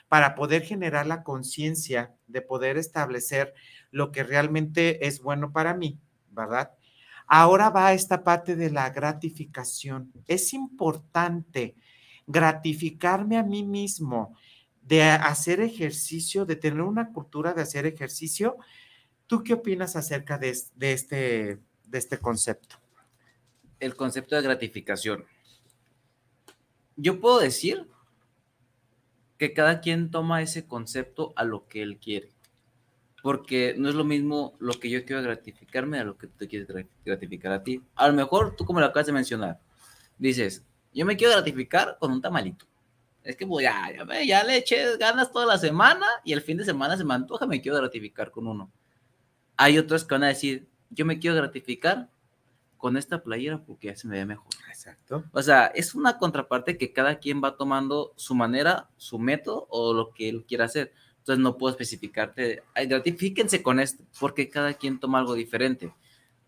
para 0.07 0.35
poder 0.35 0.61
generar 0.63 1.07
la 1.07 1.23
conciencia 1.23 2.13
de 2.27 2.41
poder 2.41 2.77
establecer 2.77 3.53
lo 3.89 4.11
que 4.11 4.23
realmente 4.23 5.07
es 5.07 5.21
bueno 5.21 5.51
para 5.53 5.73
mí, 5.73 5.99
¿verdad? 6.29 6.71
Ahora 7.25 7.69
va 7.69 7.93
esta 7.93 8.23
parte 8.23 8.57
de 8.57 8.69
la 8.69 8.89
gratificación. 8.89 10.11
Es 10.27 10.53
importante 10.53 11.75
gratificarme 12.27 13.37
a 13.37 13.43
mí 13.43 13.63
mismo 13.63 14.35
de 14.81 15.03
hacer 15.03 15.61
ejercicio, 15.61 16.45
de 16.45 16.57
tener 16.57 16.82
una 16.82 17.13
cultura 17.13 17.53
de 17.53 17.61
hacer 17.61 17.86
ejercicio, 17.86 18.57
¿Tú 19.32 19.45
qué 19.45 19.53
opinas 19.53 19.95
acerca 19.95 20.38
de, 20.38 20.49
este, 20.49 21.57
de 21.86 21.97
este 21.97 22.17
concepto? 22.17 22.75
El 23.79 23.95
concepto 23.95 24.36
de 24.36 24.41
gratificación. 24.41 25.23
Yo 26.97 27.21
puedo 27.21 27.39
decir 27.39 27.88
que 29.38 29.53
cada 29.53 29.79
quien 29.79 30.11
toma 30.11 30.41
ese 30.41 30.67
concepto 30.67 31.32
a 31.38 31.45
lo 31.45 31.65
que 31.69 31.82
él 31.82 31.97
quiere. 31.97 32.34
Porque 33.23 33.73
no 33.77 33.88
es 33.88 33.95
lo 33.95 34.03
mismo 34.03 34.53
lo 34.59 34.73
que 34.73 34.89
yo 34.89 35.05
quiero 35.05 35.21
gratificarme 35.21 35.97
a 35.97 36.03
lo 36.03 36.17
que 36.17 36.27
tú 36.27 36.45
quieres 36.49 36.67
gratificar 37.05 37.53
a 37.53 37.63
ti. 37.63 37.82
A 37.95 38.09
lo 38.09 38.13
mejor 38.13 38.57
tú, 38.57 38.65
como 38.65 38.82
lo 38.82 38.88
acabas 38.88 39.07
de 39.07 39.13
mencionar, 39.13 39.61
dices, 40.17 40.65
yo 40.93 41.05
me 41.05 41.15
quiero 41.15 41.32
gratificar 41.32 41.95
con 42.01 42.11
un 42.11 42.21
tamalito. 42.21 42.65
Es 43.23 43.38
que 43.38 43.45
voy 43.45 43.63
ya, 43.63 43.93
ya, 43.95 44.23
ya 44.25 44.43
le 44.43 44.57
eché 44.57 44.97
ganas 44.97 45.32
toda 45.32 45.45
la 45.45 45.57
semana 45.57 46.05
y 46.25 46.34
el 46.34 46.41
fin 46.41 46.57
de 46.57 46.65
semana 46.65 46.97
se 46.97 47.05
me 47.05 47.13
antoja, 47.13 47.47
me 47.47 47.61
quiero 47.61 47.77
gratificar 47.77 48.29
con 48.29 48.45
uno. 48.47 48.69
Hay 49.62 49.78
otros 49.78 50.05
que 50.05 50.16
van 50.16 50.24
a 50.24 50.30
decir, 50.30 50.68
yo 50.89 51.05
me 51.05 51.20
quiero 51.20 51.36
gratificar 51.36 52.09
con 52.78 52.97
esta 52.97 53.22
playera 53.22 53.64
porque 53.64 53.89
ya 53.89 53.95
se 53.95 54.07
me 54.07 54.18
ve 54.18 54.26
mejor. 54.26 54.47
Exacto. 54.68 55.24
O 55.32 55.43
sea, 55.43 55.68
es 55.68 55.93
una 55.93 56.18
contraparte 56.18 56.80
que 56.80 56.91
cada 56.91 57.20
quien 57.20 57.43
va 57.43 57.57
tomando 57.57 58.12
su 58.16 58.34
manera, 58.34 58.89
su 58.97 59.20
método 59.20 59.68
o 59.70 59.93
lo 59.93 60.14
que 60.14 60.30
él 60.30 60.45
quiera 60.47 60.66
hacer. 60.66 60.91
Entonces 61.20 61.43
no 61.43 61.59
puedo 61.59 61.74
especificarte, 61.74 62.64
ay, 62.74 62.88
gratifíquense 62.88 63.62
con 63.62 63.80
esto, 63.80 64.03
porque 64.20 64.49
cada 64.49 64.74
quien 64.74 64.99
toma 64.99 65.20
algo 65.20 65.36
diferente. 65.36 65.93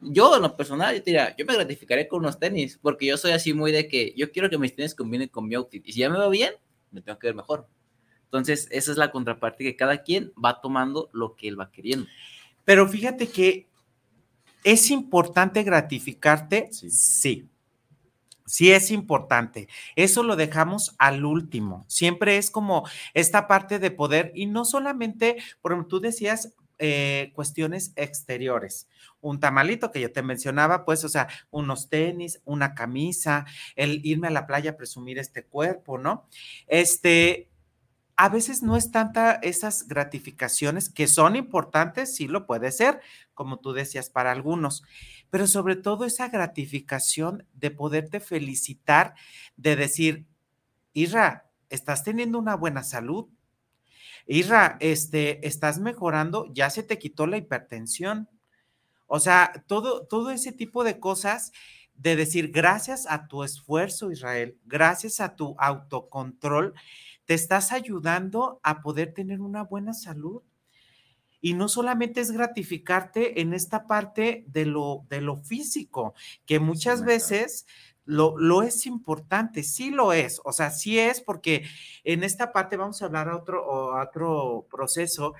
Yo, 0.01 0.35
en 0.35 0.41
lo 0.41 0.57
personal, 0.57 0.95
yo, 0.95 1.03
diría, 1.03 1.35
yo 1.37 1.45
me 1.45 1.53
gratificaré 1.53 2.07
con 2.07 2.21
unos 2.21 2.39
tenis, 2.39 2.79
porque 2.81 3.05
yo 3.05 3.15
soy 3.15 3.33
así 3.33 3.53
muy 3.53 3.71
de 3.71 3.87
que 3.87 4.15
yo 4.17 4.31
quiero 4.31 4.49
que 4.49 4.57
mis 4.57 4.75
tenis 4.75 4.95
combinen 4.95 5.29
con 5.29 5.47
mi 5.47 5.53
outfit. 5.53 5.87
Y 5.87 5.93
si 5.93 5.99
ya 5.99 6.09
me 6.09 6.17
veo 6.17 6.31
bien, 6.31 6.55
me 6.89 7.03
tengo 7.03 7.19
que 7.19 7.27
ver 7.27 7.35
mejor. 7.35 7.67
Entonces, 8.23 8.67
esa 8.71 8.91
es 8.91 8.97
la 8.97 9.11
contraparte 9.11 9.63
que 9.63 9.75
cada 9.75 10.01
quien 10.01 10.33
va 10.43 10.59
tomando 10.61 11.11
lo 11.13 11.35
que 11.35 11.47
él 11.47 11.59
va 11.59 11.69
queriendo. 11.69 12.07
Pero 12.65 12.87
fíjate 12.87 13.27
que 13.27 13.67
es 14.63 14.89
importante 14.91 15.63
gratificarte, 15.63 16.69
Sí. 16.71 16.89
sí. 16.89 17.49
Sí 18.45 18.71
es 18.71 18.91
importante. 18.91 19.69
Eso 19.95 20.21
lo 20.21 20.35
dejamos 20.35 20.95
al 20.99 21.23
último. 21.23 21.85
Siempre 21.87 22.37
es 22.37 22.51
como 22.51 22.85
esta 23.13 23.47
parte 23.47 23.79
de 23.79 23.89
poder 23.89 24.31
y 24.35 24.47
no 24.47 24.65
solamente, 24.65 25.37
por 25.61 25.71
ejemplo, 25.71 25.87
tú 25.87 25.99
decías 26.01 26.53
eh, 26.77 27.31
cuestiones 27.35 27.93
exteriores. 27.95 28.89
Un 29.21 29.39
tamalito 29.39 29.91
que 29.91 30.01
yo 30.01 30.11
te 30.11 30.21
mencionaba, 30.23 30.83
pues, 30.83 31.05
o 31.05 31.09
sea, 31.09 31.29
unos 31.51 31.87
tenis, 31.87 32.41
una 32.43 32.75
camisa, 32.75 33.45
el 33.77 34.01
irme 34.05 34.27
a 34.27 34.31
la 34.31 34.45
playa 34.45 34.71
a 34.71 34.75
presumir 34.77 35.19
este 35.19 35.45
cuerpo, 35.45 35.97
¿no? 35.97 36.27
Este, 36.67 37.47
a 38.15 38.29
veces 38.29 38.61
no 38.61 38.77
es 38.77 38.91
tanta 38.91 39.33
esas 39.35 39.87
gratificaciones 39.87 40.89
que 40.89 41.07
son 41.07 41.35
importantes, 41.35 42.15
sí 42.15 42.27
lo 42.27 42.45
puede 42.45 42.71
ser, 42.71 43.01
como 43.33 43.57
tú 43.57 43.73
decías, 43.73 44.09
para 44.09 44.31
algunos, 44.31 44.83
pero 45.29 45.47
sobre 45.47 45.75
todo 45.75 46.05
esa 46.05 46.29
gratificación 46.29 47.45
de 47.53 47.71
poderte 47.71 48.19
felicitar, 48.19 49.15
de 49.57 49.75
decir, 49.75 50.25
Irra, 50.93 51.49
estás 51.69 52.03
teniendo 52.03 52.37
una 52.37 52.55
buena 52.55 52.83
salud. 52.83 53.27
Irra, 54.27 54.77
este, 54.79 55.45
estás 55.47 55.79
mejorando, 55.79 56.45
ya 56.53 56.69
se 56.69 56.83
te 56.83 56.99
quitó 56.99 57.25
la 57.25 57.37
hipertensión. 57.37 58.29
O 59.07 59.19
sea, 59.19 59.63
todo, 59.67 60.05
todo 60.05 60.29
ese 60.29 60.51
tipo 60.51 60.83
de 60.83 60.99
cosas 60.99 61.51
de 61.95 62.15
decir, 62.15 62.51
gracias 62.51 63.05
a 63.09 63.27
tu 63.27 63.43
esfuerzo, 63.43 64.11
Israel, 64.11 64.57
gracias 64.65 65.19
a 65.19 65.35
tu 65.35 65.55
autocontrol, 65.57 66.73
te 67.25 67.33
estás 67.35 67.71
ayudando 67.71 68.59
a 68.63 68.81
poder 68.81 69.13
tener 69.13 69.41
una 69.41 69.63
buena 69.63 69.93
salud. 69.93 70.43
Y 71.41 71.55
no 71.55 71.67
solamente 71.67 72.21
es 72.21 72.31
gratificarte 72.31 73.41
en 73.41 73.53
esta 73.53 73.85
parte 73.85 74.45
de 74.47 74.65
lo, 74.65 75.05
de 75.09 75.19
lo 75.21 75.35
físico, 75.35 76.13
que 76.45 76.59
muchas 76.59 77.03
Sí, 77.03 77.03
veces 77.03 77.65
lo, 78.05 78.37
lo 78.37 78.63
es 78.63 78.85
importante, 78.85 79.63
sí 79.63 79.89
lo 79.89 80.13
es, 80.13 80.39
o 80.45 80.53
sea, 80.53 80.71
sí 80.71 80.99
es 80.99 81.21
porque 81.21 81.65
en 82.05 82.23
esta 82.23 82.51
parte 82.53 82.77
vamos 82.77 83.01
a 83.01 83.05
hablar 83.05 83.27
a 83.29 83.35
otro, 83.37 83.93
a 83.97 84.03
otro 84.05 84.67
proceso 84.69 85.33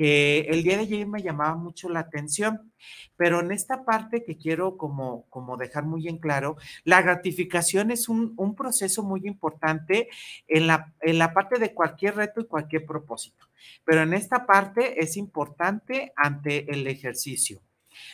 que 0.00 0.46
el 0.48 0.62
día 0.62 0.78
de 0.78 0.84
ayer 0.84 1.06
me 1.06 1.20
llamaba 1.20 1.56
mucho 1.56 1.90
la 1.90 2.00
atención, 2.00 2.72
pero 3.18 3.40
en 3.40 3.52
esta 3.52 3.84
parte 3.84 4.24
que 4.24 4.38
quiero 4.38 4.78
como, 4.78 5.26
como 5.28 5.58
dejar 5.58 5.84
muy 5.84 6.08
en 6.08 6.16
claro, 6.16 6.56
la 6.84 7.02
gratificación 7.02 7.90
es 7.90 8.08
un, 8.08 8.32
un 8.38 8.54
proceso 8.54 9.02
muy 9.02 9.26
importante 9.26 10.08
en 10.48 10.68
la, 10.68 10.94
en 11.02 11.18
la 11.18 11.34
parte 11.34 11.58
de 11.58 11.74
cualquier 11.74 12.16
reto 12.16 12.40
y 12.40 12.46
cualquier 12.46 12.86
propósito, 12.86 13.44
pero 13.84 14.00
en 14.00 14.14
esta 14.14 14.46
parte 14.46 15.04
es 15.04 15.18
importante 15.18 16.14
ante 16.16 16.72
el 16.72 16.86
ejercicio. 16.86 17.60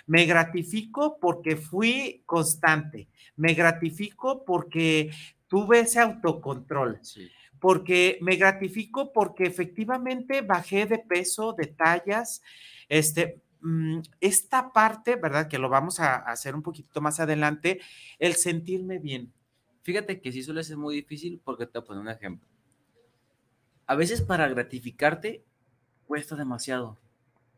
Me 0.08 0.24
gratifico 0.24 1.18
porque 1.20 1.54
fui 1.54 2.24
constante, 2.26 3.06
me 3.36 3.54
gratifico 3.54 4.44
porque 4.44 5.12
tuve 5.46 5.78
ese 5.78 6.00
autocontrol, 6.00 6.98
Sí. 7.02 7.30
Porque 7.60 8.18
me 8.20 8.36
gratifico 8.36 9.12
porque 9.12 9.44
efectivamente 9.44 10.42
bajé 10.42 10.86
de 10.86 10.98
peso, 10.98 11.52
de 11.52 11.66
tallas, 11.66 12.42
este, 12.88 13.40
mm, 13.60 14.00
esta 14.20 14.72
parte, 14.72 15.16
¿verdad? 15.16 15.48
Que 15.48 15.58
lo 15.58 15.68
vamos 15.68 16.00
a 16.00 16.16
hacer 16.16 16.54
un 16.54 16.62
poquito 16.62 17.00
más 17.00 17.20
adelante, 17.20 17.80
el 18.18 18.34
sentirme 18.34 18.98
bien. 18.98 19.32
Fíjate 19.82 20.20
que 20.20 20.32
sí 20.32 20.42
suele 20.42 20.64
ser 20.64 20.76
muy 20.76 20.94
difícil 20.96 21.40
porque 21.44 21.66
te 21.66 21.78
voy 21.78 21.84
a 21.84 21.86
poner 21.86 22.02
un 22.02 22.08
ejemplo. 22.08 22.46
A 23.86 23.94
veces 23.94 24.20
para 24.20 24.48
gratificarte 24.48 25.44
cuesta 26.06 26.36
demasiado. 26.36 26.98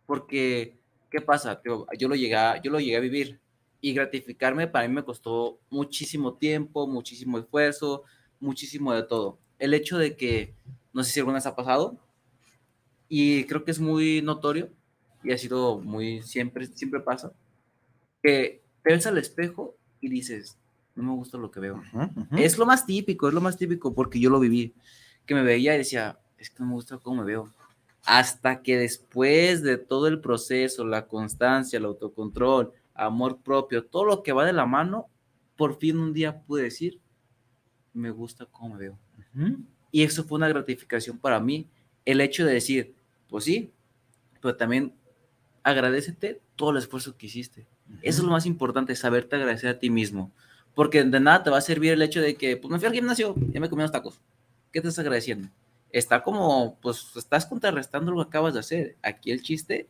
Porque, 0.07 0.77
¿qué 1.11 1.21
pasa? 1.21 1.61
Yo 1.65 2.09
lo 2.09 2.15
llegué 2.15 2.37
a, 2.37 2.61
yo 2.61 2.71
lo 2.71 2.81
llegué 2.81 2.97
a 2.97 3.01
vivir 3.01 3.41
y 3.81 3.93
gratificarme 3.93 4.67
para 4.67 4.89
mí 4.89 4.95
me 4.95 5.05
costó 5.05 5.61
muchísimo 5.71 6.35
tiempo, 6.35 6.87
muchísimo 6.87 7.39
esfuerzo, 7.39 8.05
muchísimo 8.41 8.93
de 8.93 9.03
todo. 9.05 9.39
El 9.59 9.75
hecho 9.75 9.99
de 9.99 10.17
que, 10.17 10.55
no 10.93 11.05
sé 11.05 11.13
si 11.13 11.21
alguna 11.21 11.37
vez 11.37 11.47
ha 11.47 11.57
pasado, 11.57 11.97
y 13.09 13.45
creo 13.45 13.65
que 13.65 13.71
es 13.71 13.81
muy 13.81 14.23
notorio, 14.23 14.71
y 15.23 15.33
ha 15.33 15.39
sido 15.39 15.79
muy, 15.81 16.23
siempre, 16.23 16.67
siempre 16.67 17.01
pasa, 17.01 17.33
que 18.23 18.63
te 18.83 18.93
ves 18.93 19.07
al 19.07 19.19
espejo 19.19 19.75
y 20.01 20.09
dices, 20.09 20.57
no 20.95 21.03
me 21.05 21.13
gusta 21.13 21.39
lo 21.39 21.51
que 21.51 21.61
veo. 21.61 21.83
Es 22.33 22.59
lo 22.59 22.67
más 22.67 22.87
típico, 22.87 23.29
es 23.29 23.35
lo 23.35 23.41
más 23.41 23.57
típico 23.57 23.95
porque 23.95 24.21
yo 24.21 24.31
lo 24.31 24.41
viví, 24.41 24.75
que 25.27 25.35
me 25.35 25.43
veía 25.43 25.75
y 25.75 25.79
decía, 25.79 26.19
es 26.39 26.51
que 26.51 26.61
no 26.61 26.67
me 26.67 26.75
gusta 26.75 26.99
cómo 26.99 27.23
me 27.23 27.27
veo. 27.27 27.53
Hasta 28.05 28.63
que 28.63 28.77
después 28.77 29.63
de 29.63 29.77
todo 29.77 30.07
el 30.07 30.21
proceso, 30.21 30.85
la 30.85 31.07
constancia, 31.07 31.79
el 31.79 31.85
autocontrol, 31.85 32.73
amor 32.95 33.39
propio, 33.43 33.85
todo 33.85 34.05
lo 34.05 34.23
que 34.23 34.33
va 34.33 34.45
de 34.45 34.53
la 34.53 34.67
mano, 34.67 35.07
por 35.57 35.79
fin 35.79 35.99
un 35.99 36.13
día 36.13 36.41
pude 36.43 36.63
decir, 36.63 37.01
me 37.93 38.11
gusta 38.11 38.47
cómo 38.47 38.75
me 38.75 38.81
veo. 38.81 38.99
Y 39.91 40.03
eso 40.03 40.25
fue 40.25 40.37
una 40.37 40.49
gratificación 40.49 41.19
para 41.19 41.41
mí, 41.41 41.67
el 42.05 42.21
hecho 42.21 42.45
de 42.45 42.55
decir, 42.55 42.95
pues 43.29 43.45
sí, 43.45 43.71
pero 44.41 44.57
también 44.57 44.93
agradecete 45.63 46.41
todo 46.57 46.71
el 46.71 46.79
esfuerzo 46.79 47.17
que 47.17 47.27
hiciste. 47.27 47.67
Eso 48.03 48.21
es 48.21 48.25
lo 48.25 48.31
más 48.31 48.47
importante, 48.47 48.95
saberte 48.97 49.37
agradecer 49.37 49.71
a 49.71 49.79
ti 49.79 49.91
mismo. 49.91 50.31
Porque 50.75 51.03
de 51.03 51.21
nada 51.21 51.43
te 51.43 51.51
va 51.51 51.59
a 51.59 51.63
servir 51.63 51.93
el 51.93 52.03
hecho 52.03 52.21
de 52.21 52.37
que, 52.37 52.57
pues 52.57 52.71
me 52.71 52.79
fui 52.79 52.87
al 52.87 52.95
gimnasio, 52.95 53.35
ya 53.51 53.61
me 53.61 53.69
comí 53.69 53.81
unos 53.81 53.93
tacos. 53.93 54.21
¿Qué 54.73 54.81
te 54.81 54.89
estás 54.89 55.01
agradeciendo? 55.01 55.49
Está 55.91 56.23
como, 56.23 56.79
pues 56.81 57.17
estás 57.17 57.47
contrarrestando 57.47 58.13
lo 58.13 58.23
que 58.23 58.29
acabas 58.29 58.55
de 58.55 58.61
hacer. 58.61 58.97
Aquí 59.03 59.31
el 59.31 59.43
chiste 59.43 59.89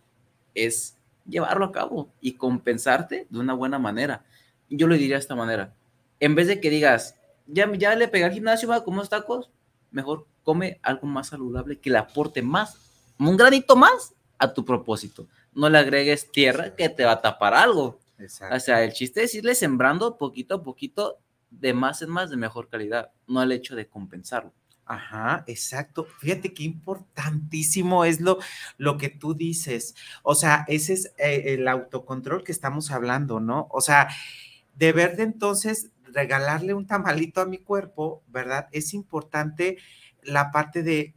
es 0.54 0.96
llevarlo 1.28 1.66
a 1.66 1.72
cabo 1.72 2.08
y 2.20 2.32
compensarte 2.32 3.26
de 3.28 3.38
una 3.38 3.54
buena 3.54 3.78
manera. 3.78 4.24
Yo 4.70 4.86
lo 4.86 4.94
diría 4.94 5.16
de 5.16 5.20
esta 5.20 5.34
manera. 5.34 5.74
En 6.20 6.34
vez 6.34 6.46
de 6.46 6.60
que 6.60 6.70
digas, 6.70 7.17
ya, 7.48 7.70
ya 7.74 7.96
le 7.96 8.08
pegué 8.08 8.24
al 8.24 8.32
gimnasio, 8.32 8.68
va, 8.68 8.84
como 8.84 9.04
tacos, 9.06 9.50
mejor 9.90 10.26
come 10.44 10.78
algo 10.82 11.06
más 11.06 11.28
saludable 11.28 11.78
que 11.78 11.90
le 11.90 11.98
aporte 11.98 12.42
más, 12.42 12.78
un 13.18 13.36
granito 13.36 13.74
más 13.74 14.14
a 14.38 14.52
tu 14.52 14.64
propósito. 14.64 15.26
No 15.52 15.68
le 15.68 15.78
agregues 15.78 16.30
tierra 16.30 16.76
que 16.76 16.88
te 16.88 17.04
va 17.04 17.12
a 17.12 17.20
tapar 17.20 17.54
algo. 17.54 17.98
Exacto. 18.18 18.56
O 18.56 18.60
sea, 18.60 18.84
el 18.84 18.92
chiste 18.92 19.22
es 19.24 19.34
irle 19.34 19.54
sembrando 19.54 20.16
poquito 20.16 20.56
a 20.56 20.62
poquito 20.62 21.18
de 21.50 21.72
más 21.72 22.02
en 22.02 22.10
más 22.10 22.30
de 22.30 22.36
mejor 22.36 22.68
calidad, 22.68 23.10
no 23.26 23.42
el 23.42 23.52
hecho 23.52 23.74
de 23.74 23.88
compensarlo. 23.88 24.52
Ajá, 24.84 25.44
exacto. 25.46 26.06
Fíjate 26.18 26.54
qué 26.54 26.62
importantísimo 26.62 28.04
es 28.06 28.20
lo, 28.20 28.38
lo 28.78 28.96
que 28.96 29.10
tú 29.10 29.34
dices. 29.34 29.94
O 30.22 30.34
sea, 30.34 30.64
ese 30.66 30.94
es 30.94 31.12
eh, 31.18 31.54
el 31.54 31.68
autocontrol 31.68 32.42
que 32.42 32.52
estamos 32.52 32.90
hablando, 32.90 33.38
¿no? 33.38 33.68
O 33.70 33.82
sea, 33.82 34.08
de 34.76 34.92
ver 34.92 35.16
de 35.16 35.24
entonces 35.24 35.90
regalarle 36.12 36.74
un 36.74 36.86
tamalito 36.86 37.40
a 37.40 37.46
mi 37.46 37.58
cuerpo, 37.58 38.22
¿verdad? 38.28 38.68
Es 38.72 38.94
importante 38.94 39.78
la 40.22 40.50
parte 40.50 40.82
de 40.82 41.14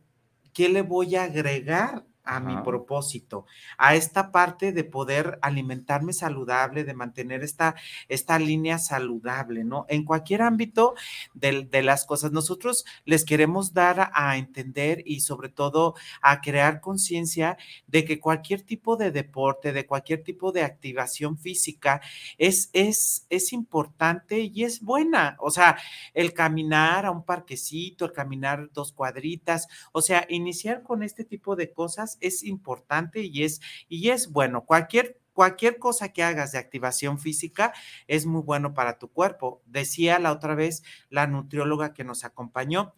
qué 0.53 0.69
le 0.69 0.81
voy 0.81 1.15
a 1.15 1.23
agregar 1.23 2.05
a 2.23 2.39
mi 2.39 2.55
propósito, 2.63 3.45
a 3.77 3.95
esta 3.95 4.31
parte 4.31 4.71
de 4.71 4.83
poder 4.83 5.39
alimentarme 5.41 6.13
saludable, 6.13 6.83
de 6.83 6.93
mantener 6.93 7.43
esta, 7.43 7.75
esta 8.09 8.39
línea 8.39 8.79
saludable, 8.79 9.63
¿no? 9.63 9.85
En 9.89 10.05
cualquier 10.05 10.41
ámbito 10.41 10.95
de, 11.33 11.63
de 11.63 11.83
las 11.83 12.05
cosas, 12.05 12.31
nosotros 12.31 12.85
les 13.05 13.25
queremos 13.25 13.73
dar 13.73 13.99
a, 13.99 14.11
a 14.13 14.37
entender 14.37 15.03
y 15.05 15.21
sobre 15.21 15.49
todo 15.49 15.95
a 16.21 16.41
crear 16.41 16.81
conciencia 16.81 17.57
de 17.87 18.05
que 18.05 18.19
cualquier 18.19 18.61
tipo 18.61 18.97
de 18.97 19.11
deporte, 19.11 19.73
de 19.73 19.85
cualquier 19.85 20.23
tipo 20.23 20.51
de 20.51 20.63
activación 20.63 21.37
física 21.37 22.01
es, 22.37 22.69
es, 22.73 23.25
es 23.29 23.53
importante 23.53 24.39
y 24.41 24.63
es 24.63 24.81
buena. 24.81 25.37
O 25.39 25.51
sea, 25.51 25.77
el 26.13 26.33
caminar 26.33 27.05
a 27.05 27.11
un 27.11 27.23
parquecito, 27.23 28.05
el 28.05 28.13
caminar 28.13 28.69
dos 28.73 28.91
cuadritas, 28.91 29.67
o 29.91 30.01
sea, 30.01 30.25
iniciar 30.29 30.83
con 30.83 31.03
este 31.03 31.23
tipo 31.23 31.55
de 31.55 31.71
cosas 31.71 32.10
es 32.19 32.43
importante 32.43 33.21
y 33.21 33.43
es, 33.43 33.61
y 33.87 34.09
es 34.09 34.31
bueno. 34.31 34.65
Cualquier 34.65 35.21
cualquier 35.33 35.79
cosa 35.79 36.09
que 36.09 36.23
hagas 36.23 36.51
de 36.51 36.59
activación 36.59 37.17
física 37.17 37.73
es 38.07 38.25
muy 38.25 38.41
bueno 38.41 38.73
para 38.73 38.99
tu 38.99 39.07
cuerpo. 39.07 39.61
Decía 39.65 40.19
la 40.19 40.31
otra 40.31 40.55
vez 40.55 40.83
la 41.09 41.25
nutrióloga 41.25 41.93
que 41.93 42.03
nos 42.03 42.25
acompañó, 42.25 42.93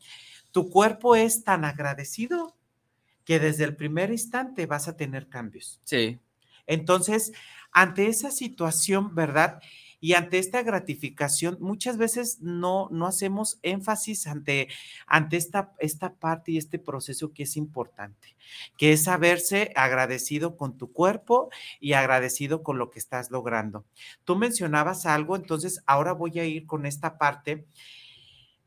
tu 0.51 0.69
cuerpo 0.69 1.15
es 1.15 1.43
tan 1.43 1.65
agradecido 1.65 2.55
que 3.25 3.39
desde 3.39 3.63
el 3.63 3.75
primer 3.75 4.11
instante 4.11 4.65
vas 4.65 4.87
a 4.87 4.97
tener 4.97 5.29
cambios. 5.29 5.79
Sí. 5.83 6.19
Entonces, 6.67 7.31
ante 7.71 8.07
esa 8.07 8.31
situación, 8.31 9.15
¿verdad? 9.15 9.61
Y 10.03 10.15
ante 10.15 10.37
esta 10.37 10.61
gratificación, 10.63 11.55
muchas 11.61 11.95
veces 11.95 12.41
no, 12.41 12.89
no 12.91 13.07
hacemos 13.07 13.57
énfasis 13.61 14.27
ante, 14.27 14.67
ante 15.07 15.37
esta, 15.37 15.71
esta 15.79 16.15
parte 16.15 16.51
y 16.51 16.57
este 16.57 16.77
proceso 16.77 17.31
que 17.31 17.43
es 17.43 17.55
importante, 17.55 18.35
que 18.77 18.91
es 18.91 19.05
saberse 19.05 19.71
agradecido 19.77 20.57
con 20.57 20.77
tu 20.77 20.91
cuerpo 20.91 21.51
y 21.79 21.93
agradecido 21.93 22.63
con 22.63 22.77
lo 22.77 22.91
que 22.91 22.99
estás 22.99 23.31
logrando. 23.31 23.85
Tú 24.25 24.35
mencionabas 24.35 25.05
algo, 25.05 25.37
entonces 25.37 25.81
ahora 25.85 26.11
voy 26.11 26.37
a 26.37 26.43
ir 26.43 26.65
con 26.65 26.85
esta 26.85 27.17
parte. 27.17 27.65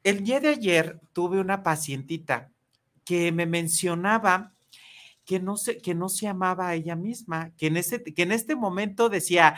El 0.04 0.24
día 0.24 0.40
de 0.40 0.48
ayer 0.48 1.00
tuve 1.12 1.38
una 1.38 1.62
pacientita 1.62 2.50
que 3.04 3.30
me 3.30 3.44
mencionaba 3.44 4.54
que 5.26 5.38
no 5.38 5.58
se, 5.58 5.82
que 5.82 5.94
no 5.94 6.08
se 6.08 6.28
amaba 6.28 6.68
a 6.68 6.74
ella 6.76 6.96
misma, 6.96 7.50
que 7.58 7.66
en, 7.66 7.76
ese, 7.76 8.02
que 8.02 8.22
en 8.22 8.32
este 8.32 8.56
momento 8.56 9.10
decía, 9.10 9.56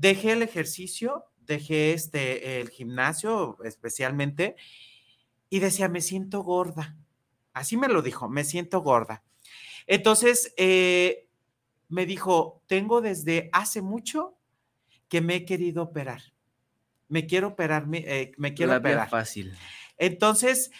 dejé 0.00 0.32
el 0.32 0.42
ejercicio, 0.42 1.26
dejé 1.40 1.92
este, 1.92 2.60
el 2.60 2.70
gimnasio 2.70 3.58
especialmente, 3.64 4.56
y 5.50 5.58
decía, 5.58 5.88
me 5.88 6.00
siento 6.00 6.42
gorda. 6.42 6.96
Así 7.52 7.76
me 7.76 7.88
lo 7.88 8.00
dijo, 8.00 8.28
me 8.28 8.44
siento 8.44 8.80
gorda. 8.80 9.22
Entonces, 9.86 10.54
eh, 10.56 11.28
me 11.88 12.06
dijo, 12.06 12.62
tengo 12.66 13.00
desde 13.00 13.50
hace 13.52 13.82
mucho 13.82 14.38
que 15.08 15.20
me 15.20 15.36
he 15.36 15.44
querido 15.44 15.82
operar. 15.82 16.22
Me 17.08 17.26
quiero 17.26 17.48
operar, 17.48 17.86
eh, 17.92 18.32
me 18.38 18.54
quiero 18.54 18.72
La 18.72 18.78
operar. 18.78 19.10
fácil. 19.10 19.52
Entonces, 19.98 20.70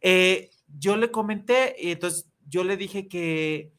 eh, 0.00 0.50
yo 0.78 0.96
le 0.96 1.10
comenté, 1.10 1.76
y 1.78 1.92
entonces 1.92 2.26
yo 2.48 2.64
le 2.64 2.76
dije 2.76 3.06
que, 3.06 3.72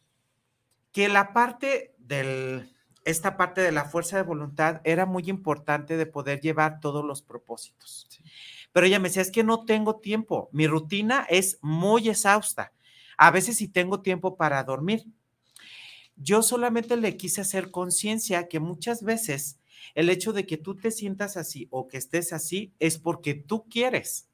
que 0.92 1.10
la 1.10 1.34
parte 1.34 1.96
del, 1.98 2.75
esta 3.06 3.38
parte 3.38 3.62
de 3.62 3.72
la 3.72 3.86
fuerza 3.86 4.18
de 4.18 4.24
voluntad 4.24 4.82
era 4.84 5.06
muy 5.06 5.24
importante 5.30 5.96
de 5.96 6.06
poder 6.06 6.42
llevar 6.42 6.80
todos 6.80 7.06
los 7.06 7.22
propósitos. 7.22 8.10
Pero 8.74 8.88
ella 8.88 9.00
me 9.00 9.08
decía, 9.08 9.22
es 9.22 9.32
que 9.32 9.44
no 9.44 9.64
tengo 9.64 9.98
tiempo, 9.98 10.50
mi 10.52 10.68
rutina 10.68 11.26
es 11.30 11.60
muy 11.62 12.10
exhausta. 12.10 12.74
A 13.18 13.32
veces 13.32 13.58
sí 13.58 13.68
tengo 13.68 14.02
tiempo 14.02 14.36
para 14.36 14.64
dormir. 14.64 15.06
Yo 16.18 16.42
solamente 16.42 16.98
le 16.98 17.16
quise 17.16 17.42
hacer 17.42 17.72
conciencia 17.72 18.48
que 18.48 18.60
muchas 18.60 19.04
veces 19.04 19.60
el 19.94 20.10
hecho 20.10 20.34
de 20.34 20.46
que 20.46 20.58
tú 20.58 20.76
te 20.76 20.92
sientas 20.92 21.38
así 21.38 21.68
o 21.70 21.88
que 21.88 21.98
estés 21.98 22.34
así 22.34 22.74
es 22.80 22.98
porque 22.98 23.36
tú 23.36 23.66
quieres. 23.70 24.28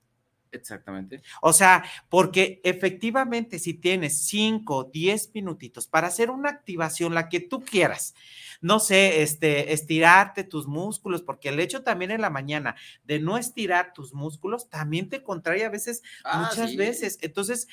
Exactamente. 0.53 1.21
O 1.41 1.53
sea, 1.53 1.83
porque 2.09 2.59
efectivamente 2.63 3.57
si 3.57 3.73
tienes 3.73 4.25
5, 4.25 4.89
10 4.91 5.31
minutitos 5.33 5.87
para 5.87 6.07
hacer 6.07 6.29
una 6.29 6.49
activación, 6.49 7.13
la 7.13 7.29
que 7.29 7.39
tú 7.39 7.61
quieras, 7.63 8.15
no 8.59 8.79
sé, 8.79 9.21
este, 9.23 9.71
estirarte 9.73 10.43
tus 10.43 10.67
músculos, 10.67 11.21
porque 11.21 11.49
el 11.49 11.59
hecho 11.59 11.83
también 11.83 12.11
en 12.11 12.21
la 12.21 12.29
mañana 12.29 12.75
de 13.05 13.19
no 13.19 13.37
estirar 13.37 13.93
tus 13.93 14.13
músculos 14.13 14.69
también 14.69 15.09
te 15.09 15.23
contrae 15.23 15.63
a 15.63 15.69
veces, 15.69 16.03
Ah, 16.25 16.49
muchas 16.49 16.71
sí. 16.71 16.77
veces. 16.77 17.17
Entonces, 17.21 17.67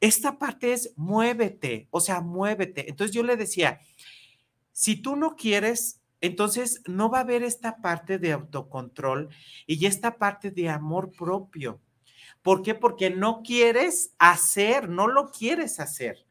esta 0.00 0.38
parte 0.38 0.72
es 0.72 0.92
muévete, 0.96 1.88
o 1.90 2.00
sea, 2.00 2.20
muévete. 2.20 2.88
Entonces 2.88 3.14
yo 3.14 3.22
le 3.22 3.36
decía, 3.36 3.80
si 4.72 4.96
tú 4.96 5.16
no 5.16 5.36
quieres, 5.36 6.00
entonces 6.20 6.82
no 6.86 7.10
va 7.10 7.18
a 7.18 7.22
haber 7.22 7.42
esta 7.42 7.78
parte 7.78 8.18
de 8.18 8.32
autocontrol 8.32 9.30
y 9.66 9.86
esta 9.86 10.18
parte 10.18 10.50
de 10.50 10.68
amor 10.68 11.10
propio. 11.12 11.80
¿Por 12.42 12.62
qué? 12.62 12.74
Porque 12.74 13.10
no 13.10 13.42
quieres 13.42 14.14
hacer, 14.18 14.88
no 14.88 15.06
lo 15.08 15.30
quieres 15.30 15.80
hacer, 15.80 16.24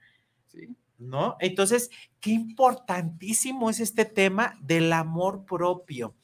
Sí. 0.48 0.70
¿no? 0.98 1.38
Entonces, 1.40 1.90
qué 2.20 2.32
importantísimo 2.32 3.70
es 3.70 3.80
este 3.80 4.04
tema 4.06 4.58
del 4.62 4.92
amor 4.92 5.46
propio. 5.46 6.16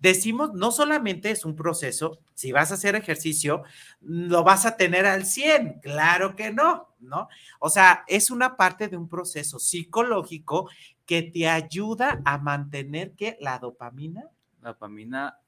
Decimos, 0.00 0.52
no 0.54 0.72
solamente 0.72 1.30
es 1.30 1.44
un 1.44 1.54
proceso, 1.54 2.18
si 2.34 2.50
vas 2.50 2.70
a 2.70 2.74
hacer 2.74 2.96
ejercicio, 2.96 3.62
lo 4.00 4.42
vas 4.42 4.66
a 4.66 4.76
tener 4.76 5.06
al 5.06 5.24
100, 5.24 5.80
claro 5.80 6.34
que 6.34 6.50
no, 6.52 6.94
¿no? 6.98 7.28
O 7.60 7.70
sea, 7.70 8.04
es 8.08 8.30
una 8.30 8.56
parte 8.56 8.88
de 8.88 8.96
un 8.96 9.08
proceso 9.08 9.58
psicológico 9.60 10.68
que 11.06 11.22
te 11.22 11.46
ayuda 11.48 12.20
a 12.24 12.38
mantener 12.38 13.12
que 13.12 13.36
la 13.40 13.58
dopamina 13.58 14.24
La 14.62 14.70
dopamina. 14.72 15.38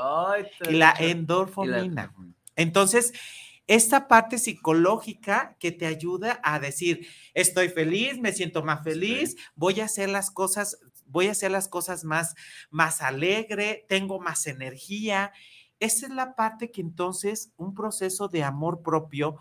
Ay, 0.00 0.46
y 0.68 0.72
la 0.72 0.94
y 0.98 1.02
la- 1.02 1.10
endorfina. 1.10 2.12
Entonces, 2.58 3.12
esta 3.68 4.08
parte 4.08 4.38
psicológica 4.38 5.56
que 5.60 5.70
te 5.70 5.86
ayuda 5.86 6.40
a 6.42 6.58
decir, 6.58 7.06
estoy 7.34 7.68
feliz, 7.68 8.18
me 8.18 8.32
siento 8.32 8.64
más 8.64 8.82
feliz, 8.82 9.36
voy 9.54 9.80
a 9.80 9.84
hacer 9.84 10.08
las 10.08 10.30
cosas, 10.30 10.78
voy 11.06 11.28
a 11.28 11.32
hacer 11.32 11.52
las 11.52 11.68
cosas 11.68 12.04
más, 12.04 12.34
más 12.70 13.00
alegre, 13.00 13.86
tengo 13.88 14.18
más 14.18 14.46
energía. 14.48 15.32
Esa 15.78 16.06
es 16.06 16.12
la 16.12 16.34
parte 16.34 16.72
que 16.72 16.80
entonces 16.80 17.52
un 17.56 17.74
proceso 17.74 18.26
de 18.26 18.42
amor 18.42 18.82
propio 18.82 19.36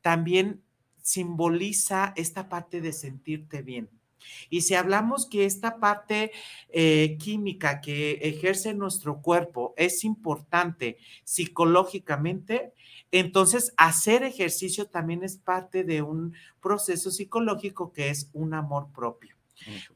también 0.00 0.62
simboliza 1.02 2.12
esta 2.16 2.48
parte 2.48 2.80
de 2.80 2.92
sentirte 2.92 3.62
bien. 3.62 3.99
Y 4.48 4.62
si 4.62 4.74
hablamos 4.74 5.26
que 5.26 5.44
esta 5.44 5.78
parte 5.78 6.32
eh, 6.68 7.16
química 7.18 7.80
que 7.80 8.12
ejerce 8.22 8.74
nuestro 8.74 9.20
cuerpo 9.22 9.74
es 9.76 10.04
importante 10.04 10.98
psicológicamente, 11.24 12.72
entonces 13.10 13.72
hacer 13.76 14.22
ejercicio 14.22 14.86
también 14.86 15.24
es 15.24 15.36
parte 15.36 15.84
de 15.84 16.02
un 16.02 16.34
proceso 16.60 17.10
psicológico 17.10 17.92
que 17.92 18.10
es 18.10 18.30
un 18.32 18.54
amor 18.54 18.88
propio. 18.92 19.39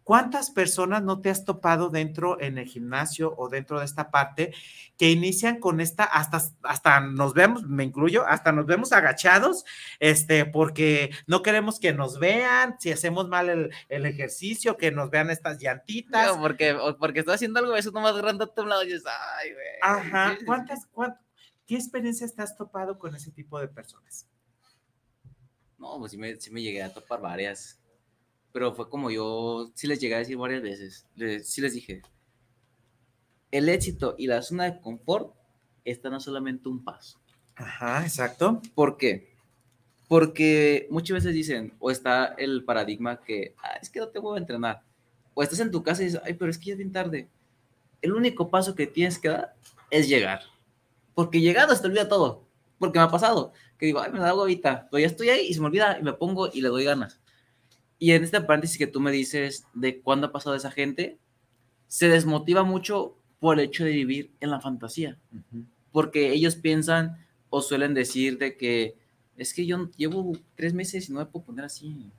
¿Cuántas 0.03 0.51
personas 0.51 1.03
no 1.03 1.21
te 1.21 1.31
has 1.31 1.45
topado 1.45 1.89
dentro 1.89 2.41
en 2.41 2.59
el 2.59 2.67
gimnasio 2.67 3.35
o 3.37 3.49
dentro 3.49 3.79
de 3.79 3.85
esta 3.85 4.11
parte 4.11 4.53
que 4.97 5.11
inician 5.11 5.59
con 5.59 5.81
esta, 5.81 6.05
hasta, 6.05 6.41
hasta 6.62 7.01
nos 7.01 7.35
vemos, 7.35 7.65
me 7.65 7.85
incluyo, 7.85 8.27
hasta 8.27 8.53
nos 8.53 8.67
vemos 8.67 8.93
agachados, 8.93 9.65
este, 10.01 10.45
porque 10.45 11.11
no 11.27 11.43
queremos 11.43 11.81
que 11.81 11.93
nos 11.93 12.19
vean, 12.19 12.77
si 12.79 12.93
hacemos 12.93 13.29
mal 13.29 13.49
el, 13.49 13.71
el 13.89 14.07
ejercicio, 14.07 14.77
que 14.77 14.91
nos 14.93 15.11
vean 15.11 15.31
estas 15.31 15.61
llantitas. 15.61 16.37
No, 16.37 16.43
porque, 16.43 16.77
porque 16.99 17.21
estás 17.21 17.37
haciendo 17.37 17.61
algo, 17.61 17.75
eso 17.77 17.91
nomás 17.91 18.17
grande 18.17 18.45
a 18.45 18.47
tu 18.49 18.65
lado 18.67 18.83
y 18.83 18.87
dices, 18.87 19.05
ay, 19.07 19.53
güey. 19.53 19.67
Ajá. 19.83 20.39
¿cuántas, 20.47 20.87
cuán- 20.87 21.19
qué 21.67 21.77
experiencias 21.77 22.35
te 22.35 22.43
has 22.43 22.57
topado 22.57 22.99
con 22.99 23.15
ese 23.17 23.31
tipo 23.31 23.59
de 23.59 23.69
personas? 23.69 24.29
No, 25.79 25.99
pues 25.99 26.12
sí 26.12 26.19
me, 26.19 26.37
sí 26.37 26.51
me 26.51 26.62
llegué 26.62 26.83
a 26.83 26.93
topar 26.93 27.21
varias. 27.21 27.81
Pero 28.55 28.73
fue 28.73 28.89
como 28.89 29.11
yo, 29.11 29.73
sí 29.75 29.89
les 29.89 29.99
llegué 29.99 30.15
a 30.15 30.19
decir 30.19 30.37
varias 30.37 30.63
veces. 30.63 31.09
Les, 31.17 31.45
sí 31.51 31.61
les 31.61 31.73
dije, 31.75 32.03
el 33.51 33.69
éxito 33.69 34.15
y 34.17 34.29
la 34.29 34.43
zona 34.43 34.63
de 34.67 34.81
confort 34.81 35.35
están 35.85 36.15
a 36.15 36.21
solamente 36.21 36.69
un 36.69 36.85
paso. 36.85 37.19
Ajá, 37.57 38.03
exacto. 38.05 38.63
¿Por 38.77 38.97
qué? 38.97 39.35
Porque 40.07 40.87
muchas 40.89 41.17
veces 41.17 41.35
dicen, 41.35 41.75
o 41.81 41.91
está 41.91 42.27
el 42.39 42.63
paradigma 42.63 43.21
que, 43.25 43.57
"Ah, 43.61 43.77
es 43.83 43.91
que 43.91 43.99
no 43.99 44.11
tengo 44.11 44.33
que 44.35 44.39
entrenar. 44.39 44.83
O 45.35 45.43
estás 45.43 45.59
en 45.59 45.73
tu 45.73 45.83
casa 45.83 46.03
y 46.03 46.05
dices, 46.07 46.21
ay, 46.25 46.35
pero 46.35 46.49
es 46.49 46.57
que 46.57 46.67
ya 46.67 46.73
es 46.75 46.79
bien 46.79 46.93
tarde. 46.93 47.29
El 48.03 48.13
único 48.13 48.51
paso 48.51 48.77
que 48.77 48.87
tienes 48.87 49.19
que 49.19 49.31
dar 49.31 49.57
es 49.91 50.09
llegar. 50.09 50.43
Porque 51.17 51.41
llegado 51.41 51.75
se 51.75 51.83
te 51.83 51.89
olvida 51.89 52.09
todo. 52.09 52.45
Porque 52.79 53.01
me 53.01 53.05
ha 53.05 53.09
pasado. 53.09 53.53
Que 53.79 53.87
digo, 53.87 53.99
ay, 53.99 54.13
me 54.13 54.21
da 54.21 54.29
agua 54.29 54.43
ahorita. 54.43 54.87
Pero 54.93 55.01
ya 55.01 55.09
estoy 55.09 55.31
ahí 55.31 55.49
y 55.49 55.55
se 55.55 55.61
me 55.61 55.67
olvida 55.67 55.99
y 55.99 56.05
me 56.05 56.13
pongo 56.13 56.51
y 56.53 56.61
le 56.61 56.69
doy 56.69 56.85
ganas. 56.85 57.21
Y 58.05 58.13
en 58.13 58.25
este 58.25 58.41
paréntesis 58.41 58.77
que 58.77 58.87
tú 58.87 59.01
me 59.01 59.11
dices 59.11 59.67
de 59.73 60.01
cuándo 60.01 60.27
ha 60.27 60.33
pasado 60.33 60.55
esa 60.55 60.71
gente, 60.71 61.17
se 61.89 62.09
desmotiva 62.09 62.63
mucho 62.63 63.17
por 63.41 63.59
el 63.59 63.67
hecho 63.67 63.85
de 63.85 63.93
vivir 63.93 64.31
en 64.41 64.51
la 64.51 64.61
fantasía 64.61 65.17
porque 65.95 66.33
ellos 66.33 66.57
piensan 66.57 67.25
o 67.51 67.63
suelen 67.63 67.95
decir 67.95 68.37
de 68.37 68.57
que 68.57 68.97
es 69.37 69.55
que 69.55 69.65
yo 69.65 69.89
llevo 69.97 70.37
tres 70.57 70.75
meses 70.75 71.09
y 71.09 71.13
no 71.13 71.21
me 71.21 71.27
puedo 71.27 71.45
poner 71.45 71.65
así. 71.65 72.11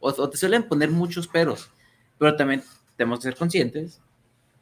O, 0.00 0.08
o 0.08 0.30
te 0.30 0.38
suelen 0.38 0.66
poner 0.66 0.90
muchos 0.90 1.28
peros, 1.28 1.70
pero 2.18 2.34
también 2.34 2.64
tenemos 2.96 3.18
que 3.18 3.24
ser 3.24 3.36
conscientes 3.36 4.00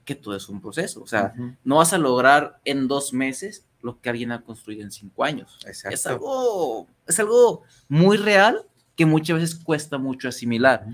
que 0.05 0.17
todo 0.17 0.35
es 0.35 0.49
un 0.49 0.61
proceso. 0.61 1.01
O 1.03 1.07
sea, 1.07 1.35
no 1.63 1.77
vas 1.77 1.93
a 1.93 1.99
lograr 1.99 2.59
en 2.65 2.89
dos 2.89 3.13
meses 3.13 3.65
lo 3.81 4.01
que 4.01 4.11
alguien 4.11 4.33
ha 4.33 4.43
construido 4.43 4.83
en 4.83 4.91
cinco 4.91 5.23
años. 5.23 5.57
Es 5.65 5.85
Exacto. 5.85 6.09
algo, 6.09 6.87
es 7.07 7.21
algo 7.21 7.63
muy 7.89 8.17
real 8.17 8.67
que 8.99 9.07
muchas 9.07 9.39
veces 9.39 9.55
cuesta 9.55 9.97
mucho 9.97 10.29
asimilar. 10.29 10.85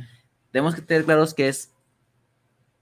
Tenemos 0.53 0.75
que 0.75 0.83
tener 0.83 1.07
claros 1.07 1.33
que 1.33 1.49
es 1.49 1.73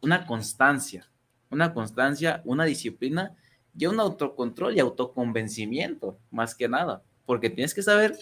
una 0.01 0.27
constancia, 0.27 1.09
una 1.49 1.73
constancia, 1.73 2.43
una 2.45 2.65
disciplina 2.65 3.37
y 3.79 3.87
un 3.87 4.01
autocontrol 4.01 4.77
y 4.77 4.81
autoconvencimiento, 4.81 6.19
más 6.33 6.57
que 6.57 6.69
nada, 6.69 7.05
porque 7.25 7.51
tienes 7.51 7.73
que 7.73 7.85
saber 7.85 8.19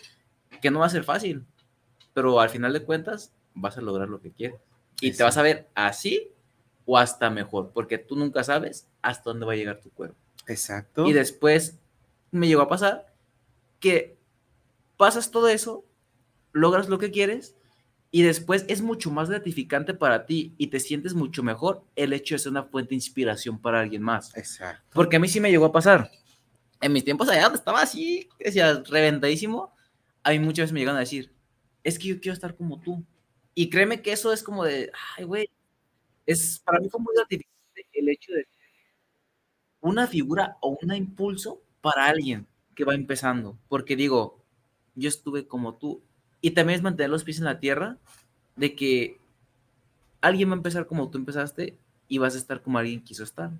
que 0.60 0.70
no 0.70 0.80
va 0.80 0.86
a 0.86 0.90
ser 0.90 1.02
fácil, 1.02 1.46
pero 2.12 2.38
al 2.38 2.50
final 2.50 2.74
de 2.74 2.84
cuentas 2.84 3.32
vas 3.54 3.78
a 3.78 3.80
lograr 3.80 4.10
lo 4.10 4.20
que 4.20 4.30
quieres. 4.30 4.60
Y 5.00 5.12
te 5.12 5.22
vas 5.22 5.38
a 5.38 5.42
ver 5.42 5.70
así 5.74 6.30
o 6.84 6.98
hasta 6.98 7.30
mejor, 7.30 7.70
porque 7.72 7.96
tú 7.96 8.14
nunca 8.14 8.44
sabes 8.44 8.86
hasta 9.00 9.30
dónde 9.30 9.46
va 9.46 9.54
a 9.54 9.56
llegar 9.56 9.80
tu 9.80 9.90
cuerpo. 9.90 10.18
Exacto. 10.46 11.06
Y 11.06 11.14
después 11.14 11.78
me 12.30 12.46
llegó 12.46 12.60
a 12.60 12.68
pasar 12.68 13.06
que 13.78 14.18
pasas 14.98 15.30
todo 15.30 15.48
eso, 15.48 15.86
logras 16.52 16.88
lo 16.88 16.98
que 16.98 17.10
quieres 17.10 17.56
Y 18.10 18.22
después 18.22 18.64
es 18.68 18.82
mucho 18.82 19.10
más 19.10 19.30
gratificante 19.30 19.94
para 19.94 20.26
ti 20.26 20.54
y 20.58 20.68
te 20.68 20.80
sientes 20.80 21.14
mucho 21.14 21.42
mejor 21.42 21.84
el 21.96 22.12
hecho 22.12 22.34
de 22.34 22.40
ser 22.40 22.50
una 22.52 22.64
fuente 22.64 22.90
de 22.90 22.96
inspiración 22.96 23.60
para 23.60 23.80
alguien 23.80 24.02
más. 24.02 24.36
Exacto. 24.36 24.84
Porque 24.94 25.16
a 25.16 25.20
mí 25.20 25.28
sí 25.28 25.40
me 25.40 25.50
llegó 25.50 25.66
a 25.66 25.72
pasar. 25.72 26.10
En 26.80 26.92
mis 26.92 27.04
tiempos 27.04 27.28
allá 27.28 27.44
donde 27.44 27.58
estaba 27.58 27.82
así, 27.82 28.28
decía, 28.38 28.82
reventadísimo, 28.88 29.74
a 30.24 30.30
mí 30.30 30.38
muchas 30.40 30.64
veces 30.64 30.72
me 30.72 30.80
llegan 30.80 30.96
a 30.96 31.00
decir, 31.00 31.32
es 31.84 31.98
que 31.98 32.08
yo 32.08 32.20
quiero 32.20 32.34
estar 32.34 32.56
como 32.56 32.80
tú. 32.80 33.04
Y 33.54 33.70
créeme 33.70 34.02
que 34.02 34.12
eso 34.12 34.32
es 34.32 34.42
como 34.42 34.64
de, 34.64 34.90
ay, 35.16 35.24
güey, 35.24 35.50
es, 36.26 36.60
para 36.60 36.80
mí 36.80 36.88
fue 36.88 37.00
muy 37.00 37.14
gratificante 37.14 37.86
el 37.92 38.08
hecho 38.08 38.32
de 38.32 38.46
una 39.80 40.06
figura 40.06 40.56
o 40.60 40.78
un 40.80 40.94
impulso 40.94 41.62
para 41.80 42.06
alguien 42.06 42.46
que 42.74 42.84
va 42.84 42.94
empezando. 42.94 43.58
Porque 43.68 43.96
digo, 43.96 44.44
yo 44.94 45.08
estuve 45.08 45.46
como 45.46 45.76
tú. 45.76 46.02
Y 46.40 46.52
también 46.52 46.78
es 46.78 46.82
mantener 46.82 47.10
los 47.10 47.24
pies 47.24 47.38
en 47.38 47.44
la 47.44 47.60
tierra 47.60 47.98
de 48.56 48.74
que 48.74 49.18
alguien 50.20 50.50
va 50.50 50.54
a 50.54 50.56
empezar 50.56 50.86
como 50.86 51.10
tú 51.10 51.18
empezaste 51.18 51.78
y 52.08 52.18
vas 52.18 52.34
a 52.34 52.38
estar 52.38 52.62
como 52.62 52.78
alguien 52.78 53.02
quiso 53.02 53.24
estar. 53.24 53.50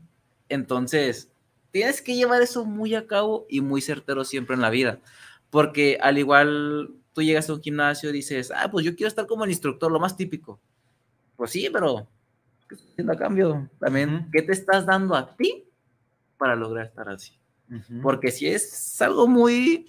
Entonces, 0.49 1.31
tienes 1.70 2.03
que 2.03 2.16
llevar 2.16 2.43
eso 2.43 2.64
muy 2.64 2.95
a 2.95 3.07
cabo 3.07 3.47
y 3.49 3.61
muy 3.61 3.81
certero 3.81 4.24
siempre 4.24 4.55
en 4.55 4.62
la 4.62 4.70
vida. 4.70 4.99
Porque 5.51 5.99
al 6.01 6.18
igual 6.18 6.91
tú 7.12 7.22
llegas 7.22 7.49
a 7.49 7.55
un 7.55 7.62
gimnasio 7.62 8.11
y 8.11 8.14
dices, 8.14 8.53
ah, 8.55 8.70
pues 8.70 8.85
yo 8.85 8.95
quiero 8.95 9.09
estar 9.09 9.26
como 9.26 9.45
el 9.45 9.51
instructor, 9.51 9.91
lo 9.91 10.01
más 10.01 10.16
típico. 10.16 10.61
Pues 11.37 11.53
sí, 11.53 11.68
pero 11.72 12.09
¿qué 12.68 12.74
estás 12.74 12.91
haciendo 12.93 13.12
a 13.12 13.16
cambio? 13.16 13.70
También. 13.78 14.28
¿qué 14.33 14.43
te 14.43 14.53
estás 14.53 14.87
dando 14.87 15.14
a 15.14 15.35
ti 15.37 15.64
para 16.39 16.57
lograr 16.57 16.87
estar 16.87 17.09
así? 17.09 17.33
Porque 18.03 18.33
si 18.33 18.49
es 18.49 19.01
algo 19.01 19.28
muy, 19.28 19.87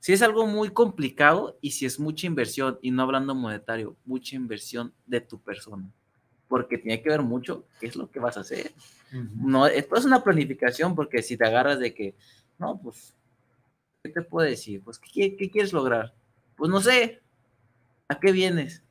si 0.00 0.12
es 0.14 0.22
algo 0.22 0.46
muy 0.46 0.70
complicado 0.70 1.58
y 1.60 1.70
si 1.72 1.86
es 1.86 2.00
mucha 2.00 2.26
inversión, 2.26 2.78
y 2.82 2.90
no 2.90 3.02
hablando 3.02 3.34
monetario, 3.34 3.96
mucha 4.04 4.34
inversión 4.34 4.92
de 5.06 5.20
tu 5.20 5.38
persona. 5.40 5.88
Porque 6.48 6.78
tiene 6.78 7.00
que 7.00 7.10
ver 7.10 7.22
mucho 7.22 7.64
qué 7.78 7.86
es 7.86 7.96
lo 7.96 8.10
que 8.10 8.18
vas 8.18 8.36
a 8.36 8.40
hacer. 8.40 8.72
No, 9.36 9.66
esto 9.66 9.96
es 9.96 10.04
una 10.04 10.24
planificación 10.24 10.94
porque 10.96 11.22
si 11.22 11.36
te 11.36 11.46
agarras 11.46 11.78
de 11.78 11.94
que, 11.94 12.14
no, 12.58 12.80
pues, 12.80 13.14
¿qué 14.02 14.10
te 14.10 14.22
puedo 14.22 14.48
decir? 14.48 14.80
Pues, 14.82 14.98
¿qué, 14.98 15.36
qué 15.36 15.50
quieres 15.50 15.72
lograr? 15.72 16.14
Pues 16.56 16.70
no 16.70 16.80
sé, 16.80 17.20
¿a 18.08 18.18
qué 18.18 18.32
vienes? 18.32 18.82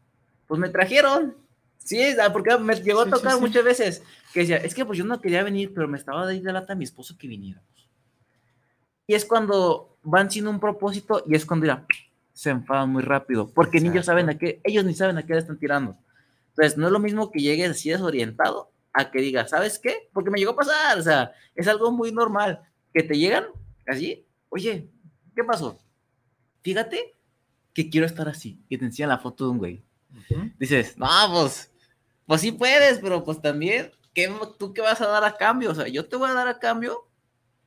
Pues 0.48 0.60
me 0.60 0.70
trajeron. 0.70 1.36
Sí, 1.78 2.00
ah, 2.22 2.32
porque 2.32 2.58
me 2.58 2.76
llegó 2.76 3.02
a 3.02 3.06
Sí, 3.06 3.10
sí, 3.12 3.18
tocar 3.18 3.34
sí. 3.34 3.40
muchas 3.42 3.64
veces 3.64 4.04
que 4.34 4.42
decía, 4.42 4.58
es 4.58 4.76
que 4.76 4.86
pues 4.86 4.98
yo 5.00 5.06
no 5.06 5.20
quería 5.20 5.44
venir, 5.44 5.74
pero 5.74 5.88
me 5.88 5.98
estaba 5.98 6.28
de 6.28 6.36
ir 6.36 6.44
de 6.44 6.54
lata 6.54 6.74
a 6.74 6.76
mi 6.76 6.84
esposo 6.84 7.18
que 7.18 7.28
viniéramos. 7.28 7.79
Y 9.10 9.16
es 9.16 9.26
cuando 9.26 9.98
van 10.04 10.30
sin 10.30 10.48
un 10.48 10.60
propósito 10.60 11.24
y 11.26 11.34
es 11.34 11.44
cuando 11.44 11.66
ya 11.66 11.84
se 12.32 12.52
enfadan 12.52 12.92
muy 12.92 13.02
rápido, 13.02 13.52
porque 13.52 13.82
ni 13.82 13.90
ellos 13.90 14.06
saben 14.06 14.30
a 14.30 14.38
qué, 14.38 14.62
ellos 14.64 14.86
ni 14.86 14.94
saben 14.94 15.18
a 15.18 15.26
qué 15.26 15.34
le 15.34 15.40
están 15.40 15.58
tirando. 15.58 15.98
Entonces, 16.50 16.78
no 16.78 16.86
es 16.86 16.94
lo 16.94 17.00
mismo 17.00 17.32
que 17.32 17.40
llegues 17.40 17.72
así 17.72 17.90
desorientado 17.90 18.72
a 18.94 19.10
que 19.10 19.20
digas, 19.20 19.50
¿sabes 19.50 19.80
qué? 19.80 20.12
Porque 20.14 20.30
me 20.30 20.38
llegó 20.38 20.52
a 20.52 20.58
pasar, 20.58 21.00
o 21.00 21.02
sea, 21.02 21.32
es 21.56 21.68
algo 21.68 21.90
muy 21.90 22.12
normal, 22.12 22.62
que 22.94 23.02
te 23.02 23.18
llegan 23.18 23.46
así, 23.88 24.28
oye, 24.50 24.88
¿qué 25.36 25.44
pasó? 25.44 25.80
Fíjate 26.62 27.16
que 27.74 27.90
quiero 27.90 28.06
estar 28.06 28.30
así, 28.30 28.62
y 28.70 28.78
te 28.78 28.86
enseñan 28.86 29.10
la 29.10 29.18
foto 29.18 29.46
de 29.46 29.50
un 29.50 29.58
güey. 29.58 29.84
Ujú. 30.12 30.52
Dices, 30.60 30.96
no, 31.00 31.08
pues, 31.34 31.74
pues 32.28 32.42
sí 32.42 32.52
puedes, 32.52 33.00
pero 33.00 33.24
pues 33.24 33.42
también, 33.42 33.92
¿qué, 34.14 34.32
¿tú 34.60 34.72
qué 34.72 34.82
vas 34.82 35.02
a 35.02 35.08
dar 35.08 35.24
a 35.24 35.36
cambio? 35.36 35.72
O 35.72 35.76
sea, 35.76 35.88
yo 35.88 36.08
te 36.08 36.16
voy 36.16 36.30
a 36.30 36.36
dar 36.36 36.48
a 36.48 36.60
cambio 36.60 37.09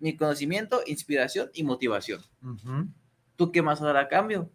mi 0.03 0.17
conocimiento, 0.17 0.83
inspiración 0.87 1.51
y 1.55 1.63
motivación. 1.63 2.21
Ujú. 2.43 2.89
¿Tú 3.37 3.53
qué 3.53 3.61
vas 3.61 3.81
a 3.81 3.87
dar 3.87 3.97
a 3.97 4.09
cambio? 4.09 4.51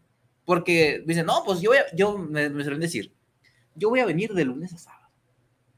Porque 0.45 1.03
dicen, 1.05 1.25
no, 1.25 1.41
pues 1.45 1.61
yo, 1.61 1.71
voy 1.71 1.79
a- 1.79 1.95
yo 1.95 2.17
me, 2.17 2.49
me 2.49 2.63
suelen 2.63 2.81
decir, 2.81 3.13
yo 3.73 3.89
voy 3.89 4.01
a 4.01 4.05
venir 4.05 4.33
de 4.33 4.45
lunes 4.45 4.73
a 4.73 4.77
sábado. 4.77 5.07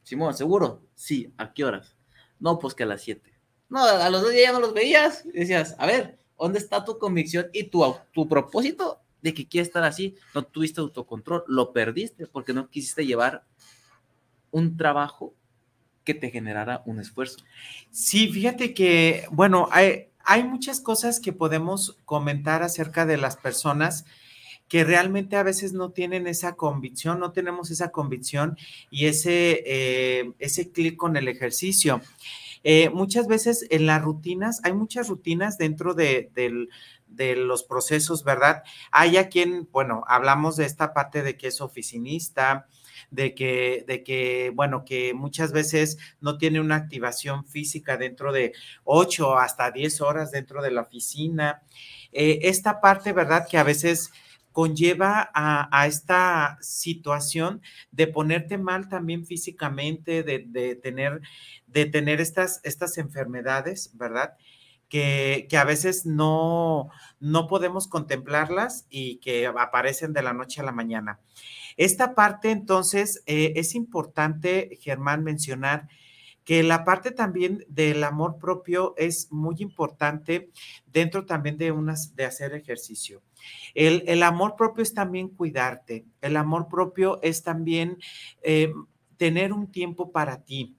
Simón, 0.04 0.34
¿seguro? 0.34 0.82
Sí, 0.96 1.32
¿a 1.38 1.54
qué 1.54 1.64
horas? 1.66 1.96
No, 2.40 2.58
pues 2.58 2.74
que 2.74 2.84
a 2.84 2.88
las 2.88 3.02
7. 3.02 3.34
No, 3.70 3.84
a 3.84 4.10
los 4.10 4.24
dos 4.24 4.32
días 4.32 4.46
ya 4.48 4.52
no 4.54 4.60
los 4.60 4.74
veías. 4.74 5.24
Y 5.26 5.32
decías, 5.40 5.76
a 5.78 5.86
ver, 5.86 6.20
¿dónde 6.38 6.58
está 6.58 6.84
tu 6.84 6.98
convicción 6.98 7.48
y 7.54 7.66
tu, 7.66 7.84
tu 8.12 8.28
propósito 8.28 9.02
de 9.22 9.34
que 9.36 9.48
quieres 9.48 9.68
estar 9.68 9.84
así? 9.84 10.16
No 10.34 10.44
tuviste 10.44 10.82
autocontrol, 10.82 11.44
lo 11.48 11.72
perdiste 11.74 12.26
porque 12.26 12.54
no 12.54 12.70
quisiste 12.70 13.06
llevar 13.06 13.46
un 14.52 14.78
trabajo 14.78 15.36
que 16.04 16.14
te 16.14 16.32
generara 16.32 16.82
un 16.86 17.00
esfuerzo. 17.00 17.38
Sí, 17.92 18.30
fíjate 18.32 18.74
que, 18.74 19.26
bueno, 19.32 19.68
hay, 19.72 20.08
hay 20.24 20.44
muchas 20.44 20.80
cosas 20.82 21.20
que 21.20 21.34
podemos 21.34 21.98
comentar 22.06 22.64
acerca 22.64 23.06
de 23.06 23.18
las 23.18 23.38
personas 23.38 24.06
que 24.68 24.84
realmente 24.84 25.36
a 25.36 25.44
veces 25.44 25.74
no 25.74 25.92
tienen 25.92 26.28
esa 26.28 26.56
convicción, 26.56 27.20
no 27.20 27.32
tenemos 27.32 27.72
esa 27.72 27.90
convicción 27.92 28.56
y 28.92 29.08
ese, 29.08 29.64
eh, 29.66 30.32
ese 30.38 30.72
clic 30.72 30.96
con 30.96 31.18
el 31.18 31.28
ejercicio. 31.28 32.02
Eh, 32.64 32.90
muchas 32.90 33.28
veces 33.28 33.66
en 33.70 33.86
las 33.86 34.02
rutinas, 34.02 34.60
hay 34.64 34.74
muchas 34.74 35.08
rutinas 35.08 35.58
dentro 35.58 35.94
de, 35.94 36.30
del- 36.36 36.70
de 37.08 37.36
los 37.36 37.64
procesos, 37.64 38.24
¿verdad? 38.24 38.64
Hay 38.92 39.18
a 39.18 39.30
quien, 39.30 39.68
bueno, 39.72 40.04
hablamos 40.08 40.58
de 40.58 40.66
esta 40.66 40.94
parte 40.94 41.24
de 41.24 41.38
que 41.38 41.48
es 41.48 41.62
oficinista, 41.62 42.68
de 43.12 43.36
que, 43.36 43.84
de 43.88 44.04
que, 44.04 44.52
bueno, 44.54 44.86
que 44.86 45.14
muchas 45.14 45.52
veces 45.52 45.98
no 46.22 46.38
tiene 46.38 46.60
una 46.60 46.76
activación 46.76 47.46
física 47.46 47.98
dentro 47.98 48.32
de 48.32 48.54
8 48.84 49.38
hasta 49.38 49.72
10 49.72 50.02
horas 50.02 50.32
dentro 50.32 50.62
de 50.62 50.72
la 50.72 50.82
oficina. 50.82 51.62
Eh, 52.12 52.40
esta 52.44 52.82
parte, 52.82 53.14
¿verdad? 53.14 53.48
Que 53.50 53.58
a 53.58 53.64
veces 53.64 54.12
conlleva 54.52 55.30
a, 55.34 55.88
esta 55.88 56.58
situación 56.62 57.62
de 57.92 58.08
ponerte 58.08 58.58
mal 58.58 58.90
también 58.90 59.26
físicamente, 59.26 60.24
de, 60.24 60.44
de 60.48 60.76
tener, 60.76 61.22
de 61.68 61.86
tener 61.86 62.20
estas, 62.20 62.60
estas 62.64 62.98
enfermedades, 62.98 63.92
¿verdad? 63.94 64.34
Que, 64.90 65.48
que 65.50 65.58
a 65.58 65.64
veces 65.64 66.06
no, 66.06 66.90
no 67.20 67.48
podemos 67.48 67.88
contemplarlas 67.88 68.88
y 68.90 69.18
que 69.18 69.46
aparecen 69.46 70.14
de 70.14 70.24
la 70.24 70.34
noche 70.34 70.62
a 70.62 70.66
la 70.66 70.72
mañana. 70.72 71.20
Esta 71.80 72.14
parte, 72.14 72.52
entonces, 72.52 73.24
eh, 73.26 73.54
es 73.56 73.74
importante, 73.74 74.78
Germán, 74.82 75.24
mencionar 75.24 75.88
que 76.44 76.62
la 76.62 76.84
parte 76.84 77.12
también 77.12 77.64
del 77.70 78.04
amor 78.04 78.38
propio 78.38 78.96
es 78.98 79.32
muy 79.32 79.56
importante 79.60 80.50
dentro 80.88 81.26
también 81.26 81.58
de 81.58 81.72
unas 81.72 82.18
de 82.18 82.26
hacer 82.26 82.54
ejercicio. 82.54 83.22
El, 83.74 84.04
el 84.08 84.24
amor 84.24 84.58
propio 84.58 84.84
es 84.84 84.94
también 84.94 85.30
cuidarte. 85.30 86.04
El 86.20 86.36
amor 86.36 86.68
propio 86.68 87.22
es 87.22 87.44
también 87.44 87.98
eh, 88.44 88.74
tener 89.16 89.54
un 89.54 89.72
tiempo 89.72 90.12
para 90.12 90.44
ti. 90.44 90.76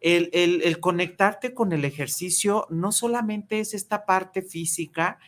El, 0.00 0.30
el, 0.32 0.62
el, 0.62 0.78
conectarte 0.78 1.52
con 1.52 1.72
el 1.72 1.84
ejercicio 1.84 2.68
no 2.70 2.92
solamente 2.92 3.58
es 3.58 3.74
esta 3.74 4.06
parte 4.06 4.42
física, 4.42 5.18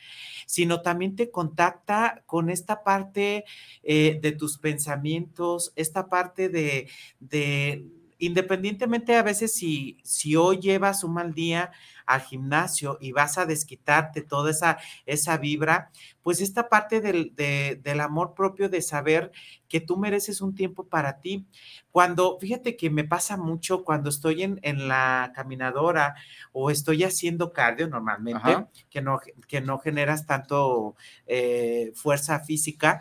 sino 0.51 0.83
también 0.83 1.15
te 1.15 1.31
contacta 1.31 2.25
con 2.27 2.51
esta 2.51 2.83
parte 2.83 3.45
eh, 3.85 4.19
de 4.21 4.33
tus 4.33 4.59
pensamientos, 4.59 5.73
esta 5.77 6.09
parte 6.09 6.49
de, 6.49 6.89
de 7.21 7.85
independientemente 8.21 9.17
a 9.17 9.23
veces 9.23 9.53
si, 9.53 9.99
si 10.05 10.37
hoy 10.37 10.59
llevas 10.59 11.03
un 11.03 11.15
mal 11.15 11.35
día 11.35 11.73
al 12.07 12.21
gimnasio 12.21 12.99
y 13.01 13.13
vas 13.13 13.39
a 13.39 13.47
desquitarte 13.47 14.23
toda 14.23 14.51
esa, 14.51 14.79
esa 15.07 15.37
vibra, 15.37 15.91
pues 16.23 16.41
esta 16.41 16.69
parte 16.69 17.01
del, 17.01 17.35
de, 17.37 17.81
del 17.83 18.01
amor 18.01 18.35
propio 18.35 18.69
de 18.69 18.83
saber 18.83 19.33
que 19.69 19.81
tú 19.81 19.97
mereces 19.97 20.41
un 20.41 20.55
tiempo 20.55 20.89
para 20.89 21.21
ti. 21.21 21.47
Cuando, 21.91 22.39
fíjate 22.41 22.77
que 22.77 22.91
me 22.91 23.05
pasa 23.05 23.37
mucho 23.37 23.85
cuando 23.85 24.11
estoy 24.11 24.43
en, 24.43 24.59
en 24.63 24.89
la 24.89 25.33
caminadora 25.35 26.15
o 26.53 26.71
estoy 26.71 27.05
haciendo 27.05 27.53
cardio 27.53 27.89
normalmente, 27.89 28.67
que 28.91 29.01
no, 29.01 29.21
que 29.47 29.61
no 29.61 29.79
generas 29.79 30.27
tanto 30.27 30.97
eh, 31.27 31.93
fuerza 31.95 32.41
física, 32.41 33.01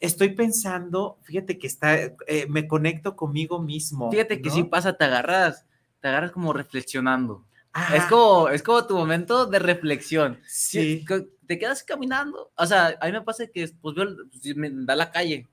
estoy 0.00 0.30
pensando, 0.30 1.18
fíjate 1.22 1.58
que 1.58 1.66
está, 1.66 1.94
eh, 1.94 2.46
me 2.48 2.66
conecto 2.66 3.14
conmigo 3.14 3.60
mismo. 3.60 4.10
Fíjate 4.10 4.40
que 4.40 4.50
si 4.50 4.64
pasa, 4.64 4.94
te 4.94 5.04
agarras, 5.04 5.66
te 6.00 6.08
agarras 6.08 6.32
como 6.32 6.52
reflexionando. 6.52 7.44
Ah, 7.72 7.94
es 7.94 8.04
como, 8.06 8.48
es 8.48 8.62
como 8.62 8.84
tu 8.86 8.96
momento 8.96 9.46
de 9.46 9.58
reflexión. 9.60 10.40
Sí. 10.46 11.04
Te 11.46 11.58
quedas 11.58 11.84
caminando. 11.84 12.50
O 12.56 12.66
sea, 12.66 12.96
a 13.00 13.06
mí 13.06 13.12
me 13.12 13.20
pasa 13.22 13.46
que 13.46 13.68
pues, 13.80 13.94
veo, 13.94 14.08
pues, 14.32 14.56
me 14.56 14.70
da 14.72 14.96
la 14.96 15.10
calle. 15.12 15.46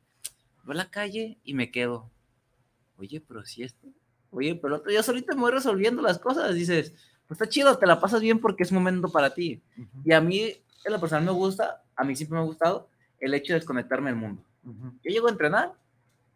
Veo 0.63 0.73
la 0.73 0.89
calle 0.89 1.37
y 1.43 1.53
me 1.53 1.69
quedo. 1.69 2.09
Oye, 2.97 3.21
pero 3.21 3.45
si 3.45 3.63
esto. 3.63 3.87
Oye, 4.31 4.55
pero 4.55 4.77
otro, 4.77 4.91
yo 4.91 5.03
solito 5.03 5.35
me 5.35 5.41
voy 5.41 5.51
resolviendo 5.51 6.01
las 6.01 6.17
cosas. 6.17 6.55
Dices, 6.55 6.93
pues 7.27 7.39
está 7.39 7.47
chido, 7.47 7.77
te 7.77 7.85
la 7.85 7.99
pasas 7.99 8.21
bien 8.21 8.39
porque 8.39 8.63
es 8.63 8.71
momento 8.71 9.09
para 9.09 9.33
ti. 9.33 9.61
Uh 9.77 9.81
-huh. 9.81 10.01
Y 10.05 10.13
a 10.13 10.21
mí, 10.21 10.41
en 10.85 10.91
la 10.91 10.99
persona 10.99 11.21
me 11.21 11.31
gusta, 11.31 11.83
a 11.95 12.03
mí 12.03 12.15
siempre 12.15 12.37
me 12.37 12.43
ha 12.43 12.47
gustado 12.47 12.89
el 13.19 13.33
hecho 13.33 13.53
de 13.53 13.59
desconectarme 13.59 14.09
del 14.09 14.19
mundo. 14.19 14.43
Uh 14.63 14.69
-huh. 14.71 14.91
Yo 15.03 15.11
llego 15.11 15.27
a 15.27 15.31
entrenar, 15.31 15.73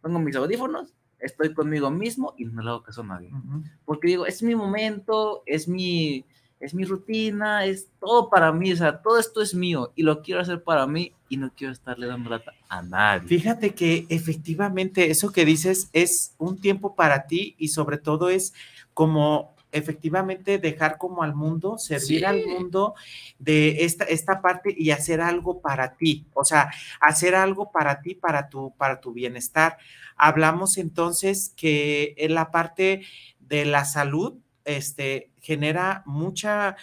pongo 0.00 0.18
mis 0.18 0.36
audífonos, 0.36 0.92
estoy 1.18 1.54
conmigo 1.54 1.90
mismo 1.90 2.34
y 2.36 2.44
no 2.44 2.62
le 2.62 2.70
hago 2.70 2.82
caso 2.82 3.02
a 3.02 3.04
nadie. 3.04 3.30
Uh 3.32 3.36
-huh. 3.36 3.62
Porque 3.84 4.08
digo, 4.08 4.26
es 4.26 4.42
mi 4.42 4.54
momento, 4.54 5.42
es 5.46 5.68
mi, 5.68 6.24
es 6.62 6.74
mi 6.74 6.84
rutina, 6.84 7.64
es 7.64 7.88
todo 7.98 8.30
para 8.30 8.52
mí, 8.52 8.72
o 8.72 8.76
sea, 8.76 9.02
todo 9.02 9.18
esto 9.18 9.42
es 9.42 9.54
mío 9.54 9.92
y 9.96 10.02
lo 10.02 10.22
quiero 10.22 10.40
hacer 10.40 10.62
para 10.62 10.86
mí 10.86 11.12
y 11.28 11.36
no 11.36 11.50
quiero 11.54 11.72
estarle 11.72 12.06
dando 12.06 12.30
lata 12.30 12.52
a 12.68 12.82
nadie. 12.82 13.28
Fíjate 13.28 13.74
que 13.74 14.06
efectivamente 14.08 15.10
eso 15.10 15.32
que 15.32 15.44
dices 15.44 15.88
es 15.92 16.34
un 16.38 16.60
tiempo 16.60 16.94
para 16.94 17.26
ti 17.26 17.56
y 17.58 17.68
sobre 17.68 17.98
todo 17.98 18.28
es 18.30 18.54
como 18.94 19.51
efectivamente 19.72 20.58
dejar 20.58 20.98
como 20.98 21.22
al 21.22 21.34
mundo, 21.34 21.78
servir 21.78 22.26
al 22.26 22.46
mundo 22.46 22.94
de 23.38 23.84
esta, 23.84 24.04
esta 24.04 24.40
parte 24.40 24.74
y 24.76 24.90
hacer 24.90 25.20
algo 25.20 25.60
para 25.60 25.96
ti, 25.96 26.26
o 26.34 26.44
sea, 26.44 26.70
hacer 27.00 27.34
algo 27.34 27.72
para 27.72 28.00
ti, 28.00 28.14
para 28.14 28.48
tu, 28.48 28.74
para 28.76 29.00
tu 29.00 29.12
bienestar. 29.12 29.78
Hablamos 30.16 30.78
entonces 30.78 31.52
que 31.56 32.14
en 32.18 32.34
la 32.34 32.50
parte 32.50 33.02
de 33.40 33.64
la 33.64 33.84
salud, 33.84 34.38
este, 34.64 35.30
genera 35.40 36.02
mucha, 36.06 36.76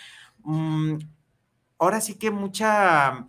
mm, 0.43 0.95
ahora 1.77 2.01
sí 2.01 2.15
que 2.15 2.31
mucha 2.31 3.27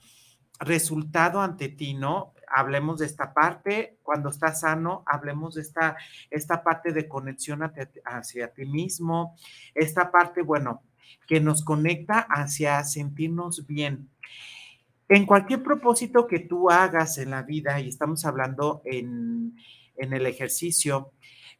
resultado 0.59 1.41
ante 1.41 1.69
ti, 1.69 1.95
¿no? 1.95 2.35
Hablemos 2.51 2.99
de 2.99 3.07
esta 3.07 3.33
parte, 3.33 3.99
cuando 4.03 4.29
estás 4.29 4.61
sano, 4.61 5.05
hablemos 5.07 5.55
de 5.55 5.63
esta, 5.63 5.97
esta 6.31 6.63
parte 6.63 6.93
de 6.93 7.09
conexión 7.09 7.63
hacia, 8.05 8.53
ti 8.53 8.67
mismo, 8.67 9.37
esta 9.75 10.11
parte, 10.11 10.43
bueno, 10.43 10.83
que 11.27 11.41
nos 11.41 11.65
conecta 11.65 12.21
hacia 12.29 12.83
sentirnos 12.85 13.67
bien. 13.67 14.11
En 15.09 15.27
cualquier 15.27 15.63
propósito 15.63 16.27
que 16.27 16.41
tú 16.41 16.71
hagas 16.71 17.19
en 17.19 17.31
la 17.31 17.43
vida, 17.43 17.81
y 17.81 17.89
estamos 17.89 18.25
hablando 18.25 18.83
en, 18.85 19.57
en 19.97 20.13
el 20.13 20.27
ejercicio, 20.27 21.13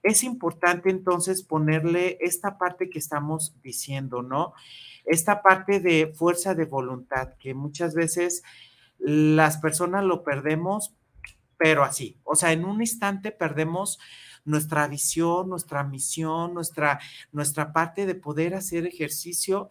es 0.03 0.25
importante 0.25 0.91
entonces 0.91 1.43
ponerle 1.43 2.19
esta 2.21 2.59
parte 2.59 2.91
que 2.91 2.99
estamos 2.99 3.55
diciendo, 3.63 4.23
¿no? 4.23 4.55
Esta 5.05 5.43
parte 5.43 5.81
de 5.81 6.13
fuerza 6.15 6.55
de 6.55 6.65
voluntad, 6.65 7.35
que 7.39 7.55
muchas 7.55 7.95
veces 7.95 8.43
las 9.01 9.59
personas 9.59 10.05
lo 10.05 10.23
perdemos, 10.23 10.95
pero 11.57 11.85
así, 11.85 12.19
o 12.25 12.35
sea, 12.35 12.53
en 12.53 12.65
un 12.65 12.81
instante 12.81 13.33
perdemos 13.33 13.99
nuestra 14.51 14.87
visión, 14.89 15.49
nuestra 15.49 15.85
misión, 15.85 16.55
nuestra, 16.55 17.01
nuestra 17.33 17.73
parte 17.73 18.07
de 18.07 18.15
poder 18.15 18.55
hacer 18.55 18.87
ejercicio 18.87 19.69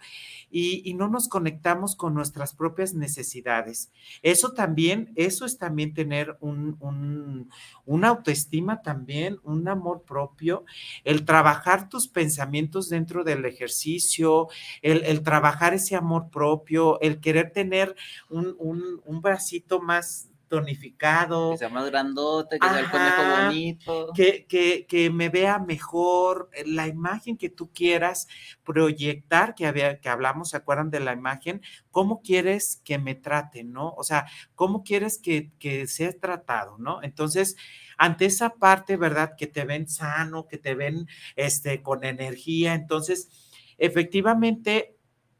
y, 0.52 0.94
no 1.00 1.08
nos 1.08 1.30
conectamos 1.30 1.96
con 1.96 2.14
nuestras 2.14 2.54
propias 2.54 2.94
necesidades. 2.94 3.92
Eso 4.22 4.54
también, 4.54 5.14
eso 5.16 5.46
es 5.46 5.58
también 5.58 5.94
tener 5.94 6.38
un, 6.42 7.50
una 7.86 8.08
autoestima 8.10 8.82
también, 8.82 9.38
un 9.44 9.68
amor 9.68 10.04
propio, 10.04 10.66
el 11.04 11.24
trabajar 11.24 11.88
tus 11.88 12.08
pensamientos 12.08 12.90
dentro 12.90 13.24
del 13.24 13.46
ejercicio, 13.46 14.48
el, 14.82 15.22
trabajar 15.24 15.74
ese 15.74 15.96
amor 15.96 16.30
propio, 16.30 17.00
el 17.02 17.20
querer 17.20 17.52
tener 17.52 17.96
un, 18.30 18.56
un 18.60 19.22
bracito 19.22 19.80
más 19.80 20.30
tonificado. 20.50 21.52
Que 21.52 21.60
sea 21.60 21.70
más 21.70 21.86
grandote, 21.86 22.60
que 22.60 22.68
sea 22.68 22.80
el 22.80 22.90
conejo 22.90 23.46
bonito. 23.46 24.12
Que, 24.14 24.46
que, 24.48 24.86
que, 24.88 25.10
me 25.10 25.30
vea 25.30 25.60
mejor, 25.60 26.50
eh, 26.54 26.64
la 26.66 26.88
imagen 26.88 27.38
que 27.38 27.50
tú 27.50 27.72
quieras 27.72 28.28
proyectar, 28.66 29.56
que, 29.56 29.68
había, 29.68 30.00
que 30.02 30.10
hablamos, 30.10 30.50
¿se 30.50 30.58
acuerdan 30.58 30.90
de 30.90 31.00
la 31.00 31.14
imagen? 31.14 31.62
¿Cómo 31.92 32.22
quieres 32.22 32.82
que 32.84 32.98
me 32.98 33.16
traten, 33.16 33.72
no? 33.72 33.94
O 33.96 34.04
sea, 34.04 34.26
¿cómo 34.56 34.84
quieres 34.84 35.18
que, 35.18 35.52
que 35.60 35.88
sea 35.88 36.12
tratado, 36.20 36.78
no? 36.80 37.02
Entonces, 37.04 37.56
ante 37.98 38.26
esa 38.26 38.56
parte, 38.56 38.98
¿verdad? 38.98 39.36
Que 39.38 39.48
te 39.48 39.64
ven 39.64 39.88
sano, 39.88 40.48
que 40.48 40.58
te 40.58 40.74
ven 40.74 41.08
este, 41.36 41.82
con 41.82 42.04
energía, 42.04 42.74
entonces, 42.74 43.30
efectivamente, 43.78 44.98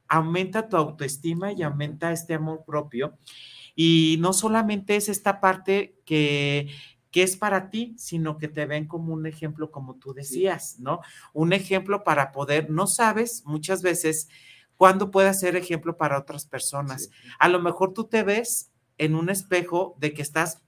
aumenta 0.10 0.68
tu 0.68 0.76
autoestima 0.76 1.54
y 1.54 1.62
aumenta 1.62 2.12
este 2.12 2.34
amor 2.34 2.64
propio. 2.66 3.18
Y 3.82 4.18
no 4.20 4.34
solamente 4.34 4.98
es 4.98 5.08
esta 5.08 5.40
parte 5.40 5.96
que, 6.04 6.68
que 7.12 7.24
es 7.24 7.38
para 7.38 7.70
ti, 7.70 7.96
sino 7.98 8.38
que 8.38 8.50
te 8.50 8.66
ven 8.66 8.88
como 8.88 9.14
un 9.14 9.26
ejemplo, 9.26 9.72
como 9.72 9.96
tú 9.96 10.14
decías, 10.14 10.80
¿no? 10.80 11.00
Un 11.32 11.54
ejemplo 11.54 12.04
para 12.04 12.34
poder, 12.34 12.70
no 12.70 12.88
sabes 12.88 13.42
muchas 13.46 13.82
veces 13.82 14.28
cuándo 14.76 15.12
puede 15.12 15.34
ser 15.34 15.56
ejemplo 15.56 15.96
para 15.96 16.20
otras 16.20 16.46
personas. 16.46 17.10
A 17.40 17.48
lo 17.48 17.62
mejor 17.62 17.94
tú 17.94 18.04
te 18.04 18.22
ves 18.24 18.70
en 18.98 19.16
un 19.16 19.30
espejo 19.30 19.96
de 19.98 20.14
que 20.14 20.24
estás 20.24 20.62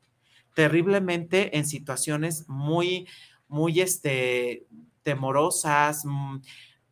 terriblemente 0.53 1.57
en 1.57 1.66
situaciones 1.66 2.47
muy, 2.47 3.09
muy, 3.49 3.82
este, 3.82 4.68
temorosas, 5.03 6.05
mm, 6.05 6.38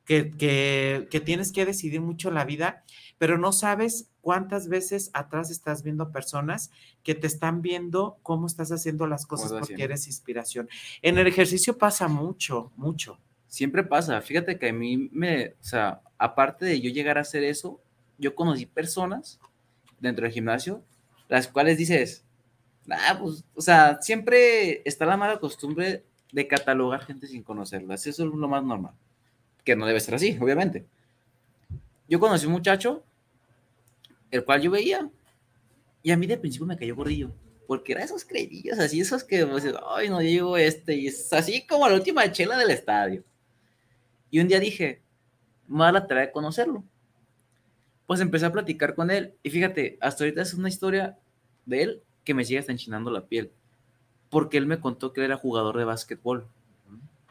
que, 0.04 0.32
que, 0.32 1.08
que 1.10 1.22
tienes 1.22 1.54
que 1.54 1.66
decidir 1.66 2.02
mucho 2.02 2.28
en 2.28 2.36
la 2.36 2.44
vida, 2.44 2.84
pero 3.18 3.38
no 3.38 3.54
sabes 3.54 4.09
¿Cuántas 4.30 4.68
veces 4.68 5.10
atrás 5.14 5.50
estás 5.50 5.82
viendo 5.82 6.12
personas 6.12 6.70
que 7.02 7.16
te 7.16 7.26
están 7.26 7.64
viendo 7.64 8.20
cómo 8.22 8.46
estás 8.46 8.72
haciendo 8.72 9.08
las 9.08 9.26
cosas 9.26 9.52
porque 9.52 9.84
eres 9.84 10.06
inspiración? 10.06 10.70
En 11.02 11.18
el 11.18 11.26
ejercicio 11.26 11.80
pasa 11.80 12.08
mucho, 12.08 12.72
mucho. 12.76 13.18
Siempre 13.48 13.84
pasa. 13.84 14.22
Fíjate 14.22 14.60
que 14.60 14.70
a 14.70 14.72
mí 14.72 15.10
me, 15.12 15.56
o 15.60 15.64
sea, 15.64 16.02
aparte 16.20 16.68
de 16.68 16.80
yo 16.80 16.92
llegar 16.92 17.18
a 17.18 17.22
hacer 17.22 17.44
eso, 17.44 17.82
yo 18.20 18.36
conocí 18.36 18.68
personas 18.68 19.40
dentro 20.00 20.26
del 20.26 20.32
gimnasio, 20.32 20.84
las 21.28 21.48
cuales 21.48 21.80
dices, 21.80 22.24
ah, 22.92 23.18
pues, 23.20 23.44
o 23.56 23.62
sea, 23.62 24.00
siempre 24.00 24.84
está 24.86 25.08
la 25.08 25.18
mala 25.18 25.40
costumbre 25.40 26.04
de 26.32 26.48
catalogar 26.48 27.04
gente 27.04 27.26
sin 27.26 27.42
conocerlas. 27.42 28.06
Eso 28.06 28.28
es 28.28 28.32
lo 28.32 28.48
más 28.48 28.64
normal. 28.64 28.94
Que 29.64 29.76
no 29.76 29.88
debe 29.88 30.00
ser 30.00 30.14
así, 30.14 30.38
obviamente. 30.40 30.86
Yo 32.08 32.20
conocí 32.20 32.46
un 32.46 32.52
muchacho 32.52 33.04
el 34.32 34.44
cual 34.44 34.62
yo 34.62 34.72
veía. 34.72 35.10
Y 36.02 36.12
a 36.12 36.18
mí 36.18 36.28
de 36.28 36.38
principio 36.38 36.68
me 36.68 36.78
cayó 36.78 36.96
gordillo, 36.96 37.32
porque 37.68 37.92
era 37.92 38.04
esos 38.04 38.24
creidillos, 38.24 38.80
así 38.80 39.02
esos 39.02 39.24
que, 39.24 39.46
pues, 39.46 39.66
ay, 39.96 40.10
no, 40.10 40.22
yo 40.22 40.58
este, 40.58 40.96
y 40.96 41.08
es 41.08 41.32
así 41.34 41.66
como 41.68 41.88
la 41.88 41.96
última 41.96 42.32
chela 42.32 42.58
del 42.58 42.70
estadio. 42.72 43.24
Y 44.32 44.40
un 44.40 44.48
día 44.48 44.60
dije, 44.60 45.02
me 45.68 45.80
va 45.80 45.90
a 45.90 45.92
la 45.92 46.08
tarea 46.08 46.28
de 46.28 46.32
conocerlo. 46.32 46.84
Pues 48.08 48.22
empecé 48.22 48.46
a 48.46 48.52
platicar 48.52 48.96
con 48.96 49.12
él, 49.12 49.36
y 49.44 49.50
fíjate, 49.50 49.98
hasta 50.02 50.24
ahorita 50.24 50.42
es 50.42 50.54
una 50.54 50.70
historia 50.70 51.18
de 51.66 51.84
él 51.84 52.04
que 52.24 52.34
me 52.34 52.46
sigue 52.46 52.60
hasta 52.60 52.72
enchinando 52.72 53.12
la 53.12 53.28
piel, 53.28 53.52
porque 54.30 54.58
él 54.58 54.66
me 54.66 54.80
contó 54.80 55.14
que 55.14 55.24
era 55.24 55.38
jugador 55.38 55.78
de 55.78 55.84
básquetbol. 55.84 56.48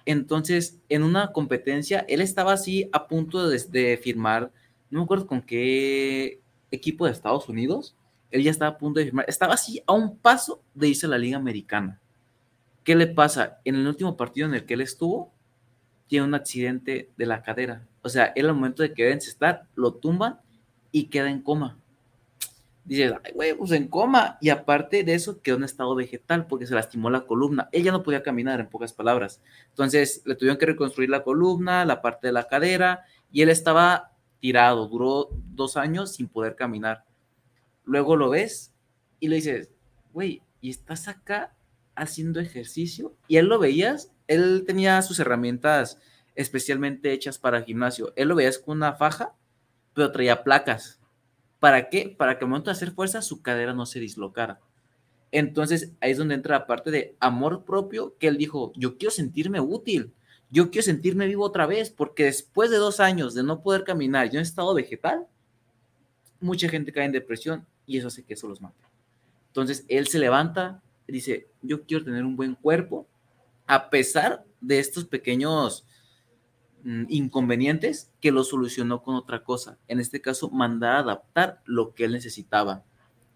Entonces, 0.04 0.78
en 0.88 1.02
una 1.02 1.32
competencia, 1.32 2.04
él 2.08 2.20
estaba 2.20 2.52
así 2.52 2.88
a 2.92 3.08
punto 3.08 3.48
de, 3.48 3.58
de 3.68 3.96
firmar, 3.96 4.52
no 4.90 5.00
me 5.00 5.04
acuerdo 5.04 5.26
con 5.26 5.42
qué 5.42 6.40
equipo 6.70 7.06
de 7.06 7.12
Estados 7.12 7.48
Unidos, 7.48 7.96
él 8.30 8.42
ya 8.42 8.50
estaba 8.50 8.72
a 8.72 8.78
punto 8.78 9.00
de 9.00 9.06
firmar, 9.06 9.24
estaba 9.28 9.54
así 9.54 9.82
a 9.86 9.92
un 9.92 10.18
paso 10.18 10.62
de 10.74 10.88
irse 10.88 11.06
a 11.06 11.10
la 11.10 11.18
Liga 11.18 11.36
Americana. 11.36 12.00
¿Qué 12.84 12.94
le 12.94 13.06
pasa? 13.06 13.58
En 13.64 13.74
el 13.74 13.86
último 13.86 14.16
partido 14.16 14.46
en 14.46 14.54
el 14.54 14.64
que 14.64 14.74
él 14.74 14.80
estuvo, 14.80 15.32
tiene 16.06 16.26
un 16.26 16.34
accidente 16.34 17.10
de 17.16 17.26
la 17.26 17.42
cadera. 17.42 17.86
O 18.02 18.08
sea, 18.08 18.32
él 18.34 18.46
al 18.46 18.54
momento 18.54 18.82
de 18.82 18.94
que 18.94 19.04
deben 19.04 19.18
estar, 19.18 19.66
lo 19.74 19.94
tumban 19.94 20.40
y 20.90 21.04
queda 21.04 21.30
en 21.30 21.42
coma. 21.42 21.78
Dice, 22.84 23.14
ay, 23.22 23.32
güey, 23.34 23.54
pues 23.54 23.72
en 23.72 23.88
coma. 23.88 24.38
Y 24.40 24.48
aparte 24.48 25.04
de 25.04 25.12
eso, 25.12 25.42
quedó 25.42 25.56
en 25.56 25.64
estado 25.64 25.94
vegetal 25.94 26.46
porque 26.46 26.66
se 26.66 26.74
lastimó 26.74 27.10
la 27.10 27.26
columna. 27.26 27.68
Él 27.72 27.82
ya 27.82 27.92
no 27.92 28.02
podía 28.02 28.22
caminar, 28.22 28.60
en 28.60 28.68
pocas 28.68 28.94
palabras. 28.94 29.42
Entonces, 29.68 30.22
le 30.24 30.34
tuvieron 30.34 30.56
que 30.56 30.64
reconstruir 30.64 31.10
la 31.10 31.22
columna, 31.22 31.84
la 31.84 32.00
parte 32.00 32.28
de 32.28 32.32
la 32.32 32.48
cadera, 32.48 33.04
y 33.30 33.42
él 33.42 33.50
estaba 33.50 34.12
tirado, 34.40 34.86
duró 34.86 35.28
dos 35.32 35.76
años 35.76 36.14
sin 36.14 36.28
poder 36.28 36.56
caminar. 36.56 37.04
Luego 37.84 38.16
lo 38.16 38.30
ves 38.30 38.74
y 39.20 39.28
le 39.28 39.36
dices, 39.36 39.70
güey, 40.12 40.42
¿y 40.60 40.70
estás 40.70 41.08
acá 41.08 41.54
haciendo 41.94 42.40
ejercicio? 42.40 43.16
Y 43.26 43.36
él 43.36 43.46
lo 43.46 43.58
veías, 43.58 44.12
él 44.26 44.64
tenía 44.66 45.00
sus 45.02 45.18
herramientas 45.18 45.98
especialmente 46.34 47.12
hechas 47.12 47.38
para 47.38 47.58
el 47.58 47.64
gimnasio. 47.64 48.12
Él 48.14 48.28
lo 48.28 48.36
veías 48.36 48.58
con 48.58 48.76
una 48.76 48.94
faja, 48.94 49.34
pero 49.92 50.12
traía 50.12 50.44
placas. 50.44 51.00
¿Para 51.58 51.88
qué? 51.88 52.14
Para 52.16 52.38
que 52.38 52.44
al 52.44 52.50
momento 52.50 52.70
de 52.70 52.76
hacer 52.76 52.92
fuerza 52.92 53.22
su 53.22 53.42
cadera 53.42 53.74
no 53.74 53.86
se 53.86 53.98
dislocara. 53.98 54.60
Entonces 55.32 55.92
ahí 56.00 56.12
es 56.12 56.18
donde 56.18 56.34
entra 56.34 56.60
la 56.60 56.66
parte 56.66 56.90
de 56.90 57.16
amor 57.20 57.64
propio 57.64 58.16
que 58.18 58.28
él 58.28 58.38
dijo, 58.38 58.72
yo 58.76 58.96
quiero 58.96 59.10
sentirme 59.10 59.60
útil 59.60 60.14
yo 60.50 60.70
quiero 60.70 60.84
sentirme 60.84 61.26
vivo 61.26 61.44
otra 61.44 61.66
vez, 61.66 61.90
porque 61.90 62.24
después 62.24 62.70
de 62.70 62.76
dos 62.76 63.00
años 63.00 63.34
de 63.34 63.42
no 63.42 63.62
poder 63.62 63.84
caminar, 63.84 64.30
yo 64.30 64.38
en 64.38 64.42
estado 64.42 64.72
vegetal, 64.74 65.26
mucha 66.40 66.68
gente 66.68 66.92
cae 66.92 67.04
en 67.04 67.12
depresión 67.12 67.66
y 67.86 67.98
eso 67.98 68.08
hace 68.08 68.24
que 68.24 68.34
eso 68.34 68.48
los 68.48 68.60
mate. 68.60 68.82
Entonces 69.48 69.84
él 69.88 70.06
se 70.08 70.18
levanta 70.18 70.82
y 71.06 71.12
dice, 71.12 71.48
yo 71.62 71.84
quiero 71.84 72.04
tener 72.04 72.24
un 72.24 72.36
buen 72.36 72.54
cuerpo, 72.54 73.06
a 73.66 73.90
pesar 73.90 74.44
de 74.60 74.78
estos 74.78 75.04
pequeños 75.04 75.84
mm, 76.82 77.04
inconvenientes 77.08 78.10
que 78.20 78.30
lo 78.30 78.44
solucionó 78.44 79.02
con 79.02 79.14
otra 79.14 79.42
cosa. 79.42 79.78
En 79.88 80.00
este 80.00 80.20
caso, 80.20 80.50
mandar 80.50 80.96
a 80.96 80.98
adaptar 81.00 81.62
lo 81.64 81.94
que 81.94 82.04
él 82.04 82.12
necesitaba. 82.12 82.84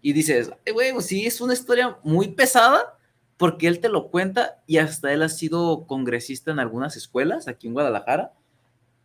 Y 0.01 0.13
dices, 0.13 0.51
güey, 0.71 0.93
pues 0.93 1.05
sí, 1.05 1.25
es 1.25 1.39
una 1.41 1.53
historia 1.53 1.97
muy 2.03 2.29
pesada, 2.29 2.97
porque 3.43 3.67
él 3.67 3.81
te 3.81 3.89
lo 3.89 4.07
cuenta 4.07 4.63
y 4.67 4.77
hasta 4.77 5.11
él 5.11 5.21
ha 5.21 5.27
sido 5.27 5.85
congresista 5.85 6.51
en 6.51 6.59
algunas 6.59 6.95
escuelas 6.95 7.49
aquí 7.49 7.67
en 7.67 7.73
Guadalajara, 7.73 8.31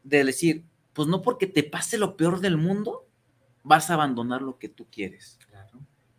de 0.04 0.22
decir, 0.22 0.62
pues 0.92 1.08
no 1.08 1.22
porque 1.22 1.48
te 1.48 1.64
pase 1.64 1.98
lo 1.98 2.16
peor 2.16 2.38
del 2.38 2.56
mundo, 2.56 3.04
vas 3.64 3.90
a 3.90 3.94
abandonar 3.94 4.40
lo 4.40 4.56
que 4.56 4.68
tú 4.68 4.86
quieres. 4.92 5.40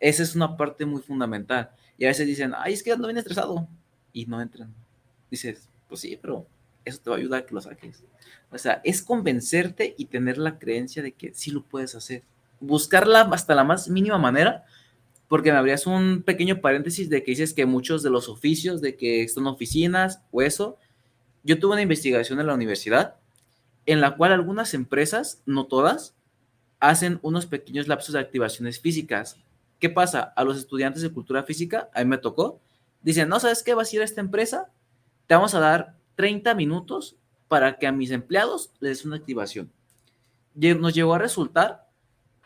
Esa 0.01 0.23
es 0.23 0.35
una 0.35 0.57
parte 0.57 0.85
muy 0.85 1.01
fundamental. 1.01 1.69
Y 1.97 2.03
a 2.03 2.09
veces 2.09 2.27
dicen, 2.27 2.51
ay, 2.57 2.73
es 2.73 2.83
que 2.83 2.91
ando 2.91 3.07
bien 3.07 3.15
estresado. 3.15 3.69
Y 4.11 4.25
no 4.25 4.41
entran. 4.41 4.75
Dices, 5.31 5.69
pues 5.87 6.01
sí, 6.01 6.19
pero 6.21 6.45
eso 6.83 6.99
te 6.99 7.09
va 7.09 7.15
a 7.15 7.19
ayudar 7.19 7.43
a 7.43 7.45
que 7.45 7.55
lo 7.55 7.61
saques. 7.61 8.03
O 8.51 8.57
sea, 8.57 8.81
es 8.83 9.01
convencerte 9.01 9.95
y 9.97 10.07
tener 10.07 10.37
la 10.37 10.59
creencia 10.59 11.01
de 11.01 11.13
que 11.13 11.33
sí 11.33 11.51
lo 11.51 11.63
puedes 11.63 11.95
hacer. 11.95 12.23
Buscarla 12.59 13.21
hasta 13.31 13.55
la 13.55 13.63
más 13.63 13.87
mínima 13.87 14.17
manera, 14.17 14.65
porque 15.29 15.51
me 15.51 15.57
abrías 15.57 15.87
un 15.87 16.23
pequeño 16.23 16.59
paréntesis 16.59 17.09
de 17.09 17.23
que 17.23 17.31
dices 17.31 17.53
que 17.53 17.65
muchos 17.65 18.03
de 18.03 18.09
los 18.09 18.27
oficios, 18.27 18.81
de 18.81 18.97
que 18.97 19.29
son 19.29 19.47
oficinas 19.47 20.21
o 20.31 20.41
eso, 20.41 20.77
yo 21.43 21.59
tuve 21.59 21.73
una 21.73 21.83
investigación 21.83 22.39
en 22.39 22.47
la 22.47 22.55
universidad 22.55 23.15
en 23.85 24.01
la 24.01 24.17
cual 24.17 24.33
algunas 24.33 24.73
empresas, 24.73 25.41
no 25.45 25.65
todas, 25.65 26.15
hacen 26.79 27.19
unos 27.21 27.45
pequeños 27.45 27.87
lapsos 27.87 28.13
de 28.13 28.19
activaciones 28.19 28.79
físicas. 28.79 29.37
¿Qué 29.79 29.89
pasa? 29.89 30.33
A 30.35 30.43
los 30.43 30.57
estudiantes 30.57 31.01
de 31.01 31.11
cultura 31.11 31.43
física, 31.43 31.89
a 31.93 32.03
mí 32.03 32.05
me 32.05 32.17
tocó, 32.17 32.59
dicen, 33.01 33.29
no, 33.29 33.39
¿sabes 33.39 33.63
qué? 33.63 33.73
Vas 33.73 33.91
a 33.91 33.95
ir 33.95 34.01
a 34.01 34.05
esta 34.05 34.21
empresa, 34.21 34.69
te 35.27 35.35
vamos 35.35 35.53
a 35.55 35.59
dar 35.59 35.95
30 36.15 36.53
minutos 36.55 37.15
para 37.47 37.77
que 37.77 37.87
a 37.87 37.91
mis 37.91 38.11
empleados 38.11 38.71
les 38.79 38.97
des 38.97 39.05
una 39.05 39.15
activación. 39.15 39.71
Nos 40.53 40.93
llegó 40.93 41.13
a 41.13 41.19
resultar 41.19 41.87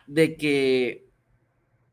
de 0.06 0.36
que 0.36 1.03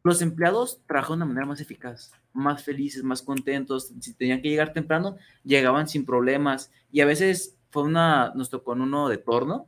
los 0.03 0.21
empleados 0.21 0.81
trabajaron 0.87 1.19
de 1.19 1.25
manera 1.25 1.45
más 1.45 1.61
eficaz, 1.61 2.11
más 2.33 2.63
felices, 2.63 3.03
más 3.03 3.21
contentos. 3.21 3.91
Si 3.99 4.13
tenían 4.13 4.41
que 4.41 4.49
llegar 4.49 4.73
temprano, 4.73 5.17
llegaban 5.43 5.87
sin 5.87 6.05
problemas. 6.05 6.71
Y 6.91 7.01
a 7.01 7.05
veces 7.05 7.55
fue 7.69 7.83
una, 7.83 8.31
nos 8.35 8.49
tocó 8.49 8.73
en 8.73 8.81
uno 8.81 9.09
de 9.09 9.17
torno, 9.17 9.67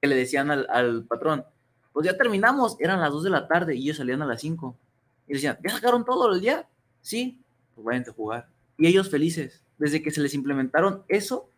que 0.00 0.08
le 0.08 0.16
decían 0.16 0.50
al, 0.50 0.66
al 0.70 1.04
patrón, 1.04 1.44
pues 1.92 2.06
ya 2.06 2.16
terminamos, 2.16 2.76
eran 2.80 3.00
las 3.00 3.12
2 3.12 3.24
de 3.24 3.30
la 3.30 3.48
tarde 3.48 3.74
y 3.74 3.82
ellos 3.82 3.96
salían 3.96 4.22
a 4.22 4.26
las 4.26 4.40
5. 4.40 4.76
Y 5.26 5.34
decían, 5.34 5.58
¿ya 5.62 5.70
sacaron 5.70 6.04
todo 6.04 6.32
el 6.32 6.40
día? 6.40 6.68
Sí, 7.02 7.40
pues 7.74 7.84
vayan 7.84 8.04
a 8.08 8.12
jugar. 8.12 8.48
Y 8.78 8.86
ellos 8.86 9.10
felices. 9.10 9.62
Desde 9.78 10.02
que 10.02 10.10
se 10.10 10.20
les 10.20 10.34
implementaron 10.34 11.02
eso, 11.08 11.48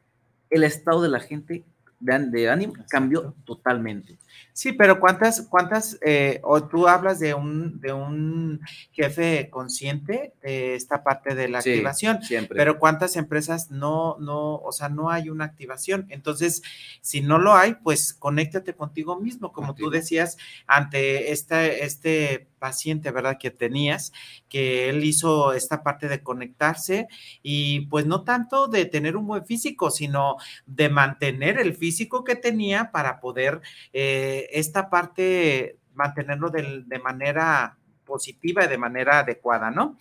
el 0.51 0.64
estado 0.64 1.03
de 1.03 1.09
la 1.09 1.20
gente 1.20 1.64
de, 2.03 2.51
ánimo 2.51 2.75
cambió 2.89 3.35
totalmente. 3.45 4.19
Sí, 4.53 4.73
pero 4.73 4.99
¿cuántas, 5.01 5.43
cuántas, 5.43 5.99
eh, 6.05 6.41
o 6.43 6.65
tú 6.65 6.89
hablas 6.89 7.21
de 7.21 7.33
un, 7.33 7.81
de 7.81 7.93
un 7.93 8.61
jefe 8.93 9.49
consciente 9.51 10.35
de 10.43 10.75
esta 10.75 11.05
parte 11.05 11.35
de 11.35 11.49
la 11.49 11.59
activación, 11.59 12.23
siempre. 12.23 12.57
pero 12.57 12.79
¿cuántas 12.79 13.17
empresas 13.17 13.71
no, 13.71 14.17
no, 14.19 14.57
o 14.57 14.73
sea, 14.73 14.89
no 14.89 15.11
hay 15.11 15.31
una 15.31 15.45
activación? 15.45 16.07
Entonces, 16.11 16.63
si 17.01 17.21
no 17.21 17.39
lo 17.39 17.55
hay, 17.55 17.75
pues 17.75 18.13
conéctate 18.13 18.75
contigo 18.75 19.19
mismo, 19.21 19.53
como 19.53 19.75
tú 19.75 19.89
decías, 19.89 20.37
ante 20.67 21.33
esta, 21.33 21.65
este 21.65 22.49
paciente, 22.63 23.11
¿verdad? 23.11 23.39
Que 23.41 23.51
tenías, 23.51 24.13
que 24.49 24.89
él 24.89 25.03
hizo 25.05 25.53
esta 25.53 25.83
parte 25.83 26.07
de 26.07 26.23
conectarse 26.23 27.09
y 27.43 27.87
pues 27.87 28.07
no 28.07 28.23
tanto 28.23 28.69
de 28.69 28.85
tener 28.85 29.17
un 29.17 29.27
buen 29.27 29.45
físico, 29.45 29.91
sino 29.91 30.37
de 30.65 30.89
mantener 30.89 31.59
el 31.59 31.75
físico 31.75 32.23
que 32.23 32.37
tenía 32.37 32.93
para 32.93 33.19
poder 33.19 33.61
eh, 33.93 34.49
esta 34.53 34.89
parte 34.89 35.79
mantenerlo 35.95 36.51
de, 36.51 36.85
de 36.87 36.99
manera 37.01 37.77
positiva 38.05 38.65
y 38.65 38.69
de 38.69 38.79
manera 38.79 39.19
adecuada, 39.19 39.73
¿no? 39.73 39.99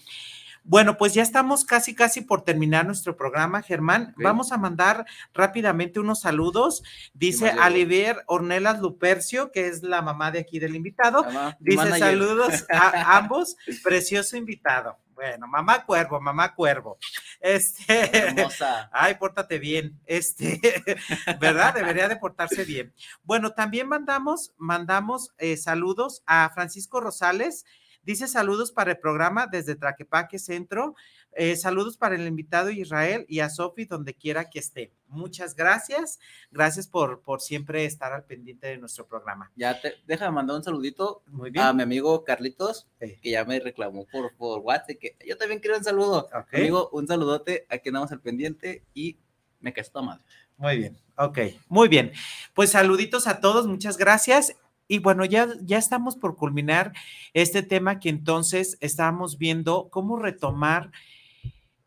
Bueno, 0.63 0.97
pues 0.97 1.13
ya 1.13 1.23
estamos 1.23 1.65
casi, 1.65 1.95
casi 1.95 2.21
por 2.21 2.43
terminar 2.43 2.85
nuestro 2.85 3.17
programa, 3.17 3.61
Germán. 3.61 4.13
Vamos 4.17 4.51
a 4.51 4.57
mandar 4.57 5.05
rápidamente 5.33 5.99
unos 5.99 6.21
saludos. 6.21 6.83
Dice 7.13 7.49
Alivier 7.49 8.23
Ornelas 8.27 8.79
Lupercio, 8.79 9.51
que 9.51 9.67
es 9.67 9.81
la 9.83 10.01
mamá 10.01 10.31
de 10.31 10.39
aquí 10.39 10.59
del 10.59 10.75
invitado. 10.75 11.25
Dice 11.59 11.97
saludos 11.97 12.65
a 12.73 13.17
ambos, 13.17 13.57
precioso 13.83 14.37
invitado. 14.37 14.97
Bueno, 15.21 15.47
mamá 15.47 15.85
cuervo, 15.85 16.19
mamá 16.19 16.55
cuervo. 16.55 16.97
Este, 17.39 18.17
Hermosa. 18.17 18.89
Ay, 18.93 19.15
pórtate 19.15 19.59
bien. 19.59 19.99
Este, 20.07 20.59
¿verdad? 21.39 21.75
Debería 21.75 22.07
de 22.07 22.15
portarse 22.15 22.63
bien. 22.65 22.91
Bueno, 23.21 23.51
también 23.51 23.87
mandamos, 23.87 24.51
mandamos 24.57 25.31
eh, 25.37 25.57
saludos 25.57 26.23
a 26.25 26.49
Francisco 26.55 26.99
Rosales, 26.99 27.65
Dice 28.03 28.27
saludos 28.27 28.71
para 28.71 28.91
el 28.91 28.97
programa 28.97 29.45
desde 29.45 29.75
Traquepaque 29.75 30.39
Centro. 30.39 30.95
Eh, 31.33 31.55
saludos 31.55 31.97
para 31.97 32.15
el 32.15 32.27
invitado 32.27 32.71
Israel 32.71 33.25
y 33.29 33.39
a 33.41 33.49
Sofi 33.49 33.85
donde 33.85 34.15
quiera 34.15 34.49
que 34.49 34.57
esté. 34.57 34.91
Muchas 35.07 35.55
gracias. 35.55 36.19
Gracias 36.49 36.87
por, 36.87 37.21
por 37.21 37.41
siempre 37.41 37.85
estar 37.85 38.11
al 38.11 38.23
pendiente 38.23 38.67
de 38.67 38.77
nuestro 38.77 39.05
programa. 39.05 39.51
Ya 39.55 39.79
te 39.79 39.93
deja 40.07 40.31
mandar 40.31 40.57
un 40.57 40.63
saludito 40.63 41.21
Muy 41.27 41.51
bien. 41.51 41.63
a 41.63 41.73
mi 41.73 41.83
amigo 41.83 42.23
Carlitos, 42.23 42.87
que 42.99 43.29
ya 43.29 43.45
me 43.45 43.59
reclamó 43.59 44.07
por, 44.11 44.35
por 44.35 44.59
WhatsApp, 44.59 44.97
que 44.99 45.15
yo 45.27 45.37
también 45.37 45.59
quiero 45.59 45.77
un 45.77 45.83
saludo. 45.83 46.27
Amigo, 46.51 46.89
un 46.91 47.07
saludote, 47.07 47.67
aquí 47.69 47.89
andamos 47.89 48.11
al 48.11 48.19
pendiente 48.19 48.83
y 48.95 49.17
me 49.59 49.73
quedo 49.73 50.01
mal. 50.01 50.21
Muy 50.57 50.77
bien, 50.77 50.97
ok, 51.17 51.39
muy 51.69 51.87
bien. 51.87 52.11
Pues 52.53 52.71
saluditos 52.71 53.27
a 53.27 53.39
todos, 53.39 53.67
muchas 53.67 53.97
gracias 53.97 54.55
y 54.91 54.99
bueno, 54.99 55.23
ya, 55.23 55.47
ya 55.61 55.77
estamos 55.77 56.17
por 56.17 56.35
culminar 56.35 56.91
este 57.33 57.63
tema 57.63 57.97
que 57.97 58.09
entonces 58.09 58.77
estábamos 58.81 59.37
viendo 59.37 59.87
cómo 59.89 60.19
retomar 60.19 60.91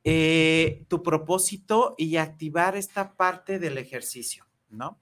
eh, 0.05 0.87
tu 0.89 1.03
propósito 1.03 1.97
y 1.99 2.17
activar 2.17 2.79
esta 2.79 3.13
parte 3.13 3.59
del 3.59 3.77
ejercicio, 3.77 4.47
¿no? 4.71 4.99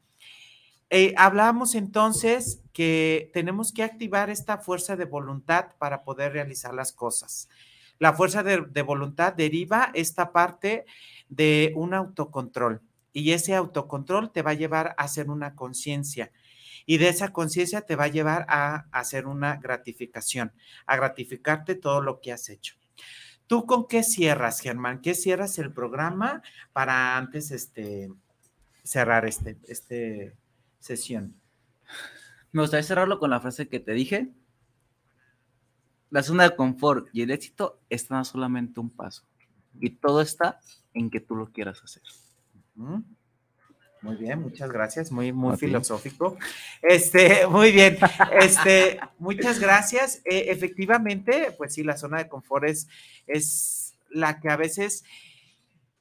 Eh, 0.90 1.14
hablábamos 1.16 1.76
entonces 1.76 2.61
que 2.72 3.30
tenemos 3.32 3.72
que 3.72 3.84
activar 3.84 4.30
esta 4.30 4.59
fuerza 4.59 4.96
de 4.96 5.05
voluntad 5.05 5.66
para 5.78 6.03
poder 6.03 6.32
realizar 6.32 6.74
las 6.74 6.92
cosas. 6.92 7.48
La 8.00 8.14
fuerza 8.14 8.42
de, 8.42 8.62
de 8.62 8.82
voluntad 8.82 9.32
deriva 9.32 9.92
esta 9.94 10.32
parte 10.32 10.86
de 11.28 11.72
un 11.76 11.94
autocontrol 11.94 12.82
y 13.12 13.30
ese 13.30 13.55
autocontrol 13.55 14.32
te 14.32 14.42
va 14.42 14.50
a 14.50 14.55
llevar 14.55 14.88
a 14.98 15.05
hacer 15.05 15.30
una 15.30 15.55
conciencia 15.55 16.32
y 16.87 16.99
de 16.99 17.09
esa 17.09 17.33
conciencia 17.33 17.83
te 17.83 17.97
va 17.97 18.05
a 18.05 18.09
llevar 18.09 18.47
a 18.49 18.87
hacer 18.93 19.26
una 19.26 19.57
gratificación, 19.57 20.53
a 20.87 20.97
gratificarte 20.97 21.74
todo 21.74 22.01
lo 22.01 22.20
que 22.20 22.33
has 22.33 22.49
hecho. 22.49 22.74
¿Tú 23.47 23.66
con 23.66 23.87
qué 23.87 24.03
cierras, 24.03 24.61
Germán? 24.61 25.01
¿Qué 25.01 25.14
cierras 25.14 25.59
el 25.59 25.72
programa 25.72 26.43
para 26.72 27.16
antes 27.16 27.51
este, 27.51 28.11
cerrar 28.83 29.26
este, 29.26 29.59
este 29.68 30.37
sesión? 30.78 31.35
Me 32.53 32.62
gustaría 32.62 32.85
cerrarlo 32.85 33.18
con 33.18 33.30
la 33.30 33.41
frase 33.41 33.68
que 33.68 33.80
te 33.80 33.93
dije. 33.93 34.30
La 36.11 36.22
zona 36.22 36.45
de 36.45 36.57
confort 36.57 37.09
y 37.12 37.22
el 37.22 37.30
éxito 37.30 37.80
están 37.89 38.24
solamente 38.24 38.80
un 38.80 38.91
paso. 38.91 39.24
Y 39.80 39.91
todo 39.91 40.20
está 40.20 40.61
en 40.93 41.11
que 41.11 41.20
tú 41.20 41.35
lo 41.35 41.51
quieras 41.51 41.83
hacer. 41.83 42.03
Muy 44.03 44.16
bien, 44.16 44.42
muchas 44.42 44.70
gracias, 44.70 45.12
muy, 45.12 45.32
muy 45.32 45.57
filosófico. 45.57 46.36
Este, 46.82 47.46
muy 47.48 47.70
bien, 47.70 47.98
este, 48.40 48.98
muchas 49.18 49.61
gracias. 49.61 50.16
Eh, 50.24 50.46
efectivamente, 50.48 51.55
pues 51.57 51.74
sí, 51.74 51.84
la 51.84 51.96
zona 51.96 52.18
de 52.18 52.28
confort 52.28 52.64
es, 52.64 52.88
es 53.28 53.94
la 54.11 54.40
que 54.40 54.50
a 54.50 54.57
veces 54.57 55.05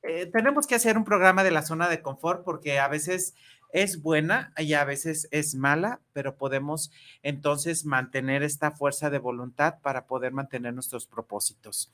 eh, 0.02 0.26
tenemos 0.26 0.66
que 0.66 0.74
hacer 0.74 0.98
un 0.98 1.06
programa 1.06 1.44
de 1.44 1.52
la 1.52 1.62
zona 1.62 1.88
de 1.90 2.02
confort 2.02 2.44
porque 2.44 2.80
a 2.80 2.88
veces 2.88 3.36
es 3.72 4.02
buena 4.02 4.52
y 4.58 4.74
a 4.74 4.84
veces 4.84 5.28
es 5.32 5.54
mala, 5.54 6.02
pero 6.12 6.36
podemos 6.36 6.92
entonces 7.22 7.86
mantener 7.86 8.42
esta 8.42 8.72
fuerza 8.72 9.12
de 9.12 9.20
voluntad 9.20 9.76
para 9.82 10.08
poder 10.08 10.34
mantener 10.34 10.74
nuestros 10.74 11.06
propósitos. 11.06 11.92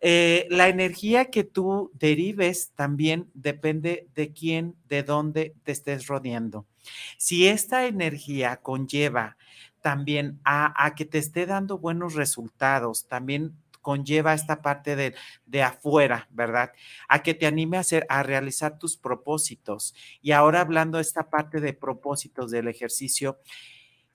Eh, 0.00 0.46
la 0.50 0.68
energía 0.68 1.26
que 1.26 1.44
tú 1.44 1.90
derives 1.94 2.70
también 2.74 3.28
depende 3.34 4.06
de 4.14 4.32
quién, 4.32 4.76
de 4.88 5.02
dónde 5.02 5.54
te 5.64 5.72
estés 5.72 6.06
rodeando. 6.06 6.66
Si 7.16 7.48
esta 7.48 7.86
energía 7.86 8.58
conlleva 8.58 9.36
también 9.80 10.40
a, 10.44 10.94
que 10.96 11.04
te 11.04 11.18
esté 11.18 11.46
dando 11.46 11.78
buenos 11.78 12.14
resultados, 12.14 13.06
también 13.06 13.56
conlleva 13.80 14.34
esta 14.34 14.60
parte 14.60 14.96
de, 14.96 15.14
de, 15.46 15.62
afuera, 15.62 16.28
¿verdad? 16.30 16.72
A 17.08 17.22
que 17.22 17.34
te 17.34 17.46
anime 17.46 17.76
a, 17.76 17.80
hacer, 17.80 18.04
a 18.08 18.22
realizar 18.22 18.78
tus 18.78 18.96
propósitos. 18.96 19.94
Y 20.20 20.32
ahora 20.32 20.60
hablando 20.60 20.98
de 20.98 21.02
esta 21.02 21.30
parte 21.30 21.60
de 21.60 21.72
propósitos 21.72 22.50
del 22.50 22.68
ejercicio, 22.68 23.38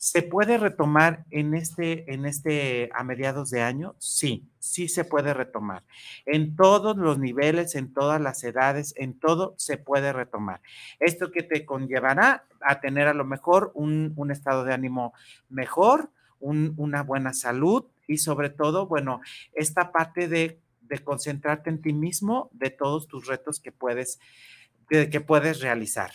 ¿Se 0.03 0.21
puede 0.21 0.57
retomar 0.57 1.23
en 1.31 1.53
este, 1.53 2.13
en 2.13 2.25
este, 2.25 2.89
a 2.93 3.05
mediados 3.05 3.49
de 3.51 3.61
año? 3.61 3.95
Sí, 3.99 4.49
sí 4.59 4.89
se 4.89 5.05
puede 5.05 5.33
retomar. 5.33 5.85
En 6.25 6.57
todos 6.57 6.97
los 6.97 7.19
niveles, 7.19 7.73
en 7.75 7.93
todas 7.93 8.19
las 8.19 8.43
edades, 8.43 8.93
en 8.97 9.17
todo 9.17 9.55
se 9.57 9.77
puede 9.77 10.11
retomar. 10.11 10.59
Esto 10.99 11.31
que 11.31 11.41
te 11.41 11.65
conllevará 11.65 12.43
a 12.59 12.81
tener 12.81 13.07
a 13.07 13.13
lo 13.13 13.23
mejor 13.23 13.71
un, 13.75 14.13
estado 14.29 14.65
de 14.65 14.73
ánimo 14.73 15.13
mejor, 15.47 16.09
una 16.41 17.01
buena 17.03 17.31
salud 17.33 17.85
y 18.05 18.17
sobre 18.17 18.49
todo, 18.49 18.87
bueno, 18.87 19.21
esta 19.53 19.93
parte 19.93 20.27
de, 20.27 20.59
concentrarte 21.05 21.69
en 21.69 21.81
ti 21.81 21.93
mismo, 21.93 22.49
de 22.51 22.71
todos 22.71 23.07
tus 23.07 23.25
retos 23.25 23.61
que 23.61 23.71
puedes, 23.71 24.19
que 24.89 25.21
puedes 25.21 25.61
realizar. 25.61 26.11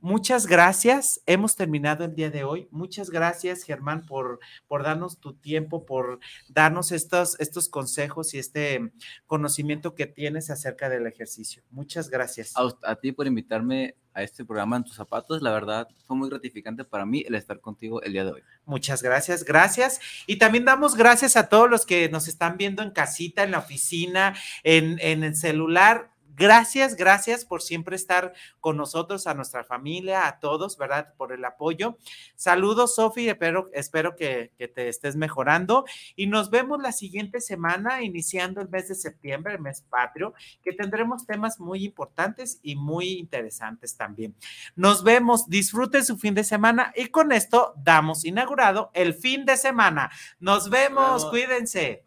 Muchas 0.00 0.46
gracias. 0.46 1.20
Hemos 1.26 1.56
terminado 1.56 2.04
el 2.04 2.14
día 2.14 2.30
de 2.30 2.44
hoy. 2.44 2.68
Muchas 2.70 3.10
gracias, 3.10 3.62
Germán, 3.62 4.04
por, 4.04 4.40
por 4.68 4.82
darnos 4.82 5.18
tu 5.18 5.34
tiempo, 5.34 5.86
por 5.86 6.20
darnos 6.48 6.92
estos, 6.92 7.40
estos 7.40 7.68
consejos 7.68 8.34
y 8.34 8.38
este 8.38 8.92
conocimiento 9.26 9.94
que 9.94 10.06
tienes 10.06 10.50
acerca 10.50 10.90
del 10.90 11.06
ejercicio. 11.06 11.62
Muchas 11.70 12.10
gracias. 12.10 12.52
A, 12.56 12.68
a, 12.82 12.96
ti 12.96 13.12
por 13.12 13.26
invitarme 13.26 13.96
a 14.12 14.22
este 14.22 14.44
programa 14.44 14.76
en 14.76 14.84
tus 14.84 14.96
zapatos. 14.96 15.40
La 15.40 15.50
verdad, 15.50 15.88
fue 16.06 16.16
muy 16.16 16.28
gratificante 16.28 16.84
para 16.84 17.06
mí 17.06 17.24
el 17.26 17.34
estar 17.34 17.60
contigo 17.60 18.02
el 18.02 18.12
día 18.12 18.24
de 18.24 18.32
hoy. 18.32 18.42
Muchas 18.66 19.02
gracias, 19.02 19.44
gracias. 19.44 20.00
Y 20.26 20.36
también 20.36 20.66
damos 20.66 20.94
gracias 20.94 21.36
a 21.36 21.48
todos 21.48 21.70
los 21.70 21.86
que 21.86 22.08
nos 22.10 22.28
están 22.28 22.58
viendo 22.58 22.82
en 22.82 22.90
casita, 22.90 23.44
en 23.44 23.50
la 23.50 23.58
oficina, 23.58 24.34
en, 24.62 24.98
en 25.00 25.24
el 25.24 25.36
celular 25.36 26.15
Gracias, 26.36 26.96
gracias 26.96 27.46
por 27.46 27.62
siempre 27.62 27.96
estar 27.96 28.34
con 28.60 28.76
nosotros, 28.76 29.26
a 29.26 29.32
nuestra 29.32 29.64
familia, 29.64 30.26
a 30.26 30.38
todos, 30.38 30.76
¿verdad? 30.76 31.14
Por 31.16 31.32
el 31.32 31.42
apoyo. 31.46 31.96
Saludos, 32.34 32.94
Sofi, 32.94 33.26
espero, 33.26 33.70
espero 33.72 34.16
que, 34.16 34.52
que, 34.58 34.68
te 34.68 34.88
estés 34.88 35.16
mejorando 35.16 35.86
y 36.14 36.26
nos 36.26 36.50
vemos 36.50 36.82
la 36.82 36.92
siguiente 36.92 37.40
semana, 37.40 38.02
iniciando 38.02 38.60
el 38.60 38.68
mes 38.68 38.88
de 38.88 38.94
septiembre, 38.94 39.54
el 39.54 39.60
mes 39.60 39.80
patrio, 39.88 40.34
que 40.62 40.74
tendremos 40.74 41.24
temas 41.24 41.58
muy 41.58 41.84
importantes 41.86 42.60
y 42.62 42.76
muy 42.76 43.14
interesantes 43.14 43.96
también. 43.96 44.34
Nos 44.74 45.02
vemos, 45.02 45.48
disfruten 45.48 46.04
su 46.04 46.18
fin 46.18 46.34
de 46.34 46.44
semana 46.44 46.92
y 46.94 47.06
con 47.06 47.32
esto 47.32 47.72
damos 47.78 48.26
inaugurado 48.26 48.90
el 48.92 49.14
fin 49.14 49.46
de 49.46 49.56
semana. 49.56 50.10
Nos 50.38 50.68
vemos, 50.68 51.24
cuídense. 51.26 52.05